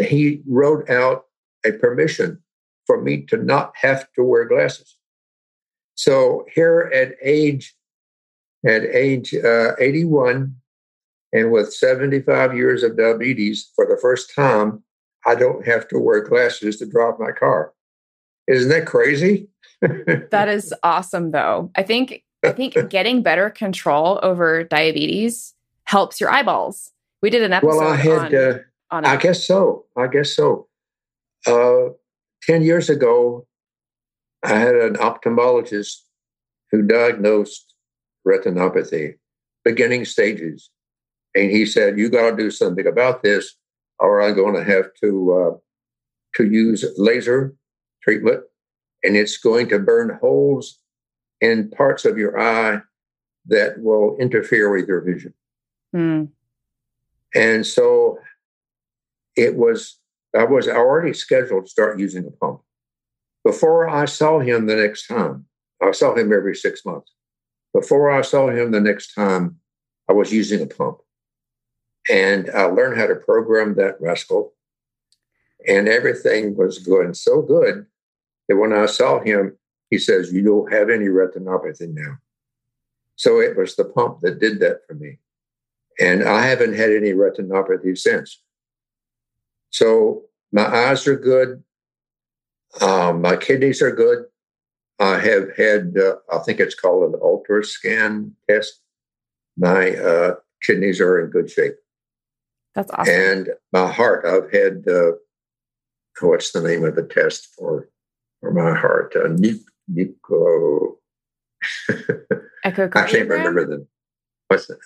He 0.00 0.42
wrote 0.46 0.90
out 0.90 1.24
a 1.64 1.72
permission 1.72 2.42
for 2.86 3.00
me 3.00 3.22
to 3.26 3.36
not 3.36 3.72
have 3.80 4.06
to 4.14 4.24
wear 4.24 4.46
glasses. 4.46 4.96
So 5.94 6.46
here 6.54 6.90
at 6.94 7.12
age 7.22 7.74
at 8.66 8.82
age 8.84 9.34
uh, 9.34 9.72
81 9.78 10.54
and 11.32 11.52
with 11.52 11.72
75 11.72 12.54
years 12.54 12.82
of 12.82 12.96
diabetes 12.96 13.70
for 13.74 13.86
the 13.86 13.98
first 14.00 14.34
time, 14.34 14.82
I 15.26 15.34
don't 15.34 15.66
have 15.66 15.88
to 15.88 15.98
wear 15.98 16.22
glasses 16.22 16.78
to 16.78 16.86
drive 16.86 17.14
my 17.18 17.32
car. 17.32 17.72
Isn't 18.46 18.70
that 18.70 18.86
crazy? 18.86 19.48
that 20.30 20.48
is 20.48 20.74
awesome 20.82 21.30
though. 21.30 21.70
I 21.74 21.82
think 21.82 22.24
I 22.44 22.52
think 22.52 22.76
getting 22.90 23.22
better 23.22 23.50
control 23.50 24.18
over 24.22 24.64
diabetes 24.64 25.54
helps 25.84 26.20
your 26.20 26.30
eyeballs. 26.30 26.90
We 27.22 27.30
did 27.30 27.42
an 27.42 27.52
episode 27.52 27.76
well, 27.76 27.88
I 27.88 27.96
had, 27.96 28.18
on, 28.18 28.34
uh, 28.34 28.58
on 28.90 29.04
I 29.04 29.16
guess 29.16 29.46
so. 29.46 29.84
I 29.96 30.06
guess 30.06 30.34
so. 30.34 30.66
Uh, 31.46 31.90
10 32.42 32.62
years 32.62 32.88
ago, 32.90 33.46
I 34.42 34.58
had 34.58 34.74
an 34.74 34.94
ophthalmologist 34.94 35.98
who 36.70 36.82
diagnosed 36.82 37.74
retinopathy, 38.26 39.14
beginning 39.64 40.04
stages. 40.04 40.70
And 41.34 41.50
he 41.50 41.66
said, 41.66 41.98
You 41.98 42.08
got 42.08 42.30
to 42.30 42.36
do 42.36 42.50
something 42.50 42.86
about 42.86 43.22
this, 43.22 43.56
or 43.98 44.22
I'm 44.22 44.34
going 44.34 44.54
to 44.54 44.64
have 44.64 44.86
to, 45.02 45.32
uh, 45.32 45.58
to 46.36 46.46
use 46.46 46.84
laser 46.96 47.54
treatment. 48.02 48.42
And 49.02 49.16
it's 49.16 49.38
going 49.38 49.68
to 49.68 49.78
burn 49.78 50.18
holes 50.20 50.78
in 51.40 51.70
parts 51.70 52.04
of 52.04 52.18
your 52.18 52.38
eye 52.38 52.80
that 53.46 53.80
will 53.80 54.16
interfere 54.18 54.70
with 54.70 54.86
your 54.86 55.00
vision. 55.00 55.34
Mm. 55.94 56.28
And 57.34 57.66
so 57.66 58.18
it 59.36 59.56
was 59.56 59.99
I 60.36 60.44
was 60.44 60.68
already 60.68 61.12
scheduled 61.12 61.66
to 61.66 61.70
start 61.70 61.98
using 61.98 62.26
a 62.26 62.30
pump. 62.30 62.60
Before 63.44 63.88
I 63.88 64.04
saw 64.04 64.38
him 64.38 64.66
the 64.66 64.76
next 64.76 65.06
time, 65.06 65.46
I 65.82 65.92
saw 65.92 66.14
him 66.14 66.32
every 66.32 66.54
six 66.54 66.84
months. 66.84 67.12
Before 67.72 68.10
I 68.10 68.22
saw 68.22 68.48
him 68.48 68.70
the 68.70 68.80
next 68.80 69.14
time, 69.14 69.56
I 70.08 70.12
was 70.12 70.32
using 70.32 70.62
a 70.62 70.66
pump. 70.66 70.98
And 72.10 72.50
I 72.50 72.64
learned 72.64 72.98
how 72.98 73.06
to 73.06 73.14
program 73.14 73.74
that 73.76 74.00
rascal. 74.00 74.54
And 75.66 75.88
everything 75.88 76.56
was 76.56 76.78
going 76.78 77.14
so 77.14 77.42
good 77.42 77.86
that 78.48 78.56
when 78.56 78.72
I 78.72 78.86
saw 78.86 79.20
him, 79.20 79.56
he 79.90 79.98
says, 79.98 80.32
You 80.32 80.42
don't 80.42 80.72
have 80.72 80.90
any 80.90 81.06
retinopathy 81.06 81.92
now. 81.92 82.18
So 83.16 83.40
it 83.40 83.56
was 83.56 83.76
the 83.76 83.84
pump 83.84 84.20
that 84.20 84.40
did 84.40 84.60
that 84.60 84.80
for 84.86 84.94
me. 84.94 85.18
And 86.00 86.24
I 86.24 86.46
haven't 86.46 86.74
had 86.74 86.90
any 86.90 87.12
retinopathy 87.12 87.96
since. 87.98 88.42
So 89.70 90.22
my 90.52 90.66
eyes 90.66 91.06
are 91.06 91.16
good. 91.16 91.62
Um, 92.80 93.22
my 93.22 93.36
kidneys 93.36 93.82
are 93.82 93.94
good. 93.94 94.26
I 94.98 95.18
have 95.18 95.56
had, 95.56 95.96
uh, 95.96 96.16
I 96.32 96.38
think 96.38 96.60
it's 96.60 96.74
called 96.74 97.14
an 97.14 97.20
ultra 97.22 97.64
scan 97.64 98.34
test. 98.48 98.80
My 99.56 99.96
uh, 99.96 100.34
kidneys 100.62 101.00
are 101.00 101.20
in 101.20 101.30
good 101.30 101.50
shape. 101.50 101.74
That's 102.74 102.90
awesome. 102.92 103.14
And 103.14 103.48
my 103.72 103.90
heart, 103.90 104.24
I've 104.26 104.52
had, 104.52 104.84
uh, 104.88 105.12
what's 106.20 106.52
the 106.52 106.60
name 106.60 106.84
of 106.84 106.96
the 106.96 107.02
test 107.02 107.48
for, 107.56 107.88
for 108.40 108.52
my 108.52 108.74
heart? 108.78 109.16
Uh, 109.16 109.28
Nico. 109.88 110.98
I 112.64 112.70
can't 112.70 113.28
remember 113.28 113.66
the, 113.66 113.86
what's 114.48 114.66
that? 114.66 114.78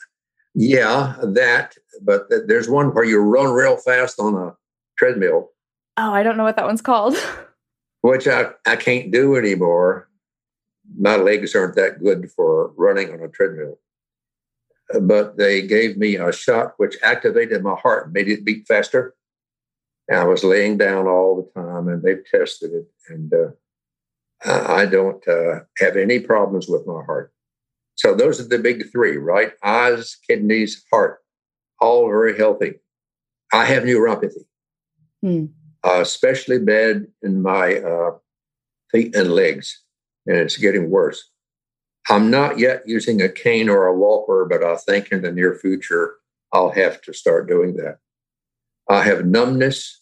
Yeah, 0.55 1.17
that, 1.23 1.77
but 2.03 2.29
there's 2.47 2.69
one 2.69 2.95
where 2.95 3.05
you 3.05 3.19
run 3.19 3.53
real 3.53 3.77
fast 3.77 4.21
on 4.21 4.35
a 4.35 4.55
treadmill. 4.97 5.51
Oh, 5.97 6.13
I 6.13 6.23
don't 6.23 6.37
know 6.37 6.45
what 6.45 6.57
that 6.57 6.67
one's 6.67 6.83
called. 6.83 7.17
Which 8.03 8.27
I, 8.27 8.51
I 8.67 8.77
can't 8.77 9.11
do 9.11 9.37
anymore. 9.37 10.09
My 10.99 11.17
legs 11.17 11.55
aren't 11.55 11.77
that 11.77 12.03
good 12.03 12.31
for 12.31 12.73
running 12.77 13.11
on 13.13 13.21
a 13.21 13.29
treadmill. 13.29 13.79
But 15.01 15.39
they 15.39 15.67
gave 15.67 15.97
me 15.97 16.17
a 16.17 16.31
shot 16.31 16.75
which 16.77 16.99
activated 17.03 17.63
my 17.63 17.75
heart, 17.75 18.13
made 18.13 18.29
it 18.29 18.45
beat 18.45 18.67
faster. 18.69 19.15
And 20.09 20.19
I 20.19 20.25
was 20.25 20.45
laying 20.45 20.77
down 20.77 21.07
all 21.07 21.37
the 21.37 21.61
time, 21.61 21.89
and 21.89 22.03
they've 22.03 22.23
tested 22.31 22.73
it. 22.73 22.87
And 23.09 23.33
uh, 23.33 23.53
I 24.45 24.85
don't 24.85 25.27
uh, 25.27 25.61
have 25.79 25.97
any 25.97 26.21
problems 26.21 26.69
with 26.69 26.87
my 26.87 27.03
heart. 27.03 27.33
So 27.95 28.15
those 28.15 28.41
are 28.41 28.49
the 28.49 28.59
big 28.59 28.91
three, 28.93 29.17
right? 29.17 29.53
Eyes, 29.63 30.19
kidneys, 30.29 30.85
heart, 30.93 31.21
all 31.81 32.07
very 32.09 32.37
healthy. 32.37 32.75
I 33.53 33.65
have 33.65 33.85
neuropathy. 33.85 34.45
Hmm. 35.25 35.47
Uh, 35.83 36.01
especially 36.03 36.59
bad 36.59 37.07
in 37.23 37.41
my 37.41 37.77
uh, 37.77 38.11
feet 38.93 39.17
and 39.17 39.33
legs, 39.33 39.83
and 40.27 40.37
it's 40.37 40.59
getting 40.59 40.91
worse. 40.91 41.31
I'm 42.11 42.31
not 42.31 42.59
yet 42.59 42.83
using 42.85 43.23
a 43.23 43.31
cane 43.31 43.71
or 43.71 43.87
a 43.87 43.97
walker, 43.97 44.47
but 44.49 44.63
I 44.63 44.77
think 44.77 45.09
in 45.11 45.23
the 45.23 45.33
near 45.33 45.55
future 45.55 46.17
I'll 46.53 46.73
have 46.73 47.01
to 47.03 47.15
start 47.15 47.49
doing 47.49 47.77
that. 47.77 48.01
I 48.89 49.03
have 49.03 49.25
numbness. 49.25 49.99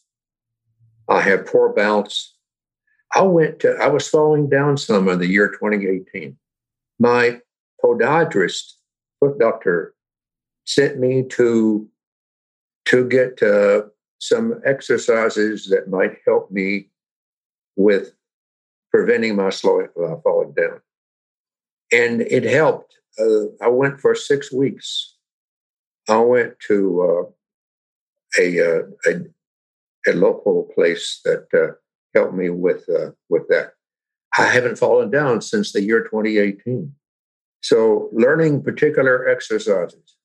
I 1.09 1.21
have 1.21 1.47
poor 1.47 1.73
balance. 1.73 2.37
I 3.15 3.23
went 3.23 3.61
to, 3.61 3.77
I 3.77 3.87
was 3.87 4.09
falling 4.09 4.49
down 4.49 4.77
some 4.77 5.09
in 5.09 5.21
the 5.21 5.29
year 5.29 5.49
2018. 5.49 6.37
my 6.99 7.41
podiatrist, 7.85 8.73
foot 9.21 9.39
doctor, 9.39 9.95
sent 10.65 10.99
me 10.99 11.23
to 11.31 11.89
to 12.87 13.09
get 13.09 13.41
uh, 13.43 13.83
some 14.23 14.61
exercises 14.65 15.67
that 15.67 15.91
might 15.91 16.19
help 16.25 16.49
me 16.49 16.89
with 17.75 18.13
preventing 18.93 19.35
my 19.35 19.51
slowing, 19.51 19.89
uh, 20.01 20.15
falling 20.23 20.53
down. 20.53 20.81
And 21.91 22.21
it 22.21 22.45
helped. 22.45 22.95
Uh, 23.19 23.47
I 23.61 23.67
went 23.67 24.01
for 24.01 24.15
six 24.15 24.53
weeks. 24.53 25.17
I 26.09 26.19
went 26.19 26.55
to 26.69 27.03
uh, 28.39 28.41
a, 28.41 28.61
uh, 28.61 28.83
a, 29.07 30.11
a 30.11 30.13
local 30.15 30.71
place 30.73 31.21
that 31.25 31.49
uh, 31.53 31.75
helped 32.15 32.35
me 32.35 32.49
with 32.49 32.89
uh, 32.89 33.11
with 33.29 33.49
that. 33.49 33.73
I 34.39 34.45
haven't 34.45 34.79
fallen 34.79 35.11
down 35.11 35.41
since 35.41 35.73
the 35.73 35.83
year 35.83 36.05
2018. 36.05 36.95
So 37.61 38.09
learning 38.13 38.63
particular 38.63 39.29
exercises 39.29 40.17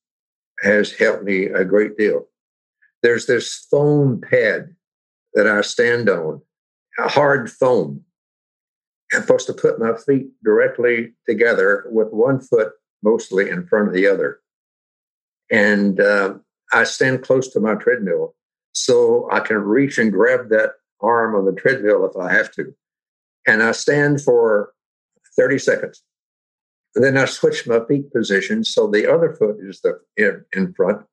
has 0.62 0.92
helped 0.92 1.24
me 1.24 1.46
a 1.46 1.66
great 1.66 1.98
deal. 1.98 2.28
There's 3.04 3.26
this 3.26 3.68
foam 3.70 4.22
pad 4.22 4.76
that 5.34 5.48
I 5.48 5.62
stand 5.62 6.10
on, 6.10 6.42
a 7.00 7.08
hard 7.08 7.52
foam. 7.52 8.04
I'm 9.14 9.22
supposed 9.22 9.48
to 9.48 9.54
put 9.54 9.80
my 9.80 9.94
feet 9.96 10.28
directly 10.44 11.14
together 11.28 11.86
with 11.90 12.10
one 12.12 12.42
foot 12.42 12.74
mostly 13.04 13.50
in 13.50 13.68
front 13.68 13.88
of 13.88 13.94
the 13.94 14.08
other. 14.08 14.40
And 15.52 16.00
uh, 16.00 16.36
I 16.74 16.84
stand 16.84 17.24
close 17.24 17.48
to 17.50 17.60
my 17.60 17.76
treadmill 17.76 18.36
so 18.74 19.30
I 19.32 19.40
can 19.40 19.58
reach 19.58 19.98
and 19.98 20.12
grab 20.12 20.50
that 20.50 20.72
arm 21.00 21.36
on 21.36 21.46
the 21.46 21.54
treadmill 21.54 22.06
if 22.06 22.18
I 22.18 22.34
have 22.34 22.52
to. 22.54 22.74
And 23.48 23.64
I 23.64 23.72
stand 23.72 24.22
for 24.22 24.74
30 25.38 25.60
seconds. 25.60 26.04
And 26.96 27.04
then 27.04 27.18
I 27.18 27.26
switch 27.26 27.68
my 27.68 27.80
feet 27.86 28.12
position 28.12 28.64
so 28.64 28.88
the 28.88 29.12
other 29.12 29.34
foot 29.34 29.58
is 29.60 29.82
the 29.82 30.00
in, 30.18 30.44
in 30.54 30.74
front 30.74 31.06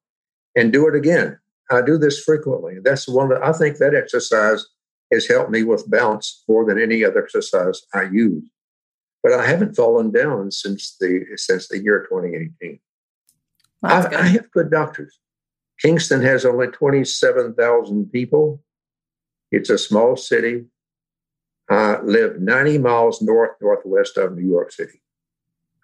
and 0.56 0.72
do 0.72 0.88
it 0.88 0.94
again. 0.94 1.38
I 1.70 1.82
do 1.82 1.98
this 1.98 2.22
frequently. 2.22 2.76
That's 2.82 3.08
one 3.08 3.30
that 3.30 3.42
I 3.42 3.52
think 3.52 3.78
that 3.78 3.94
exercise 3.94 4.64
has 5.12 5.26
helped 5.26 5.50
me 5.50 5.62
with 5.62 5.90
balance 5.90 6.44
more 6.48 6.64
than 6.64 6.80
any 6.80 7.04
other 7.04 7.22
exercise 7.22 7.82
I 7.94 8.04
use. 8.04 8.48
But 9.22 9.32
I 9.32 9.46
haven't 9.46 9.76
fallen 9.76 10.10
down 10.10 10.50
since 10.50 10.96
the 11.00 11.24
since 11.36 11.68
the 11.68 11.82
year 11.82 12.06
2018. 12.10 12.78
I, 13.82 14.06
I 14.14 14.26
have 14.28 14.50
good 14.50 14.70
doctors. 14.70 15.18
Kingston 15.80 16.22
has 16.22 16.44
only 16.44 16.68
27,000 16.68 18.10
people. 18.12 18.62
It's 19.50 19.70
a 19.70 19.78
small 19.78 20.16
city. 20.16 20.66
I 21.70 22.00
live 22.02 22.40
90 22.40 22.78
miles 22.78 23.22
north 23.22 23.56
northwest 23.60 24.16
of 24.18 24.36
New 24.36 24.46
York 24.46 24.72
City. 24.72 25.00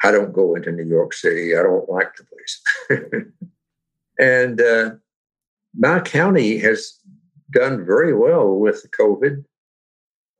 I 0.02 0.10
don't 0.10 0.32
go 0.32 0.54
into 0.54 0.72
New 0.72 0.86
York 0.86 1.12
City. 1.12 1.56
I 1.56 1.62
don't 1.62 1.88
like 1.88 2.12
the 2.16 2.24
place. 2.24 3.24
and 4.18 4.60
uh, 4.60 4.90
my 5.76 6.00
county 6.00 6.58
has 6.58 6.98
done 7.52 7.84
very 7.84 8.14
well 8.14 8.54
with 8.54 8.82
the 8.82 8.88
COVID. 8.88 9.44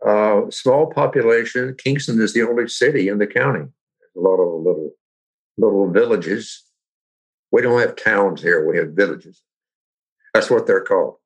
Uh, 0.05 0.51
small 0.51 0.87
population. 0.87 1.75
Kingston 1.77 2.21
is 2.21 2.33
the 2.33 2.43
only 2.43 2.69
city 2.69 3.09
in 3.09 3.19
the 3.19 3.27
county. 3.27 3.67
A 4.17 4.21
lot 4.21 4.41
of 4.41 4.63
little 4.63 4.93
little 5.59 5.91
villages. 5.91 6.65
We 7.53 7.63
don't 7.63 7.81
have 7.81 7.97
towns 7.97 8.41
here. 8.41 8.67
We 8.67 8.79
have 8.79 8.91
villages. 8.91 9.43
That's 10.33 10.49
what 10.49 10.67
they're 10.67 10.85
called, 10.85 11.17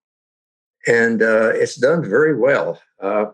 and 0.86 1.22
uh, 1.22 1.52
it's 1.54 1.76
done 1.76 2.02
very 2.02 2.34
well 2.34 2.80
uh, 3.00 3.26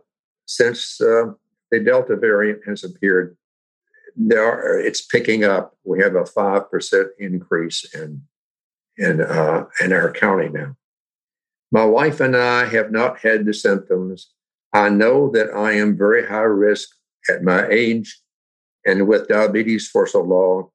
since 0.47 1.01
uh, 1.01 1.33
the 1.71 1.81
Delta 1.81 2.17
variant 2.17 2.61
has 2.67 2.85
appeared. 2.85 3.37
There, 4.17 4.45
are, 4.45 4.79
it's 4.79 5.01
picking 5.01 5.45
up. 5.45 5.77
We 5.85 6.03
have 6.03 6.17
a 6.17 6.27
five 6.27 6.71
percent 6.71 7.09
increase 7.19 7.95
in 7.95 8.23
in 9.01 9.21
uh, 9.23 9.65
in 9.81 9.93
our 9.93 10.13
county 10.13 10.49
now. 10.49 10.77
My 11.73 11.85
wife 11.85 12.21
and 12.21 12.37
I 12.37 12.67
have 12.67 12.93
not 12.93 13.19
had 13.19 13.47
the 13.47 13.55
symptoms. 13.55 14.31
I 14.73 14.89
know 14.91 15.31
that 15.31 15.51
I 15.55 15.73
am 15.73 15.97
very 15.97 16.27
high 16.27 16.43
risk 16.43 16.91
at 17.29 17.43
my 17.43 17.67
age 17.69 18.21
and 18.87 19.09
with 19.09 19.29
diabetes 19.29 19.89
for 19.89 20.07
so 20.07 20.23
long. 20.23 20.69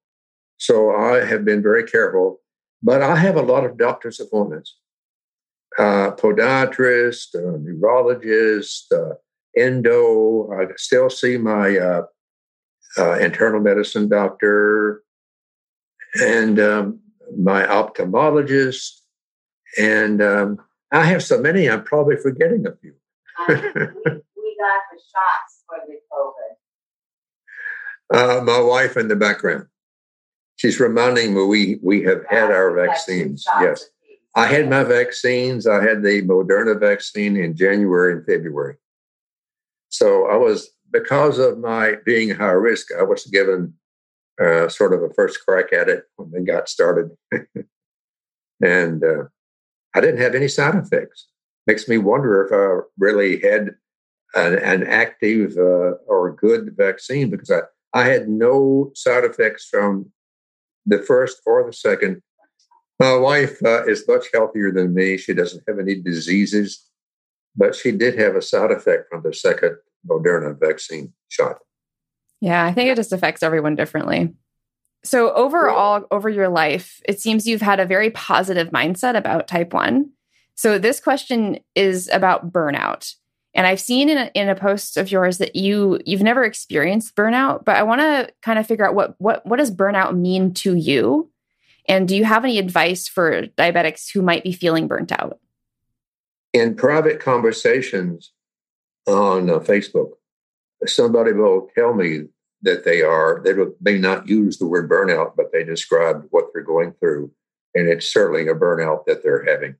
So 0.57 0.95
I 0.95 1.23
have 1.23 1.45
been 1.45 1.61
very 1.61 1.83
careful, 1.83 2.41
but 2.81 3.01
I 3.01 3.15
have 3.15 3.35
a 3.35 3.41
lot 3.41 3.65
of 3.65 3.77
doctor's 3.77 4.19
appointments. 4.19 4.77
Uh, 5.77 6.11
podiatrist, 6.11 7.35
uh, 7.35 7.57
neurologist, 7.61 8.91
uh, 8.93 9.15
endo. 9.57 10.49
I 10.53 10.67
still 10.77 11.09
see 11.09 11.37
my 11.37 11.77
uh, 11.77 12.03
uh, 12.97 13.13
internal 13.19 13.59
medicine 13.59 14.07
doctor 14.07 15.03
and 16.21 16.59
um, 16.59 16.99
my 17.37 17.63
ophthalmologist. 17.63 19.01
And 19.77 20.21
um, 20.21 20.59
I 20.91 21.05
have 21.05 21.23
so 21.23 21.39
many, 21.41 21.69
I'm 21.69 21.83
probably 21.83 22.17
forgetting 22.17 22.65
a 22.65 22.75
few. 22.75 22.93
we, 23.47 23.55
we, 23.55 24.57
got 24.59 24.81
the 24.91 24.99
shots 25.11 25.63
for 25.67 25.79
the 25.87 25.99
COVID. 26.11 26.51
Uh, 28.39 28.43
my 28.43 28.59
wife 28.59 28.95
in 28.97 29.07
the 29.07 29.15
background. 29.15 29.65
She's 30.57 30.79
reminding 30.79 31.33
me 31.33 31.43
we, 31.43 31.79
we 31.83 32.03
have 32.03 32.23
had 32.29 32.51
our 32.51 32.73
vaccines. 32.73 33.43
Yes. 33.59 33.89
I 34.35 34.47
had 34.47 34.69
my 34.69 34.83
vaccines. 34.83 35.67
I 35.67 35.81
had 35.81 36.03
the 36.03 36.21
Moderna 36.21 36.79
vaccine 36.79 37.35
in 37.37 37.55
January 37.55 38.13
and 38.13 38.25
February. 38.25 38.75
So 39.89 40.27
I 40.27 40.35
was, 40.35 40.69
because 40.91 41.39
of 41.39 41.57
my 41.57 41.95
being 42.05 42.29
high 42.29 42.51
risk, 42.51 42.87
I 42.97 43.03
was 43.03 43.25
given 43.25 43.73
uh, 44.41 44.67
sort 44.69 44.93
of 44.93 45.01
a 45.03 45.13
first 45.13 45.39
crack 45.45 45.71
at 45.73 45.89
it 45.89 46.03
when 46.15 46.31
they 46.31 46.41
got 46.41 46.69
started. 46.69 47.11
and 48.63 49.03
uh, 49.03 49.23
I 49.93 50.01
didn't 50.01 50.21
have 50.21 50.35
any 50.35 50.47
side 50.47 50.75
effects. 50.75 51.27
Makes 51.67 51.87
me 51.87 51.97
wonder 51.97 52.45
if 52.45 52.51
I 52.51 52.85
really 52.97 53.39
had 53.39 53.75
an, 54.35 54.57
an 54.59 54.83
active 54.83 55.57
uh, 55.57 55.97
or 56.07 56.35
good 56.35 56.75
vaccine 56.75 57.29
because 57.29 57.49
I, 57.49 57.61
I 57.93 58.03
had 58.05 58.27
no 58.27 58.91
side 58.93 59.23
effects 59.23 59.67
from 59.69 60.11
the 60.85 60.99
first 60.99 61.41
or 61.45 61.65
the 61.65 61.73
second. 61.73 62.21
My 62.99 63.15
wife 63.15 63.63
uh, 63.63 63.85
is 63.85 64.07
much 64.07 64.27
healthier 64.33 64.71
than 64.71 64.93
me. 64.93 65.17
She 65.17 65.33
doesn't 65.33 65.63
have 65.67 65.79
any 65.79 65.95
diseases, 65.95 66.85
but 67.55 67.75
she 67.75 67.91
did 67.91 68.17
have 68.19 68.35
a 68.35 68.41
side 68.41 68.71
effect 68.71 69.09
from 69.09 69.23
the 69.23 69.33
second 69.33 69.77
Moderna 70.07 70.57
vaccine 70.57 71.13
shot. 71.29 71.57
Yeah, 72.45 72.63
I 72.63 72.73
think 72.73 72.91
it 72.91 72.95
just 72.95 73.11
affects 73.11 73.41
everyone 73.41 73.73
differently. 73.73 74.31
So, 75.03 75.33
overall, 75.33 76.05
over 76.11 76.29
your 76.29 76.47
life, 76.47 77.01
it 77.09 77.19
seems 77.19 77.47
you've 77.47 77.63
had 77.63 77.79
a 77.79 77.87
very 77.87 78.11
positive 78.11 78.69
mindset 78.69 79.17
about 79.17 79.47
type 79.47 79.73
1. 79.73 80.11
So, 80.53 80.77
this 80.77 80.99
question 80.99 81.57
is 81.73 82.07
about 82.13 82.53
burnout. 82.53 83.15
And 83.55 83.65
I've 83.65 83.79
seen 83.79 84.09
in 84.09 84.19
a, 84.19 84.31
in 84.35 84.47
a 84.47 84.53
post 84.53 84.95
of 84.95 85.09
yours 85.09 85.39
that 85.39 85.55
you 85.55 85.99
you've 86.05 86.21
never 86.21 86.43
experienced 86.43 87.15
burnout, 87.15 87.65
but 87.65 87.77
I 87.77 87.81
want 87.83 88.01
to 88.01 88.31
kind 88.43 88.59
of 88.59 88.67
figure 88.67 88.87
out 88.87 88.93
what 88.93 89.15
what 89.17 89.43
what 89.43 89.57
does 89.57 89.71
burnout 89.73 90.15
mean 90.15 90.53
to 90.55 90.75
you? 90.75 91.31
And 91.87 92.07
do 92.07 92.15
you 92.15 92.25
have 92.25 92.43
any 92.43 92.59
advice 92.59 93.07
for 93.07 93.47
diabetics 93.57 94.11
who 94.13 94.21
might 94.21 94.43
be 94.43 94.53
feeling 94.53 94.87
burnt 94.87 95.11
out? 95.11 95.39
In 96.53 96.75
private 96.75 97.19
conversations 97.19 98.33
on 99.07 99.49
uh, 99.49 99.57
Facebook, 99.57 100.11
somebody 100.85 101.31
will 101.31 101.69
tell 101.73 101.95
me 101.95 102.25
that 102.65 102.83
they 102.83 103.01
are, 103.01 103.41
they 103.43 103.53
may 103.79 103.99
not 103.99 104.27
use 104.27 104.57
the 104.57 104.65
word 104.65 104.89
burnout, 104.89 105.35
but 105.37 105.51
they 105.53 105.63
describe 105.63 106.25
what 106.31 106.47
they're 106.51 106.63
going 106.63 106.93
through. 106.93 107.31
And 107.75 107.87
it's 107.87 108.11
certainly 108.11 108.47
a 108.47 108.55
burnout 108.55 109.05
that 109.05 109.23
they're 109.23 109.45
having. 109.45 109.75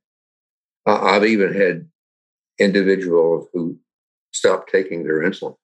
I've 0.85 1.25
even 1.25 1.53
had 1.53 1.89
individuals 2.59 3.47
who 3.53 3.77
stopped 4.31 4.71
taking 4.71 5.03
their 5.03 5.21
insulin. 5.21 5.55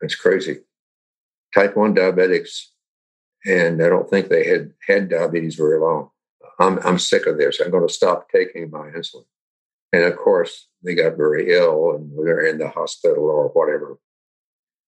That's 0.00 0.14
crazy. 0.14 0.58
Type 1.54 1.74
1 1.74 1.94
diabetics, 1.94 2.66
and 3.46 3.82
I 3.82 3.88
don't 3.88 4.08
think 4.10 4.28
they 4.28 4.46
had 4.46 4.72
had 4.86 5.08
diabetes 5.08 5.54
very 5.54 5.80
long. 5.80 6.10
I'm, 6.58 6.78
I'm 6.80 6.98
sick 6.98 7.24
of 7.26 7.38
this. 7.38 7.60
I'm 7.60 7.70
going 7.70 7.86
to 7.86 7.92
stop 7.92 8.28
taking 8.30 8.70
my 8.70 8.90
insulin. 8.90 9.24
And 9.94 10.04
of 10.04 10.18
course, 10.18 10.68
they 10.84 10.94
got 10.94 11.16
very 11.16 11.50
ill 11.50 11.94
and 11.94 12.12
they're 12.18 12.44
in 12.44 12.58
the 12.58 12.68
hospital 12.68 13.24
or 13.24 13.48
whatever. 13.48 13.98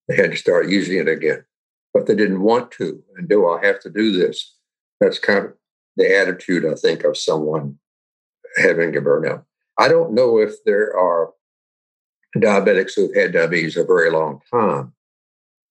They 0.09 0.16
had 0.16 0.33
to 0.33 0.37
start 0.37 0.68
using 0.68 0.99
it 0.99 1.09
again 1.09 1.45
but 1.93 2.07
they 2.07 2.14
didn't 2.14 2.43
want 2.43 2.70
to. 2.72 3.03
And 3.16 3.28
do 3.28 3.49
I 3.49 3.64
have 3.64 3.80
to 3.80 3.91
do 3.91 4.12
this? 4.12 4.57
That's 5.01 5.18
kind 5.18 5.47
of 5.47 5.53
the 5.97 6.16
attitude, 6.16 6.64
I 6.64 6.74
think, 6.74 7.05
of 7.05 7.16
someone 7.16 7.78
having 8.57 8.97
a 8.97 9.01
burnout. 9.01 9.45
I 9.78 9.88
don't 9.88 10.14
know 10.14 10.38
if 10.38 10.62
there 10.64 10.97
are 10.97 11.30
diabetics 12.36 12.95
who've 12.95 13.14
had 13.14 13.32
diabetes 13.32 13.76
a 13.76 13.84
very 13.84 14.11
long 14.11 14.41
time 14.51 14.93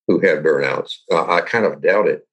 who 0.08 0.20
have 0.20 0.40
burnouts. 0.40 0.96
Uh, 1.12 1.26
I 1.26 1.42
kind 1.42 1.66
of 1.66 1.82
doubt 1.82 2.08
it. 2.08 2.28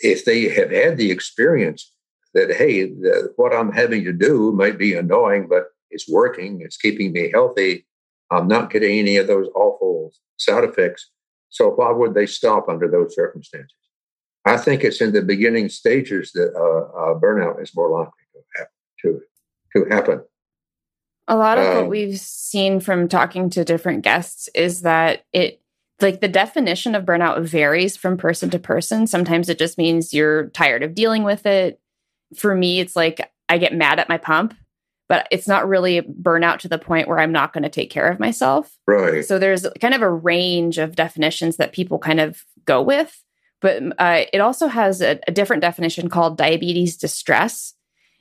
If 0.00 0.24
they 0.24 0.48
have 0.48 0.70
had 0.70 0.96
the 0.96 1.10
experience 1.10 1.92
that, 2.34 2.54
hey, 2.54 2.84
the, 2.84 3.32
what 3.36 3.52
I'm 3.52 3.72
having 3.72 4.04
to 4.04 4.12
do 4.12 4.52
might 4.52 4.78
be 4.78 4.94
annoying, 4.94 5.48
but 5.48 5.66
it's 5.90 6.08
working, 6.08 6.60
it's 6.60 6.76
keeping 6.76 7.12
me 7.12 7.30
healthy, 7.32 7.86
I'm 8.30 8.46
not 8.46 8.70
getting 8.70 8.98
any 8.98 9.16
of 9.16 9.26
those 9.26 9.48
awful 9.54 10.12
side 10.36 10.64
effects 10.64 11.10
so 11.48 11.70
why 11.70 11.90
would 11.90 12.14
they 12.14 12.26
stop 12.26 12.68
under 12.68 12.88
those 12.88 13.14
circumstances? 13.14 13.74
I 14.44 14.56
think 14.56 14.84
it's 14.84 15.00
in 15.00 15.12
the 15.12 15.22
beginning 15.22 15.68
stages 15.68 16.32
that 16.32 16.54
uh, 16.54 17.12
uh, 17.12 17.18
burnout 17.18 17.62
is 17.62 17.74
more 17.74 17.90
likely 17.90 18.12
to 18.32 18.40
happen. 18.56 18.72
To, 19.02 19.20
to 19.76 19.94
happen. 19.94 20.24
A 21.28 21.36
lot 21.36 21.58
of 21.58 21.66
um, 21.66 21.74
what 21.76 21.88
we've 21.88 22.18
seen 22.18 22.80
from 22.80 23.08
talking 23.08 23.50
to 23.50 23.64
different 23.64 24.02
guests 24.02 24.48
is 24.54 24.80
that 24.80 25.24
it, 25.32 25.60
like 26.00 26.20
the 26.20 26.28
definition 26.28 26.94
of 26.94 27.04
burnout 27.04 27.42
varies 27.42 27.96
from 27.96 28.16
person 28.16 28.48
to 28.50 28.58
person. 28.58 29.06
Sometimes 29.06 29.48
it 29.48 29.58
just 29.58 29.76
means 29.76 30.14
you're 30.14 30.48
tired 30.50 30.82
of 30.82 30.94
dealing 30.94 31.24
with 31.24 31.44
it. 31.44 31.80
For 32.34 32.54
me, 32.54 32.80
it's 32.80 32.96
like 32.96 33.30
I 33.48 33.58
get 33.58 33.74
mad 33.74 33.98
at 33.98 34.08
my 34.08 34.18
pump, 34.18 34.54
but 35.08 35.26
it's 35.30 35.48
not 35.48 35.68
really 35.68 36.02
burnout 36.02 36.58
to 36.58 36.68
the 36.68 36.78
point 36.78 37.08
where 37.08 37.18
I'm 37.18 37.32
not 37.32 37.52
going 37.52 37.62
to 37.62 37.70
take 37.70 37.90
care 37.90 38.08
of 38.08 38.20
myself. 38.20 38.76
Right. 38.86 39.24
So 39.24 39.38
there's 39.38 39.66
kind 39.80 39.94
of 39.94 40.02
a 40.02 40.10
range 40.10 40.78
of 40.78 40.96
definitions 40.96 41.56
that 41.56 41.72
people 41.72 41.98
kind 41.98 42.20
of 42.20 42.44
go 42.66 42.82
with. 42.82 43.24
But 43.60 43.82
uh, 43.98 44.24
it 44.32 44.38
also 44.38 44.68
has 44.68 45.00
a, 45.00 45.18
a 45.26 45.32
different 45.32 45.62
definition 45.62 46.08
called 46.08 46.36
diabetes 46.36 46.96
distress. 46.96 47.74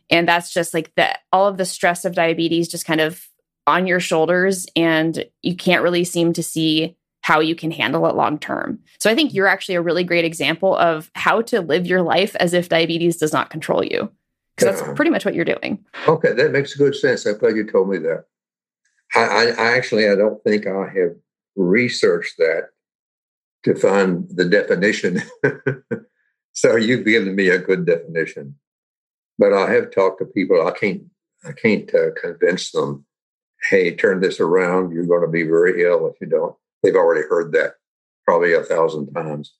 And 0.09 0.27
that's 0.27 0.53
just 0.53 0.73
like 0.73 0.95
the 0.95 1.09
all 1.31 1.47
of 1.47 1.57
the 1.57 1.65
stress 1.65 2.05
of 2.05 2.15
diabetes 2.15 2.69
just 2.69 2.85
kind 2.85 3.01
of 3.01 3.27
on 3.67 3.85
your 3.85 3.99
shoulders 3.99 4.65
and 4.75 5.25
you 5.43 5.55
can't 5.55 5.83
really 5.83 6.05
seem 6.05 6.31
to 6.31 6.41
see 6.41 6.95
how 7.21 7.41
you 7.41 7.55
can 7.55 7.71
handle 7.71 8.07
it 8.07 8.15
long 8.15 8.39
term. 8.39 8.79
So 8.99 9.09
I 9.09 9.15
think 9.15 9.33
you're 9.33 9.47
actually 9.47 9.75
a 9.75 9.81
really 9.81 10.05
great 10.05 10.23
example 10.23 10.73
of 10.77 11.11
how 11.13 11.41
to 11.41 11.59
live 11.59 11.85
your 11.85 12.01
life 12.01 12.37
as 12.37 12.53
if 12.53 12.69
diabetes 12.69 13.17
does 13.17 13.33
not 13.33 13.49
control 13.49 13.83
you. 13.83 14.09
Because 14.57 14.79
that's 14.79 14.93
pretty 14.95 15.11
much 15.11 15.23
what 15.23 15.35
you're 15.35 15.45
doing. 15.45 15.85
Okay, 16.07 16.33
that 16.33 16.51
makes 16.51 16.73
good 16.73 16.95
sense. 16.95 17.25
I'm 17.25 17.37
glad 17.37 17.55
you 17.55 17.69
told 17.69 17.89
me 17.89 17.99
that. 17.99 18.25
I, 19.15 19.21
I, 19.21 19.43
I 19.51 19.77
actually 19.77 20.09
I 20.09 20.15
don't 20.15 20.43
think 20.43 20.65
I 20.65 20.87
have 20.87 21.15
researched 21.55 22.37
that 22.37 22.69
to 23.63 23.75
find 23.75 24.27
the 24.29 24.45
definition. 24.45 25.21
so 26.53 26.75
you've 26.75 27.05
given 27.05 27.35
me 27.35 27.49
a 27.49 27.59
good 27.59 27.85
definition. 27.85 28.55
But 29.37 29.53
I 29.53 29.71
have 29.73 29.91
talked 29.91 30.19
to 30.19 30.25
people. 30.25 30.65
I 30.65 30.71
can't. 30.71 31.03
I 31.45 31.51
can't 31.51 31.93
uh, 31.93 32.11
convince 32.19 32.71
them. 32.71 33.05
Hey, 33.69 33.95
turn 33.95 34.21
this 34.21 34.39
around. 34.39 34.91
You're 34.91 35.05
going 35.05 35.21
to 35.21 35.27
be 35.27 35.43
very 35.43 35.83
ill 35.83 36.07
if 36.07 36.15
you 36.19 36.27
don't. 36.27 36.55
They've 36.81 36.95
already 36.95 37.27
heard 37.27 37.51
that 37.51 37.73
probably 38.25 38.53
a 38.53 38.63
thousand 38.63 39.13
times, 39.13 39.53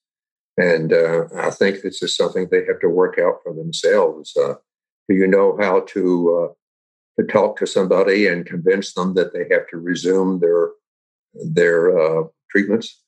and 0.57 0.91
uh, 0.91 1.25
I 1.35 1.51
think 1.51 1.81
this 1.81 2.01
is 2.01 2.15
something 2.15 2.47
they 2.49 2.65
have 2.65 2.79
to 2.81 2.89
work 2.89 3.19
out 3.19 3.37
for 3.43 3.53
themselves. 3.53 4.35
Uh, 4.35 4.55
do 5.07 5.15
you 5.15 5.27
know 5.27 5.57
how 5.59 5.81
to 5.81 6.49
uh, 6.49 7.21
to 7.21 7.27
talk 7.27 7.57
to 7.57 7.67
somebody 7.67 8.27
and 8.27 8.45
convince 8.45 8.93
them 8.93 9.13
that 9.15 9.33
they 9.33 9.45
have 9.53 9.67
to 9.69 9.77
resume 9.77 10.39
their 10.39 10.69
their 11.33 11.97
uh, 11.97 12.23
treatments? 12.51 13.01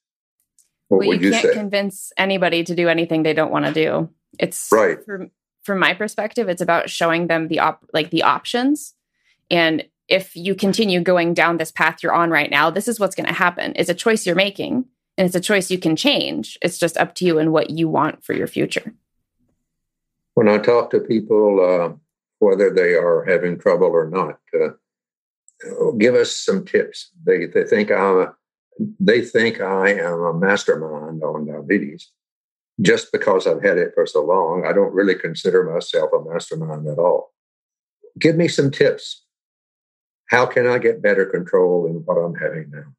What 0.88 1.06
well, 1.06 1.18
you 1.18 1.32
can't 1.32 1.44
you 1.44 1.54
convince 1.54 2.12
anybody 2.18 2.64
to 2.64 2.76
do 2.76 2.90
anything 2.90 3.24
they 3.24 3.34
don't 3.34 3.52
want 3.52 3.66
to 3.66 3.74
do. 3.74 4.10
It's 4.40 4.70
right 4.72 5.04
From, 5.06 5.32
from 5.64 5.80
my 5.80 5.94
perspective, 5.94 6.50
it's 6.50 6.62
about 6.62 6.90
showing 6.90 7.28
them 7.28 7.48
the 7.48 7.60
op- 7.60 7.86
like 7.94 8.10
the 8.10 8.24
options. 8.24 8.96
And 9.52 9.86
if 10.08 10.36
you 10.36 10.56
continue 10.56 11.02
going 11.02 11.34
down 11.36 11.58
this 11.58 11.72
path 11.72 12.02
you're 12.02 12.14
on 12.14 12.32
right 12.32 12.50
now, 12.50 12.72
this 12.72 12.88
is 12.88 13.00
what's 13.00 13.16
going 13.16 13.28
to 13.28 13.34
happen. 13.34 13.74
It's 13.76 13.90
a 13.90 13.94
choice 13.94 14.26
you're 14.26 14.36
making, 14.36 14.86
and 15.18 15.26
it's 15.28 15.36
a 15.36 15.40
choice 15.40 15.70
you 15.70 15.78
can 15.78 15.96
change. 15.96 16.58
It's 16.64 16.80
just 16.80 16.98
up 16.98 17.14
to 17.16 17.26
you 17.26 17.38
and 17.38 17.52
what 17.52 17.70
you 17.70 17.88
want 17.88 18.24
for 18.24 18.34
your 18.34 18.48
future. 18.48 18.94
When 20.40 20.48
I 20.48 20.58
talk 20.58 20.90
to 20.92 21.02
people, 21.02 21.60
uh, 21.60 21.98
whether 22.40 22.70
they 22.74 22.94
are 22.94 23.26
having 23.26 23.60
trouble 23.60 23.88
or 23.88 24.10
not, 24.10 24.40
uh, 24.56 25.92
give 25.98 26.16
us 26.16 26.34
some 26.34 26.64
tips. 26.64 27.12
They 27.26 27.46
they 27.46 27.66
think 27.66 27.92
I'm 27.92 28.20
a, 28.22 28.34
they 29.02 29.20
think 29.20 29.60
I 29.60 29.96
am 29.96 30.22
a 30.22 30.34
mastermind 30.34 31.22
on 31.24 31.46
diabetes 31.46 32.10
just 32.80 33.12
because 33.12 33.48
I've 33.48 33.62
had 33.62 33.78
it 33.78 33.92
for 33.94 34.06
so 34.06 34.24
long, 34.24 34.66
I 34.66 34.72
don't 34.72 34.94
really 34.94 35.16
consider 35.16 35.62
myself 35.70 36.10
a 36.14 36.24
mastermind 36.24 36.88
at 36.88 37.00
all. 37.00 37.34
Give 38.18 38.38
me 38.38 38.48
some 38.48 38.72
tips. 38.72 39.26
How 40.30 40.46
can 40.46 40.66
I 40.66 40.78
get 40.78 41.02
better 41.02 41.26
control 41.26 41.86
in 41.86 41.96
what 42.06 42.16
I'm 42.16 42.36
having 42.36 42.72
now? 42.72 42.94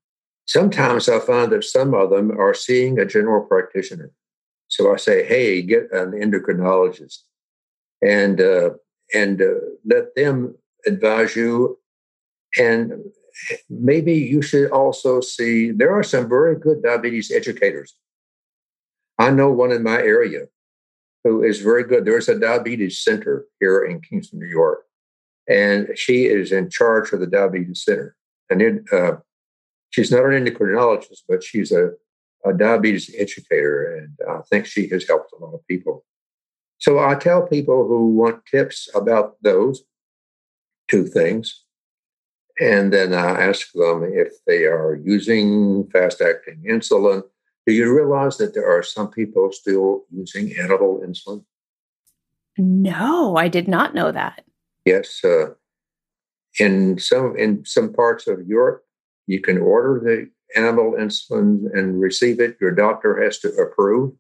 Sometimes 0.45 1.09
I 1.09 1.21
find 1.21 1.51
that 1.53 1.65
some 1.65 1.95
of 1.95 2.11
them 2.11 2.39
are 2.39 2.53
seeing 2.53 2.99
a 2.99 3.07
general 3.07 3.47
practitioner. 3.47 4.11
So 4.69 4.93
I 4.93 4.99
say, 4.99 5.25
hey, 5.25 5.63
get 5.63 5.91
an 5.91 6.11
endocrinologist 6.11 7.21
and, 8.03 8.41
uh, 8.41 8.71
and 9.15 9.41
uh, 9.43 9.55
let 9.85 10.15
them 10.15 10.55
advise 10.87 11.37
you. 11.37 11.79
And 12.59 13.05
maybe 13.69 14.15
you 14.15 14.43
should 14.43 14.71
also 14.71 15.21
see 15.21 15.71
there 15.71 15.95
are 15.95 16.03
some 16.03 16.29
very 16.29 16.57
good 16.57 16.83
diabetes 16.83 17.31
educators 17.31 17.95
I 19.21 19.31
know 19.31 19.51
one 19.51 19.71
in 19.71 19.83
my 19.83 19.99
area 19.99 20.47
who 21.25 21.43
is 21.43 21.61
very 21.61 21.85
good. 21.85 22.07
There's 22.07 22.31
a 22.31 22.41
diabetes 22.41 23.05
center 23.05 23.45
here 23.61 23.85
in 23.85 24.01
Kingston, 24.01 24.39
New 24.39 24.47
York, 24.47 24.87
and 25.47 25.89
she 25.95 26.25
is 26.25 26.53
in 26.53 26.71
charge 26.71 27.13
of 27.13 27.21
the 27.21 27.27
diabetes 27.27 27.85
center. 27.85 28.17
And 28.49 28.63
it, 28.63 28.83
uh, 28.91 29.17
she's 29.91 30.11
not 30.11 30.25
an 30.25 30.43
endocrinologist, 30.43 31.25
but 31.29 31.45
she's 31.45 31.71
a, 31.71 31.91
a 32.47 32.55
diabetes 32.55 33.15
educator, 33.19 33.95
and 33.95 34.17
I 34.27 34.41
think 34.49 34.65
she 34.65 34.89
has 34.89 35.07
helped 35.07 35.35
a 35.35 35.45
lot 35.45 35.53
of 35.53 35.67
people. 35.69 36.03
So 36.81 36.99
I 36.99 37.15
tell 37.15 37.47
people 37.47 37.87
who 37.87 38.09
want 38.09 38.47
tips 38.47 38.89
about 38.95 39.37
those 39.43 39.83
two 40.89 41.07
things. 41.07 41.65
And 42.59 42.93
then 42.93 43.15
I 43.15 43.41
ask 43.49 43.73
them 43.73 44.03
if 44.05 44.33
they 44.47 44.65
are 44.67 45.01
using 45.03 45.89
fast 45.93 46.21
acting 46.21 46.63
insulin 46.69 47.23
do 47.67 47.77
you 47.77 47.95
realize 47.95 48.37
that 48.39 48.55
there 48.55 48.69
are 48.69 48.83
some 48.83 49.11
people 49.11 49.53
still 49.53 50.05
using 50.11 50.53
animal 50.59 51.03
insulin? 51.07 51.45
No, 52.59 53.37
I 53.37 53.49
did 53.49 53.69
not 53.69 53.95
know 53.95 54.11
that. 54.13 54.45
Yes, 54.85 55.23
uh, 55.25 55.51
in 56.59 56.99
some 56.99 57.37
in 57.37 57.65
some 57.65 57.93
parts 57.93 58.27
of 58.27 58.47
Europe, 58.47 58.83
you 59.27 59.41
can 59.41 59.59
order 59.59 60.01
the 60.03 60.61
animal 60.61 60.95
insulin 60.99 61.67
and 61.73 62.01
receive 62.01 62.41
it. 62.41 62.57
Your 62.61 62.73
doctor 62.73 63.23
has 63.23 63.39
to 63.39 63.49
approve. 63.55 64.15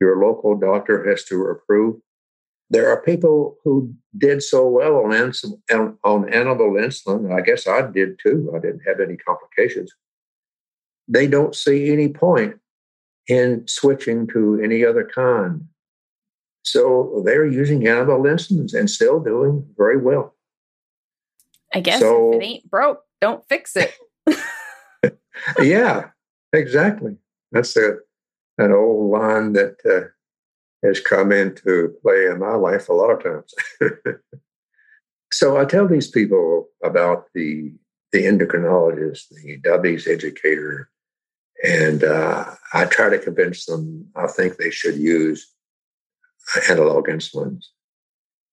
Your 0.00 0.24
local 0.24 0.56
doctor 0.56 1.08
has 1.08 1.24
to 1.24 1.44
approve. 1.46 2.00
There 2.70 2.88
are 2.88 3.02
people 3.02 3.56
who 3.64 3.92
did 4.16 4.42
so 4.42 4.66
well 4.68 4.96
on, 4.96 5.32
on 6.04 6.32
animal 6.32 6.72
insulin. 6.72 7.36
I 7.36 7.40
guess 7.40 7.66
I 7.66 7.90
did 7.90 8.18
too. 8.22 8.52
I 8.54 8.60
didn't 8.60 8.82
have 8.86 9.00
any 9.00 9.16
complications 9.16 9.92
they 11.10 11.26
don't 11.26 11.54
see 11.54 11.90
any 11.90 12.08
point 12.08 12.56
in 13.26 13.64
switching 13.66 14.28
to 14.28 14.60
any 14.62 14.84
other 14.84 15.10
kind. 15.12 15.66
So 16.62 17.22
they're 17.24 17.46
using 17.46 17.86
animal 17.88 18.22
insulin 18.22 18.72
and 18.78 18.88
still 18.88 19.18
doing 19.18 19.66
very 19.76 19.96
well. 19.96 20.36
I 21.74 21.80
guess 21.80 22.00
so, 22.00 22.32
if 22.34 22.42
it 22.42 22.44
ain't 22.44 22.70
broke, 22.70 23.02
don't 23.20 23.46
fix 23.48 23.76
it. 23.76 23.94
yeah, 25.60 26.10
exactly. 26.52 27.16
That's 27.52 27.76
a, 27.76 27.96
an 28.60 28.72
old 28.72 29.10
line 29.10 29.54
that 29.54 29.76
uh, 29.84 30.86
has 30.86 31.00
come 31.00 31.32
into 31.32 31.94
play 32.02 32.26
in 32.26 32.38
my 32.38 32.54
life 32.54 32.88
a 32.88 32.92
lot 32.92 33.10
of 33.10 33.22
times. 33.22 33.54
so 35.32 35.56
I 35.56 35.64
tell 35.64 35.88
these 35.88 36.10
people 36.10 36.68
about 36.84 37.26
the 37.34 37.72
the 38.12 38.24
endocrinologist, 38.24 39.28
the 39.28 39.58
diabetes 39.58 40.08
educator, 40.08 40.90
and 41.64 42.02
uh, 42.02 42.54
I 42.74 42.84
try 42.86 43.08
to 43.08 43.18
convince 43.18 43.66
them 43.66 44.08
I 44.16 44.26
think 44.26 44.56
they 44.56 44.70
should 44.70 44.96
use 44.96 45.52
analog 46.68 47.06
insulins. 47.06 47.66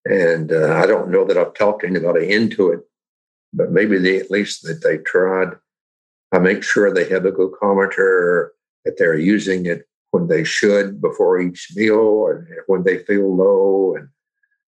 And 0.05 0.53
uh, 0.53 0.75
I 0.75 0.85
don't 0.85 1.09
know 1.09 1.25
that 1.25 1.37
I've 1.37 1.55
talked 1.55 1.83
anybody 1.83 2.31
into 2.31 2.69
it, 2.69 2.81
but 3.51 3.71
maybe 3.71 3.97
they, 3.97 4.17
at 4.17 4.31
least 4.31 4.63
that 4.63 4.81
they 4.83 4.99
tried. 4.99 5.55
I 6.31 6.39
make 6.39 6.63
sure 6.63 6.93
they 6.93 7.09
have 7.09 7.25
a 7.25 7.31
glucometer, 7.31 8.49
that 8.85 8.97
they're 8.97 9.17
using 9.17 9.65
it 9.65 9.87
when 10.17 10.27
they 10.27 10.43
should 10.43 10.99
before 10.99 11.39
each 11.39 11.69
meal 11.75 12.27
and 12.27 12.47
when 12.65 12.83
they 12.83 12.97
feel 13.03 13.35
low 13.35 13.95
and 13.95 14.09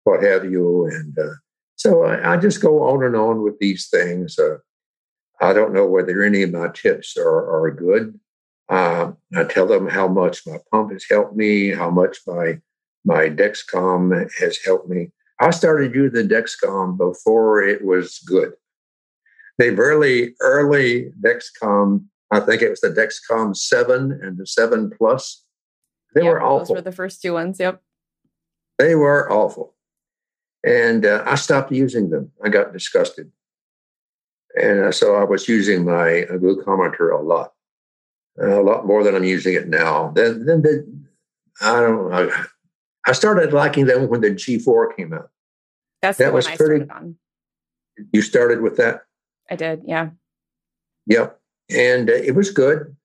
what 0.04 0.22
have 0.22 0.46
you. 0.46 0.86
And 0.86 1.18
uh, 1.18 1.34
so 1.76 2.04
I, 2.04 2.34
I, 2.34 2.38
just 2.38 2.62
go 2.62 2.84
on 2.84 3.04
and 3.04 3.16
on 3.16 3.42
with 3.42 3.58
these 3.58 3.90
things. 3.90 4.38
Uh, 4.38 4.58
I 5.42 5.54
don't 5.54 5.74
know 5.74 5.88
whether 5.88 6.22
any 6.22 6.44
of 6.44 6.52
my 6.52 6.68
tips 6.68 7.18
are, 7.18 7.64
are 7.64 7.72
good. 7.72 8.20
Uh, 8.70 9.14
I 9.36 9.44
tell 9.46 9.66
them 9.66 9.90
how 9.90 10.08
much 10.08 10.46
my 10.46 10.58
pump 10.72 10.92
has 10.92 11.06
helped 11.10 11.36
me, 11.36 11.70
how 11.70 11.90
much 11.90 12.18
my 12.28 12.60
my 13.06 13.30
Dexcom 13.30 14.30
has 14.40 14.60
helped 14.64 14.88
me. 14.88 15.10
I 15.40 15.50
started 15.50 15.96
using 15.96 16.28
the 16.28 16.36
Dexcom 16.36 16.98
before 16.98 17.64
it 17.64 17.84
was 17.84 18.20
good. 18.20 18.54
They 19.58 19.72
really 19.72 20.36
early 20.42 21.12
Dexcom, 21.22 22.06
I 22.32 22.40
think 22.40 22.62
it 22.62 22.70
was 22.70 22.82
the 22.82 22.90
Dexcom 22.90 23.56
7 23.56 24.20
and 24.22 24.38
the 24.38 24.46
7 24.46 24.92
Plus. 24.98 25.44
They 26.14 26.24
yep, 26.24 26.34
were 26.34 26.42
awful. 26.42 26.76
Those 26.76 26.84
were 26.84 26.90
the 26.90 26.92
first 26.92 27.22
two 27.22 27.34
ones. 27.34 27.60
Yep. 27.60 27.82
They 28.78 28.96
were 28.96 29.32
awful. 29.32 29.76
And 30.64 31.06
uh, 31.06 31.24
I 31.26 31.36
stopped 31.36 31.72
using 31.72 32.10
them. 32.10 32.32
I 32.44 32.50
got 32.50 32.74
disgusted. 32.74 33.32
And 34.60 34.80
uh, 34.86 34.92
so 34.92 35.16
I 35.16 35.24
was 35.24 35.48
using 35.48 35.86
my 35.86 36.26
glucometer 36.30 37.18
a 37.18 37.22
lot 37.22 37.54
a 38.42 38.62
lot 38.62 38.86
more 38.86 39.04
than 39.04 39.16
I'm 39.16 39.24
using 39.24 39.54
it 39.54 39.68
now. 39.68 40.12
Then, 40.16 40.46
then 40.46 40.62
the, 40.62 40.88
I 41.62 41.82
don't 41.82 42.10
know. 42.10 42.32
I 43.06 43.12
started 43.12 43.54
liking 43.54 43.86
them 43.86 44.08
when 44.08 44.22
the 44.22 44.32
G4 44.32 44.96
came 44.96 45.14
out. 45.14 45.30
That's 46.02 46.18
that 46.20 46.34
was 46.34 46.48
pretty. 46.48 46.90
on. 46.90 47.16
You 48.14 48.22
started 48.22 48.62
with 48.62 48.78
that. 48.78 49.02
I 49.50 49.56
did, 49.56 49.82
yeah. 49.86 50.12
Yep, 51.08 51.39
and 51.70 52.10
uh, 52.10 52.14
it 52.14 52.36
was 52.36 52.52
good. 52.52 52.96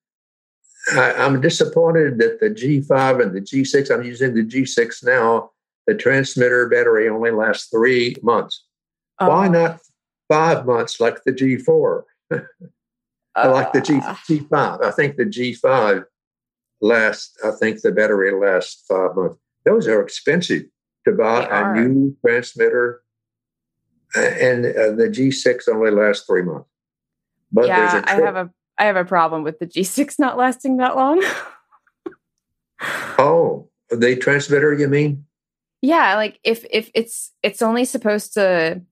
I, 0.93 1.13
I'm 1.15 1.41
disappointed 1.41 2.19
that 2.19 2.41
the 2.41 2.51
G5 2.51 3.23
and 3.23 3.35
the 3.35 3.41
G6. 3.41 3.91
I'm 3.91 4.05
using 4.05 4.35
the 4.35 4.45
G6 4.45 5.05
now. 5.05 5.51
The 5.87 5.95
transmitter 5.95 6.69
battery 6.69 7.09
only 7.09 7.31
lasts 7.31 7.69
three 7.69 8.17
months. 8.23 8.65
Why 9.19 9.47
oh. 9.47 9.51
not 9.51 9.81
five 10.29 10.67
months 10.67 11.01
like 11.01 11.23
the 11.25 11.33
G4? 11.33 12.03
I 13.37 13.49
like 13.49 13.73
the 13.73 13.81
G, 13.81 13.97
uh. 13.97 14.15
G5. 14.29 14.85
I 14.85 14.91
think 14.93 15.17
the 15.17 15.25
G5 15.25 16.05
lasts, 16.81 17.37
I 17.45 17.51
think 17.53 17.81
the 17.81 17.93
battery 17.93 18.33
lasts 18.33 18.85
five 18.89 19.15
months. 19.15 19.39
Those 19.65 19.89
are 19.89 20.03
expensive 20.03 20.65
to 21.07 21.13
buy 21.13 21.47
a 21.51 21.75
new 21.75 22.17
transmitter. 22.25 23.03
And 24.17 24.67
uh, 24.67 24.93
the 24.93 25.11
G6 25.11 25.69
only 25.69 25.91
lasts 25.91 26.27
three 26.27 26.43
months. 26.43 26.69
But 27.55 27.69
yeah, 27.69 28.03
I 28.05 28.15
have 28.17 28.37
a 28.37 28.51
I 28.77 28.85
have 28.87 28.97
a 28.97 29.05
problem 29.05 29.45
with 29.45 29.61
the 29.61 29.67
G6 29.67 30.19
not 30.19 30.37
lasting 30.37 30.79
that 30.79 30.97
long. 30.97 31.25
oh, 33.19 33.69
the 33.89 34.17
transmitter, 34.17 34.75
you 34.75 34.89
mean? 34.89 35.25
Yeah, 35.81 36.17
like 36.17 36.41
if 36.43 36.65
if 36.71 36.91
it's 36.95 37.31
it's 37.43 37.63
only 37.63 37.85
supposed 37.85 38.35
to 38.35 38.83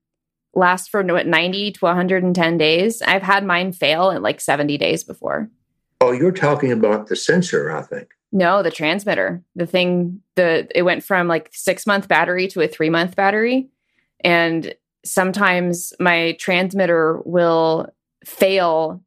last 0.55 0.91
for 0.91 1.03
what 1.03 1.27
90 1.27 1.73
to 1.73 1.85
110 1.85 2.59
days. 2.59 3.03
I've 3.03 3.23
had 3.23 3.45
mine 3.45 3.73
fail 3.73 4.11
in 4.11 4.23
like 4.23 4.41
70 4.41 4.77
days 4.79 5.03
before. 5.03 5.49
Oh, 6.01 6.13
you're 6.13 6.31
talking 6.31 6.71
about 6.73 7.07
the 7.07 7.17
sensor, 7.17 7.71
I 7.71 7.83
think. 7.83 8.11
No, 8.33 8.63
the 8.63 8.71
transmitter. 8.71 9.43
The 9.57 9.67
thing 9.67 10.21
the 10.37 10.69
it 10.75 10.83
went 10.83 11.05
from 11.05 11.27
like 11.27 11.51
6 11.53 11.87
month 11.87 12.07
battery 12.07 12.49
to 12.49 12.61
a 12.61 12.69
3 12.69 12.91
month 12.91 13.17
battery 13.17 13.69
and 14.23 14.75
sometimes 15.05 15.93
my 15.99 16.37
transmitter 16.39 17.21
will 17.25 17.93
fail 18.25 19.03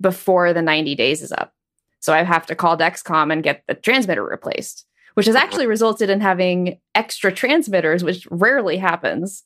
before 0.00 0.52
the 0.52 0.62
90 0.62 0.94
days 0.94 1.22
is 1.22 1.32
up. 1.32 1.52
So 2.00 2.12
I 2.12 2.22
have 2.22 2.46
to 2.46 2.54
call 2.54 2.76
Dexcom 2.76 3.32
and 3.32 3.42
get 3.42 3.62
the 3.68 3.74
transmitter 3.74 4.24
replaced, 4.24 4.86
which 5.14 5.26
has 5.26 5.36
actually 5.36 5.66
resulted 5.66 6.10
in 6.10 6.20
having 6.20 6.80
extra 6.94 7.32
transmitters, 7.32 8.02
which 8.02 8.26
rarely 8.30 8.76
happens 8.76 9.44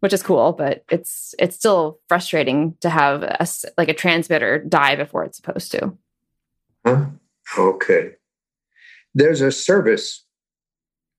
which 0.00 0.12
is 0.12 0.22
cool, 0.22 0.52
but 0.52 0.84
it's 0.90 1.34
it's 1.38 1.56
still 1.56 1.98
frustrating 2.08 2.76
to 2.80 2.90
have 2.90 3.22
a 3.22 3.46
like 3.76 3.88
a 3.88 3.94
transmitter 3.94 4.58
die 4.58 4.96
before 4.96 5.24
it's 5.24 5.36
supposed 5.36 5.72
to. 5.72 5.96
Huh? 6.86 7.06
Okay. 7.58 8.12
There's 9.14 9.40
a 9.40 9.50
service. 9.50 10.24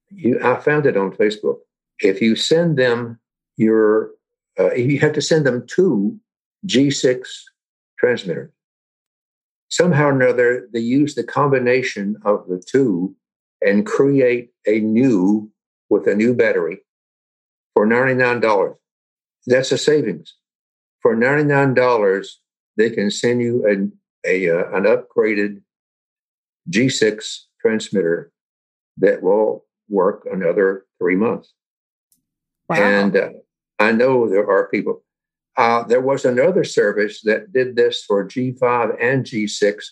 You, 0.10 0.40
I 0.42 0.60
found 0.60 0.86
it 0.86 0.96
on 0.96 1.12
Facebook. 1.12 1.58
If 2.00 2.22
you 2.22 2.36
send 2.36 2.78
them 2.78 3.20
your, 3.58 4.12
uh, 4.58 4.74
you 4.74 5.00
have 5.00 5.14
to 5.14 5.22
send 5.22 5.46
them 5.46 5.68
two 5.68 6.18
G6 6.66 7.28
transmitter. 8.00 8.54
Somehow 9.70 10.08
or 10.08 10.12
another, 10.12 10.68
they 10.74 10.80
use 10.80 11.16
the 11.16 11.24
combination 11.24 12.18
of 12.26 12.48
the 12.48 12.62
two 12.66 13.16
and 13.62 13.86
create 13.86 14.50
a 14.68 14.80
new 14.80 15.52
with 15.90 16.08
a 16.08 16.16
new 16.16 16.34
battery 16.34 16.80
for 17.74 17.86
$99. 17.86 18.76
That's 19.46 19.72
a 19.72 19.78
savings. 19.78 20.36
For 21.02 21.16
$99, 21.16 22.28
they 22.78 22.90
can 22.90 23.12
send 23.12 23.42
you 23.42 23.66
an, 23.68 23.94
a, 24.26 24.50
uh, 24.50 24.76
an 24.76 24.84
upgraded 24.84 25.62
G6 26.70 27.40
transmitter 27.62 28.32
that 28.98 29.22
will 29.22 29.66
work 29.88 30.28
another 30.32 30.86
three 30.98 31.16
months. 31.16 31.54
Wow. 32.68 32.78
And 32.78 33.18
uh, 33.18 33.30
I 33.80 33.92
know 33.92 34.30
there 34.30 34.50
are 34.50 34.68
people. 34.68 35.04
Uh, 35.60 35.84
there 35.84 36.02
was 36.02 36.24
another 36.24 36.64
service 36.64 37.22
that 37.22 37.52
did 37.52 37.76
this 37.76 38.04
for 38.06 38.26
G5 38.26 38.96
and 39.02 39.26
G6, 39.26 39.84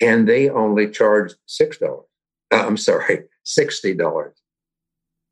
and 0.00 0.26
they 0.26 0.48
only 0.48 0.90
charged 0.90 1.36
$6. 1.46 1.82
Uh, 2.50 2.56
I'm 2.56 2.78
sorry, 2.78 3.24
$60 3.46 4.32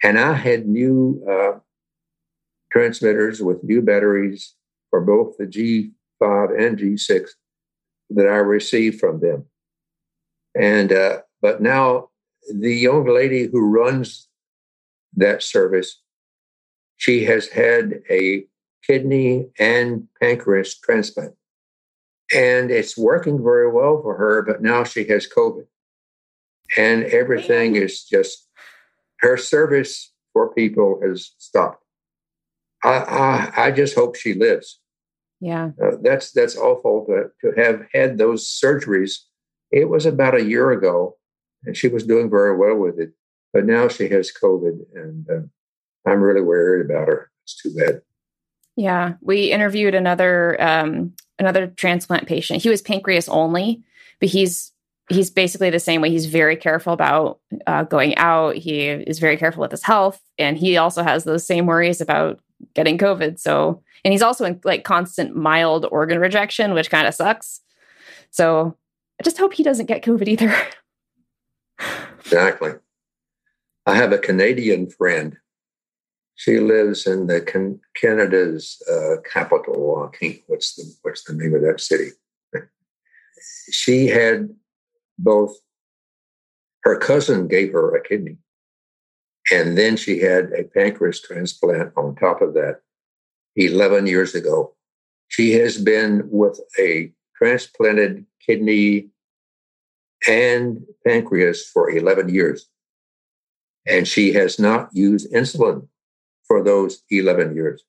and 0.03 0.19
I 0.19 0.35
had 0.35 0.67
new 0.67 1.25
uh, 1.29 1.59
transmitters 2.71 3.43
with 3.43 3.65
new 3.65 3.83
batteries 3.83 4.55
for 4.91 5.01
both 5.01 5.37
the 5.37 5.47
G5 5.47 6.59
and 6.59 6.79
G6 6.79 7.29
that 8.11 8.27
I 8.27 8.37
received 8.37 9.01
from 9.01 9.21
them. 9.21 9.47
And 10.59 10.93
uh, 10.93 11.19
but 11.43 11.61
now 11.61 12.09
the 12.53 12.75
young 12.75 13.07
lady 13.07 13.47
who 13.47 13.69
runs 13.69 14.29
that 15.17 15.43
service, 15.43 16.01
she 16.97 17.25
has 17.25 17.49
had 17.49 18.01
a 18.11 18.47
kidney 18.87 19.49
and 19.59 20.09
pancreas 20.21 20.79
transplant. 20.79 21.35
And 22.35 22.71
it's 22.71 22.97
working 22.97 23.43
very 23.43 23.71
well 23.71 24.03
for 24.03 24.17
her, 24.17 24.43
but 24.43 24.63
now 24.63 24.85
she 24.85 25.07
has 25.09 25.29
COVID. 25.29 25.67
And 26.77 27.05
everything 27.05 27.77
is 27.77 28.05
just 28.05 28.47
her 29.21 29.37
service 29.37 30.13
for 30.33 30.53
people 30.55 31.01
has 31.03 31.33
stopped. 31.39 31.83
I, 32.85 32.89
I, 32.89 33.53
I 33.67 33.71
just 33.71 33.95
hope 33.95 34.17
she 34.17 34.35
lives. 34.35 34.81
Yeah, 35.41 35.71
uh, 35.83 35.97
that's 36.03 36.33
that's 36.33 36.57
awful 36.57 37.07
to, 37.07 37.31
to 37.41 37.61
have 37.61 37.87
had 37.95 38.19
those 38.19 38.47
surgeries. 38.47 39.19
It 39.71 39.89
was 39.89 40.05
about 40.05 40.35
a 40.35 40.45
year 40.45 40.73
ago, 40.73 41.17
and 41.65 41.77
she 41.77 41.89
was 41.89 42.05
doing 42.05 42.29
very 42.29 42.57
well 42.57 42.77
with 42.77 42.99
it. 42.99 43.13
But 43.53 43.65
now 43.65 43.87
she 43.89 44.09
has 44.09 44.33
COVID, 44.33 44.81
and 44.95 45.27
uh, 45.31 46.11
I'm 46.11 46.21
really 46.21 46.41
worried 46.41 46.85
about 46.85 47.09
her. 47.09 47.31
It's 47.45 47.61
too 47.63 47.73
bad. 47.75 48.03
Yeah, 48.79 49.15
we 49.21 49.51
interviewed 49.51 49.97
another 49.97 50.57
um, 50.63 51.13
another 51.41 51.67
transplant 51.67 52.29
patient. 52.29 52.63
He 52.63 52.69
was 52.69 52.81
pancreas 52.81 53.29
only, 53.29 53.83
but 54.21 54.29
he's 54.29 54.71
he's 55.09 55.31
basically 55.31 55.69
the 55.69 55.81
same 55.81 56.01
way. 56.01 56.11
He's 56.11 56.27
very 56.27 56.55
careful 56.55 56.93
about 56.93 57.41
uh, 57.67 57.83
going 57.83 58.17
out. 58.19 58.55
He 58.55 58.87
is 58.87 59.19
very 59.19 59.37
careful 59.37 59.63
with 59.63 59.73
his 59.73 59.83
health, 59.83 60.21
and 60.39 60.57
he 60.57 60.77
also 60.77 61.03
has 61.03 61.25
those 61.25 61.45
same 61.45 61.67
worries 61.67 62.01
about 62.01 62.39
getting 62.75 62.99
COVID. 62.99 63.41
So, 63.41 63.83
and 64.05 64.13
he's 64.13 64.23
also 64.23 64.45
in 64.45 64.61
like 64.63 64.85
constant 64.85 65.35
mild 65.35 65.85
organ 65.91 66.21
rejection, 66.21 66.73
which 66.73 66.89
kind 66.89 67.09
of 67.09 67.15
sucks. 67.17 67.61
So, 68.31 68.77
I 69.19 69.25
just 69.25 69.39
hope 69.39 69.55
he 69.55 69.65
doesn't 69.65 69.87
get 69.87 70.05
COVID 70.05 70.29
either. 70.29 70.55
exactly. 72.21 72.75
I 73.87 73.97
have 73.97 74.13
a 74.13 74.19
Canadian 74.19 74.89
friend. 74.89 75.37
She 76.39 76.61
lives 76.61 77.05
in 77.05 77.27
the 77.27 77.41
can- 77.41 77.81
Canada's 78.01 78.81
uh, 78.89 79.17
capital. 79.23 80.09
what's 80.47 80.77
the 80.77 80.85
what's 81.03 81.25
the 81.25 81.33
name 81.33 81.53
of 81.53 81.63
that 81.63 81.81
city? 81.81 82.11
she 83.73 84.07
had 84.07 84.49
both 85.19 85.53
her 86.85 86.97
cousin 86.97 87.49
gave 87.49 87.73
her 87.73 87.93
a 87.97 88.01
kidney, 88.01 88.37
and 89.51 89.77
then 89.77 89.97
she 89.97 90.21
had 90.21 90.53
a 90.53 90.63
pancreas 90.63 91.21
transplant 91.21 91.93
on 91.97 92.15
top 92.15 92.41
of 92.41 92.55
that 92.55 92.83
11 93.57 94.07
years 94.07 94.37
ago. 94.37 94.77
She 95.27 95.55
has 95.55 95.77
been 95.77 96.23
with 96.31 96.61
a 96.79 97.13
transplanted 97.37 98.25
kidney 98.47 99.09
and 100.29 100.87
pancreas 101.05 101.67
for 101.67 101.91
11 101.91 102.29
years. 102.29 102.69
And 103.89 104.07
she 104.07 104.33
has 104.35 104.61
not 104.61 104.91
used 104.93 105.33
insulin 105.33 105.89
for 106.49 106.65
those 106.65 107.03
11 107.11 107.55
years. 107.55 107.85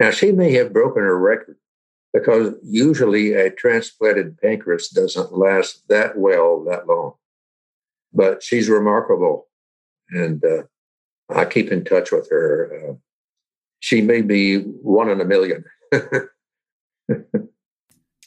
Now, 0.00 0.10
she 0.10 0.32
may 0.32 0.52
have 0.52 0.72
broken 0.72 1.02
her 1.02 1.18
record 1.18 1.58
because 2.12 2.54
usually 2.62 3.34
a 3.34 3.50
transplanted 3.50 4.38
pancreas 4.38 4.88
doesn't 4.88 5.36
last 5.36 5.86
that 5.88 6.16
well 6.16 6.64
that 6.64 6.86
long. 6.86 7.14
But 8.12 8.42
she's 8.42 8.70
remarkable, 8.70 9.48
and 10.10 10.42
uh, 10.42 10.62
I 11.28 11.44
keep 11.44 11.70
in 11.70 11.84
touch 11.84 12.12
with 12.12 12.30
her. 12.30 12.70
Uh, 12.72 12.94
she 13.80 14.00
may 14.00 14.22
be 14.22 14.60
one 14.60 15.10
in 15.10 15.20
a 15.20 15.24
million. 15.24 15.64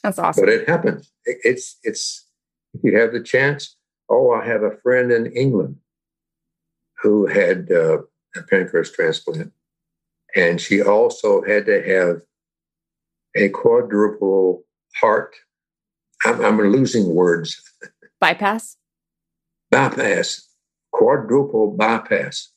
That's 0.02 0.18
awesome. 0.18 0.44
But 0.44 0.52
it 0.52 0.68
happens. 0.68 1.10
It, 1.24 1.38
it's 1.42 1.78
it's 1.82 2.28
if 2.74 2.82
you 2.84 2.96
have 2.98 3.12
the 3.12 3.22
chance. 3.22 3.76
Oh, 4.08 4.30
I 4.32 4.44
have 4.44 4.62
a 4.62 4.76
friend 4.82 5.10
in 5.10 5.32
England 5.32 5.76
who 7.02 7.26
had 7.26 7.70
uh, 7.72 7.98
a 8.36 8.42
pancreas 8.42 8.92
transplant, 8.92 9.52
and 10.36 10.60
she 10.60 10.82
also 10.82 11.42
had 11.42 11.66
to 11.66 11.82
have 11.82 12.22
a 13.34 13.48
quadruple 13.50 14.64
heart. 14.96 15.34
I'm, 16.24 16.44
I'm 16.44 16.58
losing 16.58 17.14
words. 17.14 17.60
Bypass? 18.20 18.76
Bypass, 19.70 20.48
quadruple 20.92 21.70
bypass. 21.72 22.48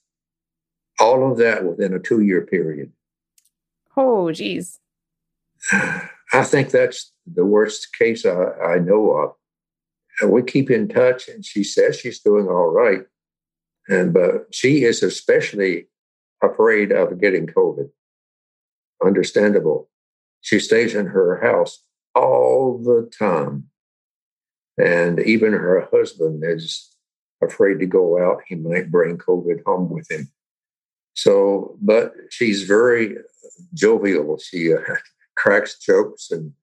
All 1.00 1.32
of 1.32 1.38
that 1.38 1.64
within 1.66 1.94
a 1.94 2.00
two 2.00 2.22
year 2.22 2.46
period. 2.46 2.92
Oh, 3.96 4.32
geez. 4.32 4.80
I 5.72 6.44
think 6.44 6.72
that's 6.72 7.12
the 7.26 7.46
worst 7.46 7.94
case 7.98 8.26
I, 8.26 8.52
I 8.62 8.80
know 8.80 9.12
of. 9.12 9.34
and 10.20 10.32
we 10.32 10.44
keep 10.44 10.70
in 10.72 10.88
touch. 10.88 11.28
And 11.30 11.46
she 11.46 11.64
says 11.64 12.00
she's 12.00 12.20
doing 12.20 12.48
all 12.48 12.70
right, 12.72 13.02
and 13.88 14.14
but 14.14 14.48
she 14.52 14.84
is 14.84 15.04
especially 15.04 15.88
afraid 16.42 16.92
of 16.92 17.20
getting 17.20 17.48
COVID. 17.48 17.90
Understandable. 19.04 19.90
She 20.42 20.60
stays 20.60 20.94
in 20.94 21.08
her 21.08 21.42
house 21.42 21.84
all 22.16 22.78
the 22.78 23.10
time, 23.18 23.70
and 24.78 25.20
even 25.20 25.54
her 25.54 25.88
husband 25.92 26.44
is 26.46 26.96
afraid 27.42 27.80
to 27.80 27.86
go 27.86 28.22
out. 28.22 28.42
He 28.48 28.56
might 28.56 28.92
bring 28.92 29.18
COVID 29.18 29.64
home 29.66 29.90
with 29.90 30.10
him. 30.10 30.32
So, 31.16 31.78
but 31.82 32.14
she's 32.30 32.64
very 32.64 33.18
jovial. 33.74 34.38
She 34.38 34.74
uh, 34.74 34.80
cracks 35.36 35.78
jokes 35.80 36.32
and 36.32 36.54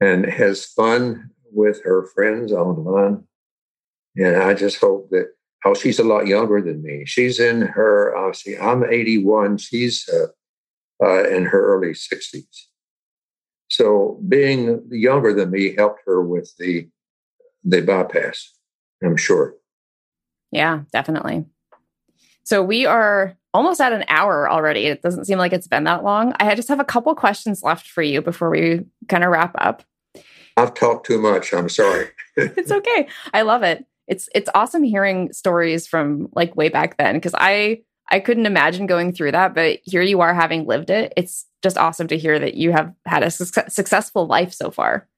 and 0.00 0.26
has 0.26 0.66
fun 0.66 1.30
with 1.52 1.82
her 1.84 2.06
friends 2.14 2.52
online. 2.52 3.24
And 4.16 4.36
I 4.36 4.54
just 4.54 4.78
hope 4.78 5.10
that 5.10 5.28
oh, 5.66 5.74
she's 5.74 5.98
a 5.98 6.04
lot 6.04 6.26
younger 6.26 6.60
than 6.62 6.82
me. 6.82 7.04
She's 7.06 7.38
in 7.40 7.62
her 7.62 8.16
obviously 8.16 8.58
I'm 8.58 8.84
81. 8.84 9.58
She's 9.58 10.08
uh, 10.08 10.26
uh, 11.04 11.28
in 11.28 11.44
her 11.44 11.74
early 11.74 11.92
60s. 11.92 12.44
So 13.68 14.20
being 14.28 14.86
younger 14.90 15.34
than 15.34 15.50
me 15.50 15.74
helped 15.74 16.00
her 16.06 16.22
with 16.22 16.52
the 16.58 16.88
the 17.64 17.80
bypass. 17.82 18.52
I'm 19.02 19.16
sure. 19.16 19.54
Yeah, 20.52 20.82
definitely. 20.92 21.44
So 22.44 22.62
we 22.62 22.86
are 22.86 23.36
almost 23.52 23.80
at 23.80 23.92
an 23.92 24.04
hour 24.08 24.48
already. 24.48 24.86
It 24.86 25.02
doesn't 25.02 25.24
seem 25.24 25.38
like 25.38 25.52
it's 25.52 25.66
been 25.66 25.84
that 25.84 26.04
long. 26.04 26.32
I 26.38 26.54
just 26.54 26.68
have 26.68 26.78
a 26.78 26.84
couple 26.84 27.12
questions 27.16 27.62
left 27.62 27.88
for 27.88 28.02
you 28.02 28.22
before 28.22 28.50
we 28.50 28.84
kind 29.08 29.24
of 29.24 29.30
wrap 29.30 29.54
up. 29.58 29.82
I've 30.56 30.74
talked 30.74 31.06
too 31.06 31.20
much. 31.20 31.52
I'm 31.52 31.68
sorry. 31.68 32.08
it's 32.36 32.70
okay. 32.70 33.08
I 33.34 33.42
love 33.42 33.62
it. 33.62 33.84
It's 34.06 34.28
it's 34.34 34.50
awesome 34.54 34.82
hearing 34.82 35.32
stories 35.32 35.86
from 35.86 36.28
like 36.32 36.56
way 36.56 36.68
back 36.68 36.96
then 36.96 37.16
because 37.16 37.34
I 37.36 37.80
I 38.10 38.20
couldn't 38.20 38.46
imagine 38.46 38.86
going 38.86 39.12
through 39.12 39.32
that, 39.32 39.54
but 39.54 39.80
here 39.82 40.02
you 40.02 40.20
are 40.20 40.32
having 40.34 40.66
lived 40.66 40.90
it. 40.90 41.12
It's 41.16 41.44
just 41.62 41.76
awesome 41.76 42.06
to 42.08 42.18
hear 42.18 42.38
that 42.38 42.54
you 42.54 42.70
have 42.70 42.92
had 43.04 43.22
a 43.22 43.30
su- 43.30 43.44
successful 43.68 44.26
life 44.26 44.52
so 44.52 44.70
far. 44.70 45.08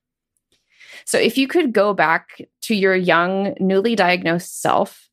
So 1.05 1.18
if 1.18 1.36
you 1.36 1.49
could 1.49 1.72
go 1.72 1.93
back 1.93 2.41
to 2.62 2.74
your 2.74 2.95
young 2.95 3.55
newly 3.61 3.95
diagnosed 3.95 4.61
self 4.62 5.09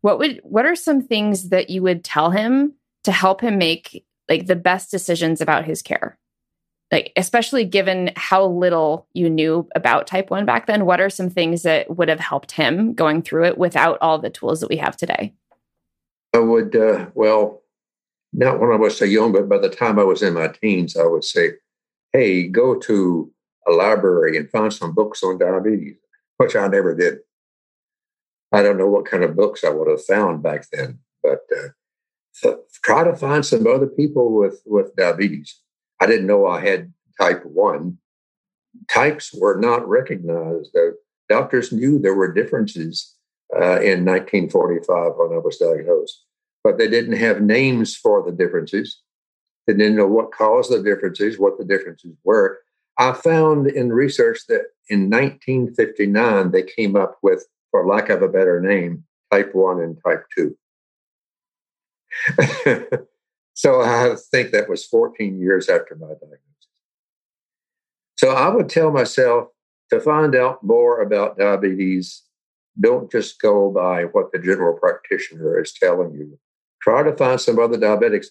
what 0.00 0.18
would 0.18 0.40
what 0.42 0.66
are 0.66 0.76
some 0.76 1.02
things 1.02 1.48
that 1.50 1.70
you 1.70 1.82
would 1.82 2.04
tell 2.04 2.30
him 2.30 2.74
to 3.04 3.12
help 3.12 3.40
him 3.40 3.58
make 3.58 4.04
like 4.28 4.46
the 4.46 4.56
best 4.56 4.90
decisions 4.90 5.40
about 5.40 5.64
his 5.64 5.82
care 5.82 6.18
like 6.90 7.12
especially 7.16 7.64
given 7.64 8.10
how 8.16 8.44
little 8.46 9.06
you 9.12 9.28
knew 9.28 9.68
about 9.74 10.06
type 10.06 10.30
1 10.30 10.44
back 10.44 10.66
then 10.66 10.84
what 10.84 11.00
are 11.00 11.10
some 11.10 11.30
things 11.30 11.62
that 11.62 11.96
would 11.96 12.08
have 12.08 12.20
helped 12.20 12.52
him 12.52 12.94
going 12.94 13.22
through 13.22 13.44
it 13.44 13.58
without 13.58 13.98
all 14.00 14.18
the 14.18 14.30
tools 14.30 14.60
that 14.60 14.70
we 14.70 14.76
have 14.76 14.96
today 14.96 15.32
i 16.34 16.38
would 16.38 16.74
uh, 16.74 17.06
well 17.14 17.62
not 18.32 18.60
when 18.60 18.70
i 18.70 18.76
was 18.76 18.96
so 18.96 19.04
young 19.04 19.32
but 19.32 19.48
by 19.48 19.58
the 19.58 19.70
time 19.70 19.98
i 19.98 20.04
was 20.04 20.22
in 20.22 20.34
my 20.34 20.48
teens 20.48 20.96
i 20.96 21.04
would 21.04 21.24
say 21.24 21.52
hey 22.12 22.46
go 22.46 22.74
to 22.74 23.30
a 23.66 23.72
library 23.72 24.36
and 24.36 24.50
find 24.50 24.72
some 24.72 24.94
books 24.94 25.22
on 25.22 25.38
diabetes 25.38 25.96
which 26.38 26.56
i 26.56 26.66
never 26.66 26.94
did 26.94 27.18
I 28.52 28.62
don't 28.62 28.78
know 28.78 28.88
what 28.88 29.04
kind 29.04 29.22
of 29.24 29.36
books 29.36 29.64
I 29.64 29.70
would 29.70 29.88
have 29.88 30.04
found 30.04 30.42
back 30.42 30.66
then, 30.72 30.98
but 31.22 31.40
uh, 31.56 32.54
try 32.82 33.04
to 33.04 33.14
find 33.14 33.44
some 33.44 33.66
other 33.66 33.86
people 33.86 34.32
with 34.32 34.62
with 34.64 34.96
diabetes. 34.96 35.60
I 36.00 36.06
didn't 36.06 36.26
know 36.26 36.46
I 36.46 36.60
had 36.60 36.92
type 37.20 37.44
one. 37.44 37.98
Types 38.90 39.34
were 39.34 39.58
not 39.58 39.88
recognized. 39.88 40.70
The 40.72 40.96
doctors 41.28 41.72
knew 41.72 41.98
there 41.98 42.14
were 42.14 42.32
differences 42.32 43.14
uh, 43.54 43.80
in 43.80 44.04
1945 44.04 45.12
when 45.16 45.32
I 45.32 45.38
was 45.38 45.58
diagnosed, 45.58 46.24
but 46.62 46.78
they 46.78 46.88
didn't 46.88 47.16
have 47.16 47.40
names 47.42 47.96
for 47.96 48.22
the 48.22 48.32
differences. 48.32 49.02
They 49.66 49.74
didn't 49.74 49.96
know 49.96 50.06
what 50.06 50.32
caused 50.32 50.70
the 50.72 50.82
differences, 50.82 51.38
what 51.38 51.58
the 51.58 51.64
differences 51.64 52.16
were. 52.24 52.60
I 52.98 53.12
found 53.12 53.68
in 53.68 53.92
research 53.92 54.40
that 54.48 54.66
in 54.88 55.10
1959 55.10 56.50
they 56.50 56.62
came 56.62 56.96
up 56.96 57.18
with 57.22 57.46
for 57.70 57.86
lack 57.86 58.08
of 58.08 58.22
a 58.22 58.28
better 58.28 58.60
name, 58.60 59.04
type 59.30 59.54
1 59.54 59.80
and 59.80 59.98
type 60.04 60.24
2. 60.36 60.56
so 63.58 63.80
I 63.80 64.14
think 64.30 64.52
that 64.52 64.68
was 64.68 64.84
14 64.84 65.40
years 65.40 65.68
after 65.68 65.96
my 65.96 66.06
diagnosis. 66.06 66.68
So 68.16 68.30
I 68.30 68.50
would 68.50 68.68
tell 68.68 68.92
myself 68.92 69.48
to 69.90 69.98
find 69.98 70.36
out 70.36 70.62
more 70.62 71.02
about 71.02 71.38
diabetes, 71.38 72.22
don't 72.78 73.10
just 73.10 73.40
go 73.40 73.68
by 73.72 74.04
what 74.04 74.30
the 74.30 74.38
general 74.38 74.78
practitioner 74.78 75.60
is 75.60 75.72
telling 75.72 76.12
you. 76.12 76.38
Try 76.80 77.02
to 77.02 77.16
find 77.16 77.40
some 77.40 77.58
other 77.58 77.76
diabetics. 77.76 78.26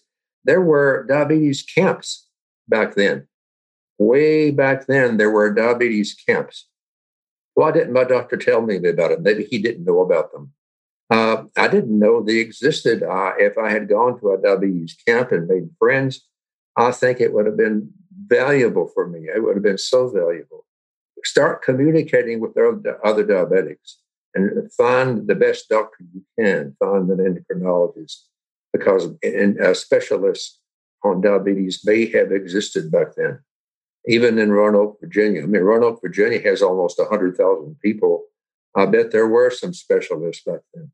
There 0.45 0.61
were 0.61 1.05
diabetes 1.09 1.61
camps 1.61 2.29
back 2.69 2.95
then. 2.95 3.27
Way 3.97 4.51
back 4.51 4.87
then, 4.87 5.17
there 5.17 5.31
were 5.31 5.53
diabetes 5.53 6.13
camps. 6.13 6.69
Why 7.53 7.71
didn't 7.71 7.91
my 7.91 8.05
doctor 8.05 8.37
tell 8.37 8.61
me 8.61 8.77
about 8.77 9.11
it? 9.11 9.21
Maybe 9.21 9.43
he 9.43 9.61
didn't 9.61 9.83
know 9.83 9.99
about 9.99 10.31
them. 10.31 10.53
Uh, 11.09 11.43
I 11.55 11.67
didn't 11.67 11.97
know 11.97 12.21
they 12.21 12.37
existed. 12.37 13.03
Uh, 13.03 13.31
if 13.37 13.57
I 13.57 13.71
had 13.71 13.87
gone 13.87 14.19
to 14.19 14.31
a 14.31 14.41
diabetes 14.41 14.97
camp 15.07 15.31
and 15.31 15.47
made 15.47 15.69
friends, 15.79 16.27
I 16.75 16.91
think 16.91 17.19
it 17.19 17.33
would 17.33 17.45
have 17.45 17.57
been 17.57 17.91
valuable 18.27 18.87
for 18.93 19.07
me. 19.07 19.27
It 19.33 19.43
would 19.43 19.55
have 19.55 19.63
been 19.63 19.77
so 19.77 20.09
valuable. 20.09 20.65
Start 21.23 21.63
communicating 21.63 22.39
with 22.39 22.57
other 22.57 23.23
diabetics 23.23 23.95
and 24.35 24.71
find 24.73 25.27
the 25.27 25.35
best 25.35 25.69
doctor 25.69 26.03
you 26.13 26.23
can. 26.37 26.75
Find 26.79 27.09
an 27.09 27.17
endocrinologist 27.17 28.17
because 28.73 29.07
a 29.23 29.73
specialist 29.73 30.59
on 31.03 31.21
diabetes 31.21 31.81
may 31.85 32.05
have 32.11 32.31
existed 32.31 32.91
back 32.91 33.15
then 33.15 33.39
even 34.07 34.39
in 34.39 34.51
Roanoke, 34.51 34.99
Virginia. 35.01 35.43
I 35.43 35.45
mean, 35.45 35.61
Roanoke, 35.61 36.01
Virginia 36.01 36.41
has 36.41 36.61
almost 36.61 36.97
100,000 36.97 37.77
people. 37.81 38.23
I 38.75 38.85
bet 38.85 39.11
there 39.11 39.27
were 39.27 39.51
some 39.51 39.73
specialists 39.73 40.43
back 40.43 40.61
then. 40.73 40.91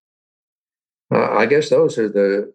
Uh, 1.13 1.31
I 1.31 1.45
guess 1.45 1.69
those 1.69 1.97
are 1.97 2.09
the 2.09 2.53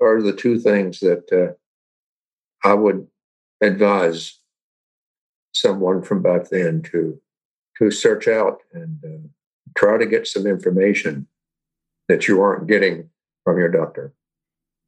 are 0.00 0.22
the 0.22 0.32
two 0.32 0.58
things 0.58 1.00
that 1.00 1.24
uh, 1.32 2.68
I 2.68 2.74
would 2.74 3.06
advise 3.62 4.38
someone 5.52 6.02
from 6.02 6.22
back 6.22 6.50
then 6.50 6.82
to 6.92 7.20
to 7.78 7.90
search 7.90 8.28
out 8.28 8.60
and 8.72 8.98
uh, 9.04 9.28
try 9.76 9.98
to 9.98 10.06
get 10.06 10.26
some 10.26 10.46
information 10.46 11.26
that 12.08 12.28
you 12.28 12.40
aren't 12.40 12.68
getting 12.68 13.10
from 13.44 13.58
your 13.58 13.70
doctor. 13.70 14.12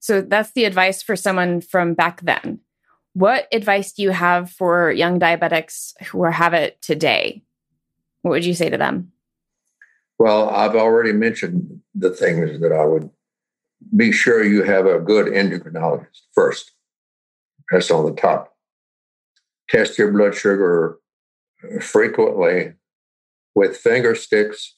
So 0.01 0.21
that's 0.21 0.53
the 0.53 0.65
advice 0.65 1.03
for 1.03 1.17
someone 1.17 1.61
from 1.61 1.95
back 1.95 2.21
then. 2.23 2.61
What 3.15 3.49
advice 3.53 3.93
do 3.93 4.03
you 4.03 4.11
have 4.11 4.51
for 4.51 4.93
young 4.93 5.19
diabetics 5.19 5.93
who 6.07 6.23
have 6.25 6.55
it 6.55 6.81
today? 6.81 7.43
What 8.23 8.31
would 8.31 8.45
you 8.45 8.55
say 8.55 8.71
to 8.71 8.79
them? 8.79 9.13
Well, 10.19 10.51
I've 10.51 10.75
already 10.75 11.13
mentioned 11.13 11.81
the 11.95 12.11
things 12.11 12.61
that 12.61 12.73
I 12.73 12.85
would 12.85 13.11
be 13.97 14.11
sure 14.13 14.43
you 14.43 14.65
have 14.65 14.87
a 14.87 14.99
good 14.99 15.27
endocrinologist 15.27 16.23
first. 16.35 16.73
That's 17.71 17.91
on 17.91 18.07
the 18.07 18.21
top. 18.21 18.55
Test 19.69 19.99
your 19.99 20.11
blood 20.11 20.35
sugar 20.35 20.99
frequently 21.81 22.73
with 23.55 23.77
finger 23.77 24.15
sticks. 24.15 24.75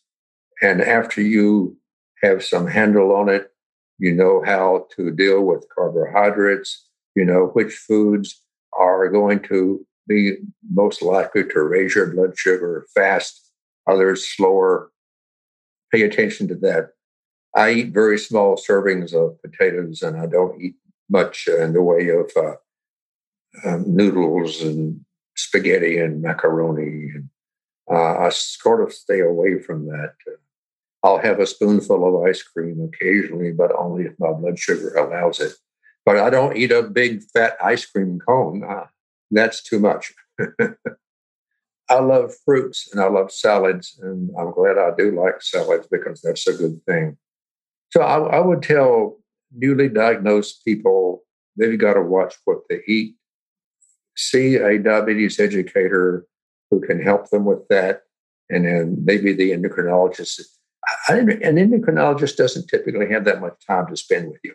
And 0.62 0.82
after 0.82 1.22
you 1.22 1.76
have 2.22 2.44
some 2.44 2.66
handle 2.66 3.14
on 3.14 3.28
it, 3.28 3.50
you 3.98 4.12
know 4.12 4.42
how 4.44 4.86
to 4.96 5.10
deal 5.10 5.42
with 5.42 5.66
carbohydrates, 5.74 6.86
you 7.14 7.24
know 7.24 7.50
which 7.52 7.74
foods 7.74 8.42
are 8.78 9.08
going 9.08 9.40
to 9.40 9.86
be 10.08 10.36
most 10.72 11.02
likely 11.02 11.44
to 11.44 11.60
raise 11.62 11.94
your 11.94 12.12
blood 12.12 12.36
sugar 12.36 12.86
fast, 12.94 13.52
others 13.86 14.26
slower. 14.26 14.90
Pay 15.92 16.02
attention 16.02 16.48
to 16.48 16.54
that. 16.56 16.90
I 17.54 17.70
eat 17.72 17.94
very 17.94 18.18
small 18.18 18.56
servings 18.56 19.12
of 19.12 19.40
potatoes, 19.42 20.02
and 20.02 20.16
I 20.16 20.26
don't 20.26 20.60
eat 20.60 20.76
much 21.08 21.48
in 21.48 21.72
the 21.72 21.82
way 21.82 22.08
of 22.08 22.30
uh, 22.36 23.68
um, 23.68 23.84
noodles 23.86 24.62
and 24.62 25.04
spaghetti 25.36 25.98
and 25.98 26.22
macaroni. 26.22 27.10
And 27.14 27.28
uh, 27.90 28.18
I 28.18 28.28
sort 28.28 28.82
of 28.82 28.92
stay 28.92 29.20
away 29.20 29.60
from 29.60 29.86
that. 29.86 30.14
I'll 31.02 31.18
have 31.18 31.40
a 31.40 31.46
spoonful 31.46 32.06
of 32.06 32.28
ice 32.28 32.42
cream 32.42 32.80
occasionally, 32.80 33.52
but 33.52 33.72
only 33.76 34.04
if 34.04 34.12
my 34.20 34.32
blood 34.32 34.58
sugar 34.58 34.94
allows 34.94 35.40
it 35.40 35.54
but 36.04 36.16
I 36.16 36.30
don't 36.30 36.56
eat 36.56 36.72
a 36.72 36.82
big 36.82 37.22
fat 37.22 37.56
ice 37.62 37.86
cream 37.86 38.18
cone. 38.26 38.64
Uh, 38.68 38.86
that's 39.30 39.62
too 39.62 39.78
much. 39.78 40.12
I 41.90 41.98
love 41.98 42.32
fruits 42.44 42.88
and 42.92 43.00
I 43.00 43.08
love 43.08 43.32
salads, 43.32 43.98
and 44.00 44.30
I'm 44.38 44.52
glad 44.52 44.78
I 44.78 44.92
do 44.96 45.10
like 45.20 45.42
salads 45.42 45.88
because 45.90 46.20
that's 46.22 46.46
a 46.46 46.54
good 46.54 46.80
thing. 46.86 47.18
So 47.90 48.00
I, 48.00 48.36
I 48.36 48.40
would 48.40 48.62
tell 48.62 49.18
newly 49.52 49.88
diagnosed 49.88 50.64
people 50.64 51.24
they've 51.58 51.78
got 51.78 51.94
to 51.94 52.02
watch 52.02 52.34
what 52.44 52.60
they 52.70 52.80
eat. 52.86 53.16
See 54.16 54.54
a 54.54 54.78
diabetes 54.78 55.40
educator 55.40 56.26
who 56.70 56.80
can 56.80 57.02
help 57.02 57.30
them 57.30 57.44
with 57.44 57.66
that 57.68 58.02
and 58.48 58.64
then 58.64 58.96
maybe 59.04 59.32
the 59.32 59.50
endocrinologist. 59.50 60.40
An 61.08 61.26
endocrinologist 61.26 62.36
doesn't 62.36 62.68
typically 62.68 63.10
have 63.10 63.24
that 63.24 63.40
much 63.40 63.54
time 63.66 63.86
to 63.88 63.96
spend 63.96 64.30
with 64.30 64.40
you. 64.44 64.54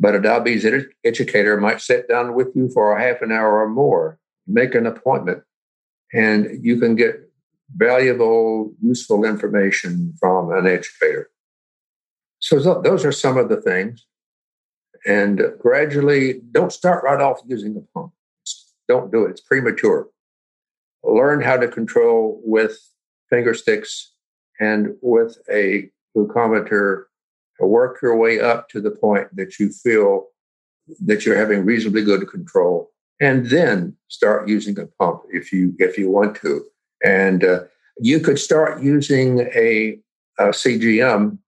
But 0.00 0.14
a 0.14 0.20
diabetes 0.20 0.64
ed- 0.64 0.88
educator 1.04 1.56
might 1.56 1.80
sit 1.80 2.08
down 2.08 2.34
with 2.34 2.48
you 2.54 2.68
for 2.68 2.96
a 2.96 3.02
half 3.02 3.20
an 3.22 3.32
hour 3.32 3.60
or 3.60 3.68
more, 3.68 4.18
make 4.46 4.74
an 4.74 4.86
appointment, 4.86 5.42
and 6.12 6.64
you 6.64 6.78
can 6.78 6.94
get 6.94 7.16
valuable, 7.76 8.72
useful 8.82 9.24
information 9.24 10.14
from 10.18 10.50
an 10.52 10.66
educator. 10.66 11.30
So 12.38 12.80
those 12.80 13.04
are 13.04 13.12
some 13.12 13.36
of 13.36 13.48
the 13.48 13.60
things. 13.60 14.06
And 15.06 15.40
gradually, 15.58 16.40
don't 16.52 16.72
start 16.72 17.04
right 17.04 17.20
off 17.20 17.40
using 17.46 17.76
a 17.76 17.80
pump. 17.98 18.12
Don't 18.88 19.12
do 19.12 19.26
it. 19.26 19.30
It's 19.32 19.40
premature. 19.40 20.08
Learn 21.04 21.42
how 21.42 21.56
to 21.56 21.68
control 21.68 22.40
with 22.44 22.78
finger 23.30 23.54
sticks 23.54 24.12
and 24.58 24.96
with 25.02 25.38
a 25.52 25.90
glucometer. 26.16 27.04
Work 27.60 28.00
your 28.02 28.16
way 28.16 28.40
up 28.40 28.68
to 28.70 28.80
the 28.80 28.90
point 28.90 29.34
that 29.36 29.58
you 29.58 29.70
feel 29.70 30.28
that 31.04 31.26
you're 31.26 31.36
having 31.36 31.64
reasonably 31.64 32.02
good 32.02 32.28
control, 32.28 32.90
and 33.20 33.46
then 33.46 33.96
start 34.08 34.48
using 34.48 34.78
a 34.78 34.86
pump 34.86 35.22
if 35.30 35.52
you 35.52 35.74
if 35.78 35.98
you 35.98 36.10
want 36.10 36.36
to. 36.36 36.64
And 37.04 37.44
uh, 37.44 37.64
you 38.00 38.20
could 38.20 38.38
start 38.38 38.82
using 38.82 39.40
a, 39.54 39.98
a 40.38 40.48
CGM 40.48 41.38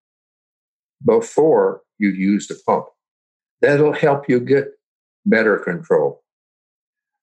before 1.04 1.82
you 1.98 2.10
use 2.10 2.46
the 2.48 2.58
pump. 2.66 2.86
That'll 3.60 3.92
help 3.92 4.28
you 4.28 4.40
get 4.40 4.68
better 5.26 5.58
control. 5.58 6.22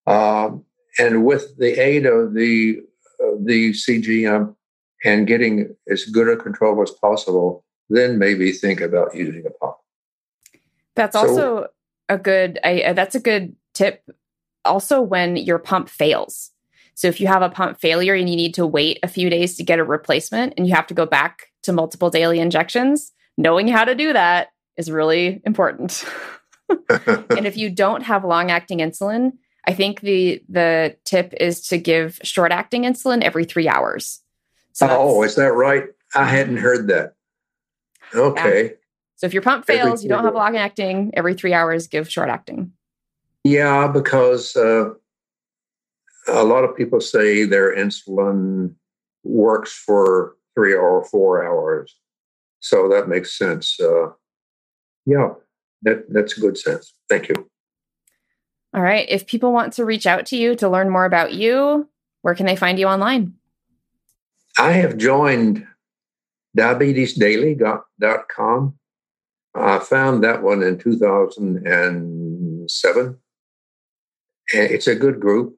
Um, 0.05 0.63
and 0.99 1.25
with 1.25 1.57
the 1.57 1.79
aid 1.79 2.05
of 2.05 2.33
the 2.33 2.79
uh, 3.21 3.35
the 3.43 3.71
CGM 3.71 4.55
and 5.03 5.27
getting 5.27 5.75
as 5.89 6.05
good 6.05 6.29
a 6.29 6.37
control 6.37 6.81
as 6.81 6.91
possible, 6.91 7.65
then 7.89 8.17
maybe 8.17 8.51
think 8.51 8.81
about 8.81 9.15
using 9.15 9.45
a 9.45 9.51
pump. 9.51 9.75
That's 10.95 11.13
so, 11.13 11.19
also 11.19 11.67
a 12.09 12.17
good. 12.17 12.59
I, 12.63 12.81
uh, 12.81 12.93
that's 12.93 13.15
a 13.15 13.19
good 13.19 13.55
tip. 13.73 14.03
Also, 14.67 15.01
when 15.01 15.37
your 15.37 15.59
pump 15.59 15.89
fails, 15.89 16.51
so 16.95 17.07
if 17.07 17.19
you 17.21 17.27
have 17.27 17.43
a 17.43 17.49
pump 17.49 17.79
failure 17.79 18.15
and 18.15 18.27
you 18.27 18.35
need 18.35 18.55
to 18.55 18.65
wait 18.65 18.99
a 19.03 19.07
few 19.07 19.29
days 19.29 19.55
to 19.57 19.63
get 19.63 19.79
a 19.79 19.83
replacement, 19.83 20.53
and 20.57 20.67
you 20.67 20.73
have 20.73 20.87
to 20.87 20.93
go 20.93 21.05
back 21.05 21.47
to 21.63 21.71
multiple 21.71 22.09
daily 22.09 22.39
injections, 22.39 23.11
knowing 23.37 23.67
how 23.67 23.85
to 23.85 23.93
do 23.93 24.13
that 24.13 24.49
is 24.77 24.89
really 24.89 25.41
important. 25.45 26.03
and 26.89 27.45
if 27.45 27.55
you 27.55 27.69
don't 27.69 28.03
have 28.03 28.25
long 28.25 28.51
acting 28.51 28.79
insulin, 28.79 29.33
I 29.67 29.73
think 29.73 30.01
the 30.01 30.41
the 30.49 30.95
tip 31.03 31.33
is 31.39 31.67
to 31.67 31.77
give 31.77 32.19
short 32.23 32.51
acting 32.51 32.83
insulin 32.83 33.21
every 33.21 33.45
three 33.45 33.67
hours. 33.67 34.21
So 34.73 34.87
oh, 34.89 35.23
is 35.23 35.35
that 35.35 35.53
right? 35.53 35.83
I 36.15 36.23
hadn't 36.23 36.57
heard 36.57 36.87
that. 36.87 37.15
Okay. 38.13 38.63
Yeah. 38.63 38.69
So 39.17 39.25
if 39.27 39.33
your 39.33 39.41
pump 39.41 39.65
fails, 39.65 40.03
you 40.03 40.09
don't 40.09 40.23
have 40.23 40.35
long 40.35 40.55
acting, 40.55 41.11
every 41.15 41.33
three 41.33 41.53
hours, 41.53 41.87
give 41.87 42.09
short 42.09 42.29
acting. 42.29 42.71
Yeah, 43.47 43.87
because 43.87 44.57
uh, 44.57 44.89
a 46.27 46.43
lot 46.43 46.65
of 46.65 46.75
people 46.75 46.99
say 46.99 47.45
their 47.45 47.73
insulin 47.73 48.75
works 49.23 49.71
for 49.71 50.35
three 50.53 50.73
or 50.73 51.05
four 51.05 51.47
hours. 51.47 51.95
So 52.59 52.89
that 52.89 53.07
makes 53.07 53.37
sense. 53.37 53.79
Uh, 53.79 54.07
yeah, 55.05 55.29
that, 55.83 56.03
that's 56.09 56.33
good 56.33 56.57
sense. 56.57 56.93
Thank 57.07 57.29
you. 57.29 57.49
All 58.73 58.81
right. 58.81 59.07
If 59.07 59.27
people 59.27 59.53
want 59.53 59.71
to 59.73 59.85
reach 59.85 60.05
out 60.05 60.25
to 60.25 60.35
you 60.35 60.53
to 60.55 60.67
learn 60.67 60.89
more 60.89 61.05
about 61.05 61.33
you, 61.33 61.87
where 62.23 62.35
can 62.35 62.47
they 62.47 62.57
find 62.57 62.77
you 62.77 62.87
online? 62.87 63.33
I 64.57 64.73
have 64.73 64.97
joined 64.97 65.65
diabetesdaily.com. 66.57 68.73
I 69.55 69.79
found 69.79 70.23
that 70.25 70.43
one 70.43 70.63
in 70.63 70.77
2007. 70.77 73.19
It's 74.53 74.87
a 74.87 74.95
good 74.95 75.19
group, 75.19 75.57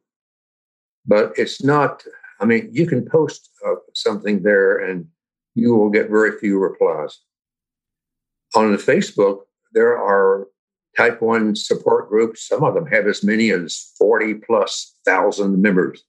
but 1.05 1.33
it's 1.37 1.63
not, 1.63 2.03
I 2.39 2.45
mean, 2.45 2.69
you 2.71 2.87
can 2.87 3.07
post 3.07 3.49
uh, 3.65 3.75
something 3.93 4.41
there 4.41 4.77
and 4.77 5.07
you 5.55 5.75
will 5.75 5.89
get 5.89 6.09
very 6.09 6.37
few 6.39 6.59
replies. 6.59 7.19
On 8.55 8.71
the 8.71 8.77
Facebook, 8.77 9.41
there 9.73 9.97
are 9.97 10.47
type 10.97 11.21
1 11.21 11.55
support 11.55 12.09
groups. 12.09 12.47
Some 12.47 12.63
of 12.63 12.73
them 12.73 12.87
have 12.87 13.07
as 13.07 13.23
many 13.23 13.51
as 13.51 13.93
40 13.97 14.35
plus 14.35 14.95
thousand 15.05 15.61
members. 15.61 16.03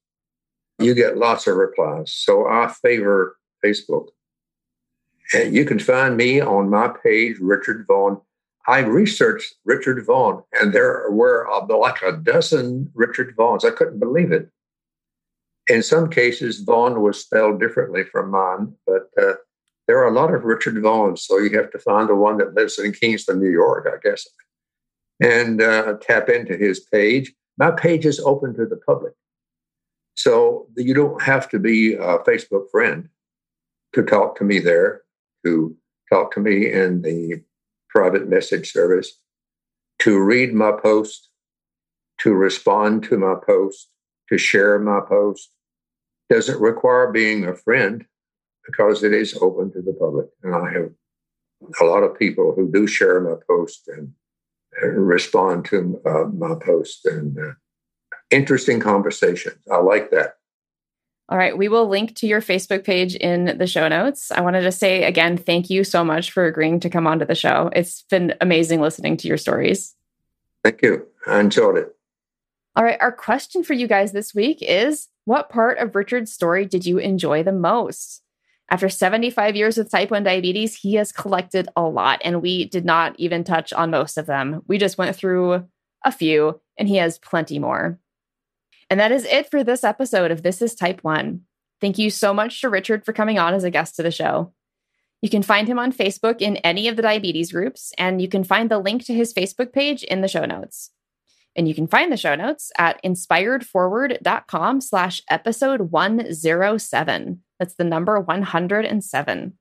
You 0.78 0.94
get 0.94 1.18
lots 1.18 1.46
of 1.46 1.56
replies. 1.56 2.12
So 2.12 2.46
I 2.48 2.72
favor 2.82 3.36
Facebook. 3.64 4.08
And 5.34 5.54
you 5.54 5.64
can 5.64 5.78
find 5.78 6.16
me 6.16 6.40
on 6.40 6.70
my 6.70 6.88
page, 6.88 7.36
Richard 7.40 7.84
Vaughn. 7.86 8.20
I 8.66 8.80
researched 8.80 9.54
Richard 9.64 10.04
Vaughn, 10.04 10.42
and 10.52 10.72
there 10.72 11.10
were 11.10 11.48
like 11.68 12.02
a 12.02 12.12
dozen 12.12 12.90
Richard 12.94 13.34
Vaughns. 13.36 13.64
I 13.64 13.70
couldn't 13.70 13.98
believe 13.98 14.32
it. 14.32 14.48
In 15.68 15.82
some 15.82 16.10
cases, 16.10 16.60
Vaughn 16.60 17.00
was 17.00 17.20
spelled 17.20 17.60
differently 17.60 18.04
from 18.04 18.30
mine, 18.30 18.74
but 18.86 19.08
uh, 19.20 19.34
there 19.86 19.98
are 19.98 20.08
a 20.08 20.14
lot 20.14 20.34
of 20.34 20.44
Richard 20.44 20.74
Vaughns, 20.74 21.20
so 21.20 21.38
you 21.38 21.56
have 21.56 21.70
to 21.72 21.78
find 21.78 22.08
the 22.08 22.14
one 22.14 22.38
that 22.38 22.54
lives 22.54 22.78
in 22.78 22.92
Kingston, 22.92 23.40
New 23.40 23.50
York, 23.50 23.88
I 23.92 23.96
guess, 24.06 24.26
and 25.20 25.62
uh, 25.62 25.94
tap 26.00 26.28
into 26.28 26.56
his 26.56 26.80
page. 26.80 27.32
My 27.58 27.70
page 27.70 28.06
is 28.06 28.20
open 28.20 28.54
to 28.54 28.66
the 28.66 28.76
public, 28.76 29.14
so 30.14 30.66
you 30.76 30.94
don't 30.94 31.22
have 31.22 31.48
to 31.50 31.58
be 31.58 31.94
a 31.94 32.18
Facebook 32.18 32.70
friend 32.70 33.08
to 33.94 34.02
talk 34.02 34.36
to 34.36 34.44
me 34.44 34.58
there, 34.58 35.02
to 35.44 35.76
talk 36.12 36.32
to 36.34 36.40
me 36.40 36.70
in 36.70 37.02
the 37.02 37.42
private 37.90 38.28
message 38.28 38.72
service, 38.72 39.18
to 40.00 40.18
read 40.18 40.54
my 40.54 40.72
post, 40.72 41.28
to 42.20 42.32
respond 42.32 43.04
to 43.04 43.18
my 43.18 43.34
post, 43.46 43.88
to 44.28 44.38
share 44.38 44.78
my 44.78 45.00
post 45.06 45.50
doesn't 46.30 46.60
require 46.60 47.10
being 47.10 47.44
a 47.44 47.54
friend 47.54 48.06
because 48.64 49.02
it 49.02 49.12
is 49.12 49.36
open 49.42 49.72
to 49.72 49.82
the 49.82 49.92
public. 49.92 50.28
And 50.42 50.54
I 50.54 50.72
have 50.72 50.90
a 51.80 51.84
lot 51.84 52.04
of 52.04 52.18
people 52.18 52.54
who 52.54 52.70
do 52.70 52.86
share 52.86 53.20
my 53.20 53.34
post 53.46 53.88
and, 53.88 54.12
respond 54.82 55.64
to 55.66 56.00
uh, 56.06 56.24
my 56.32 56.54
post 56.54 57.04
and 57.04 57.36
uh, 57.36 57.52
interesting 58.30 58.80
conversations. 58.80 59.58
I 59.70 59.78
like 59.78 60.10
that. 60.12 60.34
All 61.30 61.38
right. 61.38 61.56
We 61.56 61.68
will 61.68 61.88
link 61.88 62.16
to 62.16 62.26
your 62.26 62.40
Facebook 62.40 62.84
page 62.84 63.14
in 63.14 63.56
the 63.56 63.66
show 63.68 63.86
notes. 63.86 64.32
I 64.32 64.40
wanted 64.40 64.62
to 64.62 64.72
say 64.72 65.04
again, 65.04 65.36
thank 65.36 65.70
you 65.70 65.84
so 65.84 66.02
much 66.02 66.32
for 66.32 66.44
agreeing 66.44 66.80
to 66.80 66.90
come 66.90 67.06
onto 67.06 67.24
the 67.24 67.36
show. 67.36 67.70
It's 67.72 68.02
been 68.02 68.34
amazing 68.40 68.80
listening 68.80 69.16
to 69.18 69.28
your 69.28 69.36
stories. 69.36 69.94
Thank 70.64 70.82
you. 70.82 71.06
I 71.28 71.38
enjoyed 71.38 71.76
it. 71.76 71.94
All 72.74 72.82
right. 72.82 73.00
Our 73.00 73.12
question 73.12 73.62
for 73.62 73.74
you 73.74 73.86
guys 73.86 74.10
this 74.10 74.34
week 74.34 74.58
is 74.60 75.06
what 75.24 75.50
part 75.50 75.78
of 75.78 75.94
Richard's 75.94 76.32
story 76.32 76.66
did 76.66 76.84
you 76.84 76.98
enjoy 76.98 77.44
the 77.44 77.52
most? 77.52 78.22
After 78.68 78.88
75 78.88 79.56
years 79.56 79.76
with 79.76 79.90
type 79.90 80.10
1 80.10 80.22
diabetes, 80.22 80.76
he 80.76 80.94
has 80.94 81.10
collected 81.10 81.68
a 81.76 81.82
lot, 81.82 82.20
and 82.24 82.40
we 82.40 82.66
did 82.66 82.84
not 82.84 83.18
even 83.18 83.42
touch 83.42 83.72
on 83.72 83.90
most 83.90 84.16
of 84.16 84.26
them. 84.26 84.62
We 84.68 84.78
just 84.78 84.96
went 84.96 85.16
through 85.16 85.66
a 86.04 86.12
few, 86.12 86.60
and 86.76 86.88
he 86.88 86.96
has 86.96 87.18
plenty 87.18 87.58
more. 87.58 87.98
And 88.90 88.98
that 88.98 89.12
is 89.12 89.24
it 89.24 89.48
for 89.48 89.62
this 89.62 89.84
episode 89.84 90.32
of 90.32 90.42
This 90.42 90.60
is 90.60 90.74
Type 90.74 91.02
1. 91.02 91.42
Thank 91.80 91.96
you 91.96 92.10
so 92.10 92.34
much 92.34 92.60
to 92.60 92.68
Richard 92.68 93.04
for 93.04 93.12
coming 93.12 93.38
on 93.38 93.54
as 93.54 93.62
a 93.62 93.70
guest 93.70 93.94
to 93.96 94.02
the 94.02 94.10
show. 94.10 94.52
You 95.22 95.30
can 95.30 95.42
find 95.42 95.68
him 95.68 95.78
on 95.78 95.92
Facebook 95.92 96.40
in 96.40 96.56
any 96.58 96.88
of 96.88 96.96
the 96.96 97.02
diabetes 97.02 97.52
groups, 97.52 97.92
and 97.96 98.20
you 98.20 98.28
can 98.28 98.42
find 98.42 98.70
the 98.70 98.78
link 98.78 99.04
to 99.04 99.14
his 99.14 99.32
Facebook 99.32 99.72
page 99.72 100.02
in 100.02 100.22
the 100.22 100.28
show 100.28 100.44
notes. 100.44 100.90
And 101.54 101.68
you 101.68 101.74
can 101.74 101.86
find 101.86 102.10
the 102.10 102.16
show 102.16 102.34
notes 102.34 102.72
at 102.78 103.02
inspiredforward.com 103.04 104.80
slash 104.80 105.22
episode 105.30 105.92
107. 105.92 107.42
That's 107.58 107.74
the 107.74 107.84
number 107.84 108.20
107. 108.20 109.52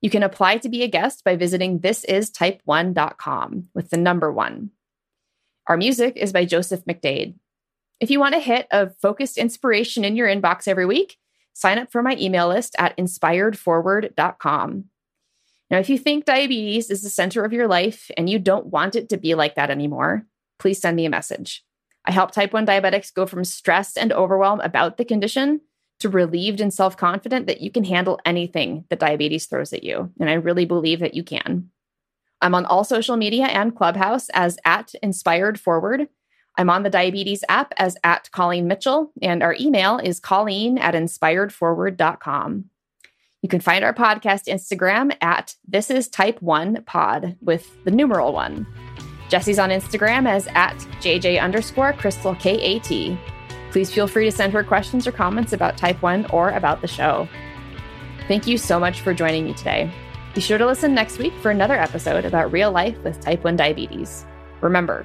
You 0.00 0.10
can 0.10 0.22
apply 0.22 0.58
to 0.58 0.68
be 0.68 0.82
a 0.82 0.88
guest 0.88 1.24
by 1.24 1.36
visiting 1.36 1.80
thisistype1.com 1.80 3.68
with 3.74 3.90
the 3.90 3.96
number 3.96 4.30
one. 4.30 4.70
Our 5.66 5.76
music 5.76 6.16
is 6.16 6.32
by 6.32 6.44
Joseph 6.44 6.84
McDade. 6.84 7.36
If 8.00 8.10
you 8.10 8.20
want 8.20 8.34
a 8.34 8.40
hit 8.40 8.66
of 8.70 8.96
focused 8.98 9.38
inspiration 9.38 10.04
in 10.04 10.16
your 10.16 10.28
inbox 10.28 10.68
every 10.68 10.86
week, 10.86 11.16
sign 11.52 11.78
up 11.78 11.90
for 11.90 12.02
my 12.02 12.16
email 12.18 12.48
list 12.48 12.74
at 12.78 12.96
inspiredforward.com. 12.96 14.84
Now, 15.70 15.78
if 15.78 15.88
you 15.88 15.98
think 15.98 16.24
diabetes 16.24 16.90
is 16.90 17.02
the 17.02 17.10
center 17.10 17.44
of 17.44 17.52
your 17.52 17.66
life 17.66 18.10
and 18.16 18.28
you 18.28 18.38
don't 18.38 18.66
want 18.66 18.94
it 18.94 19.08
to 19.08 19.16
be 19.16 19.34
like 19.34 19.54
that 19.54 19.70
anymore, 19.70 20.26
please 20.58 20.80
send 20.80 20.96
me 20.96 21.06
a 21.06 21.10
message. 21.10 21.64
I 22.04 22.12
help 22.12 22.32
type 22.32 22.52
1 22.52 22.66
diabetics 22.66 23.14
go 23.14 23.26
from 23.26 23.44
stressed 23.44 23.96
and 23.96 24.12
overwhelmed 24.12 24.62
about 24.62 24.98
the 24.98 25.04
condition 25.04 25.62
to 26.00 26.08
relieved 26.08 26.60
and 26.60 26.72
self 26.72 26.96
confident 26.96 27.46
that 27.46 27.60
you 27.60 27.70
can 27.70 27.84
handle 27.84 28.20
anything 28.26 28.84
that 28.90 28.98
diabetes 28.98 29.46
throws 29.46 29.72
at 29.72 29.84
you. 29.84 30.12
And 30.20 30.28
I 30.28 30.34
really 30.34 30.66
believe 30.66 31.00
that 31.00 31.14
you 31.14 31.22
can. 31.22 31.70
I'm 32.40 32.54
on 32.54 32.66
all 32.66 32.84
social 32.84 33.16
media 33.16 33.46
and 33.46 33.74
Clubhouse 33.74 34.28
as 34.30 34.58
at 34.66 34.92
Inspired 35.02 35.58
Forward. 35.58 36.08
I'm 36.56 36.70
on 36.70 36.84
the 36.84 36.90
diabetes 36.90 37.42
app 37.48 37.74
as 37.76 37.96
at 38.04 38.30
Colleen 38.30 38.68
Mitchell, 38.68 39.10
and 39.20 39.42
our 39.42 39.56
email 39.58 39.98
is 39.98 40.20
colleen 40.20 40.78
at 40.78 40.94
inspiredforward.com. 40.94 42.64
You 43.42 43.48
can 43.48 43.60
find 43.60 43.84
our 43.84 43.92
podcast 43.92 44.46
Instagram 44.46 45.16
at 45.20 45.54
This 45.66 45.90
is 45.90 46.08
Type 46.08 46.40
1 46.40 46.84
Pod 46.86 47.36
with 47.40 47.76
the 47.84 47.90
numeral 47.90 48.32
one. 48.32 48.66
Jesse's 49.28 49.58
on 49.58 49.70
Instagram 49.70 50.28
as 50.28 50.46
at 50.48 50.76
JJ 51.00 51.42
underscore 51.42 51.92
Crystal 51.94 52.34
KAT. 52.36 53.18
Please 53.72 53.92
feel 53.92 54.06
free 54.06 54.24
to 54.24 54.32
send 54.32 54.52
her 54.52 54.62
questions 54.62 55.06
or 55.06 55.12
comments 55.12 55.52
about 55.52 55.76
Type 55.76 56.00
1 56.02 56.26
or 56.26 56.50
about 56.50 56.80
the 56.80 56.88
show. 56.88 57.28
Thank 58.28 58.46
you 58.46 58.56
so 58.56 58.78
much 58.78 59.00
for 59.00 59.12
joining 59.12 59.44
me 59.44 59.54
today. 59.54 59.92
Be 60.34 60.40
sure 60.40 60.56
to 60.56 60.66
listen 60.66 60.94
next 60.94 61.18
week 61.18 61.34
for 61.42 61.50
another 61.50 61.74
episode 61.74 62.24
about 62.24 62.52
real 62.52 62.70
life 62.70 62.96
with 63.04 63.20
type 63.20 63.44
1 63.44 63.56
diabetes. 63.56 64.24
Remember, 64.60 65.04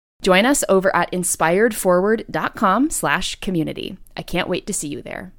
Join 0.21 0.45
us 0.45 0.63
over 0.69 0.95
at 0.95 1.11
inspiredforward.com 1.11 2.89
slash 2.91 3.35
community. 3.39 3.97
I 4.15 4.21
can't 4.21 4.49
wait 4.49 4.67
to 4.67 4.73
see 4.73 4.87
you 4.87 5.01
there. 5.01 5.33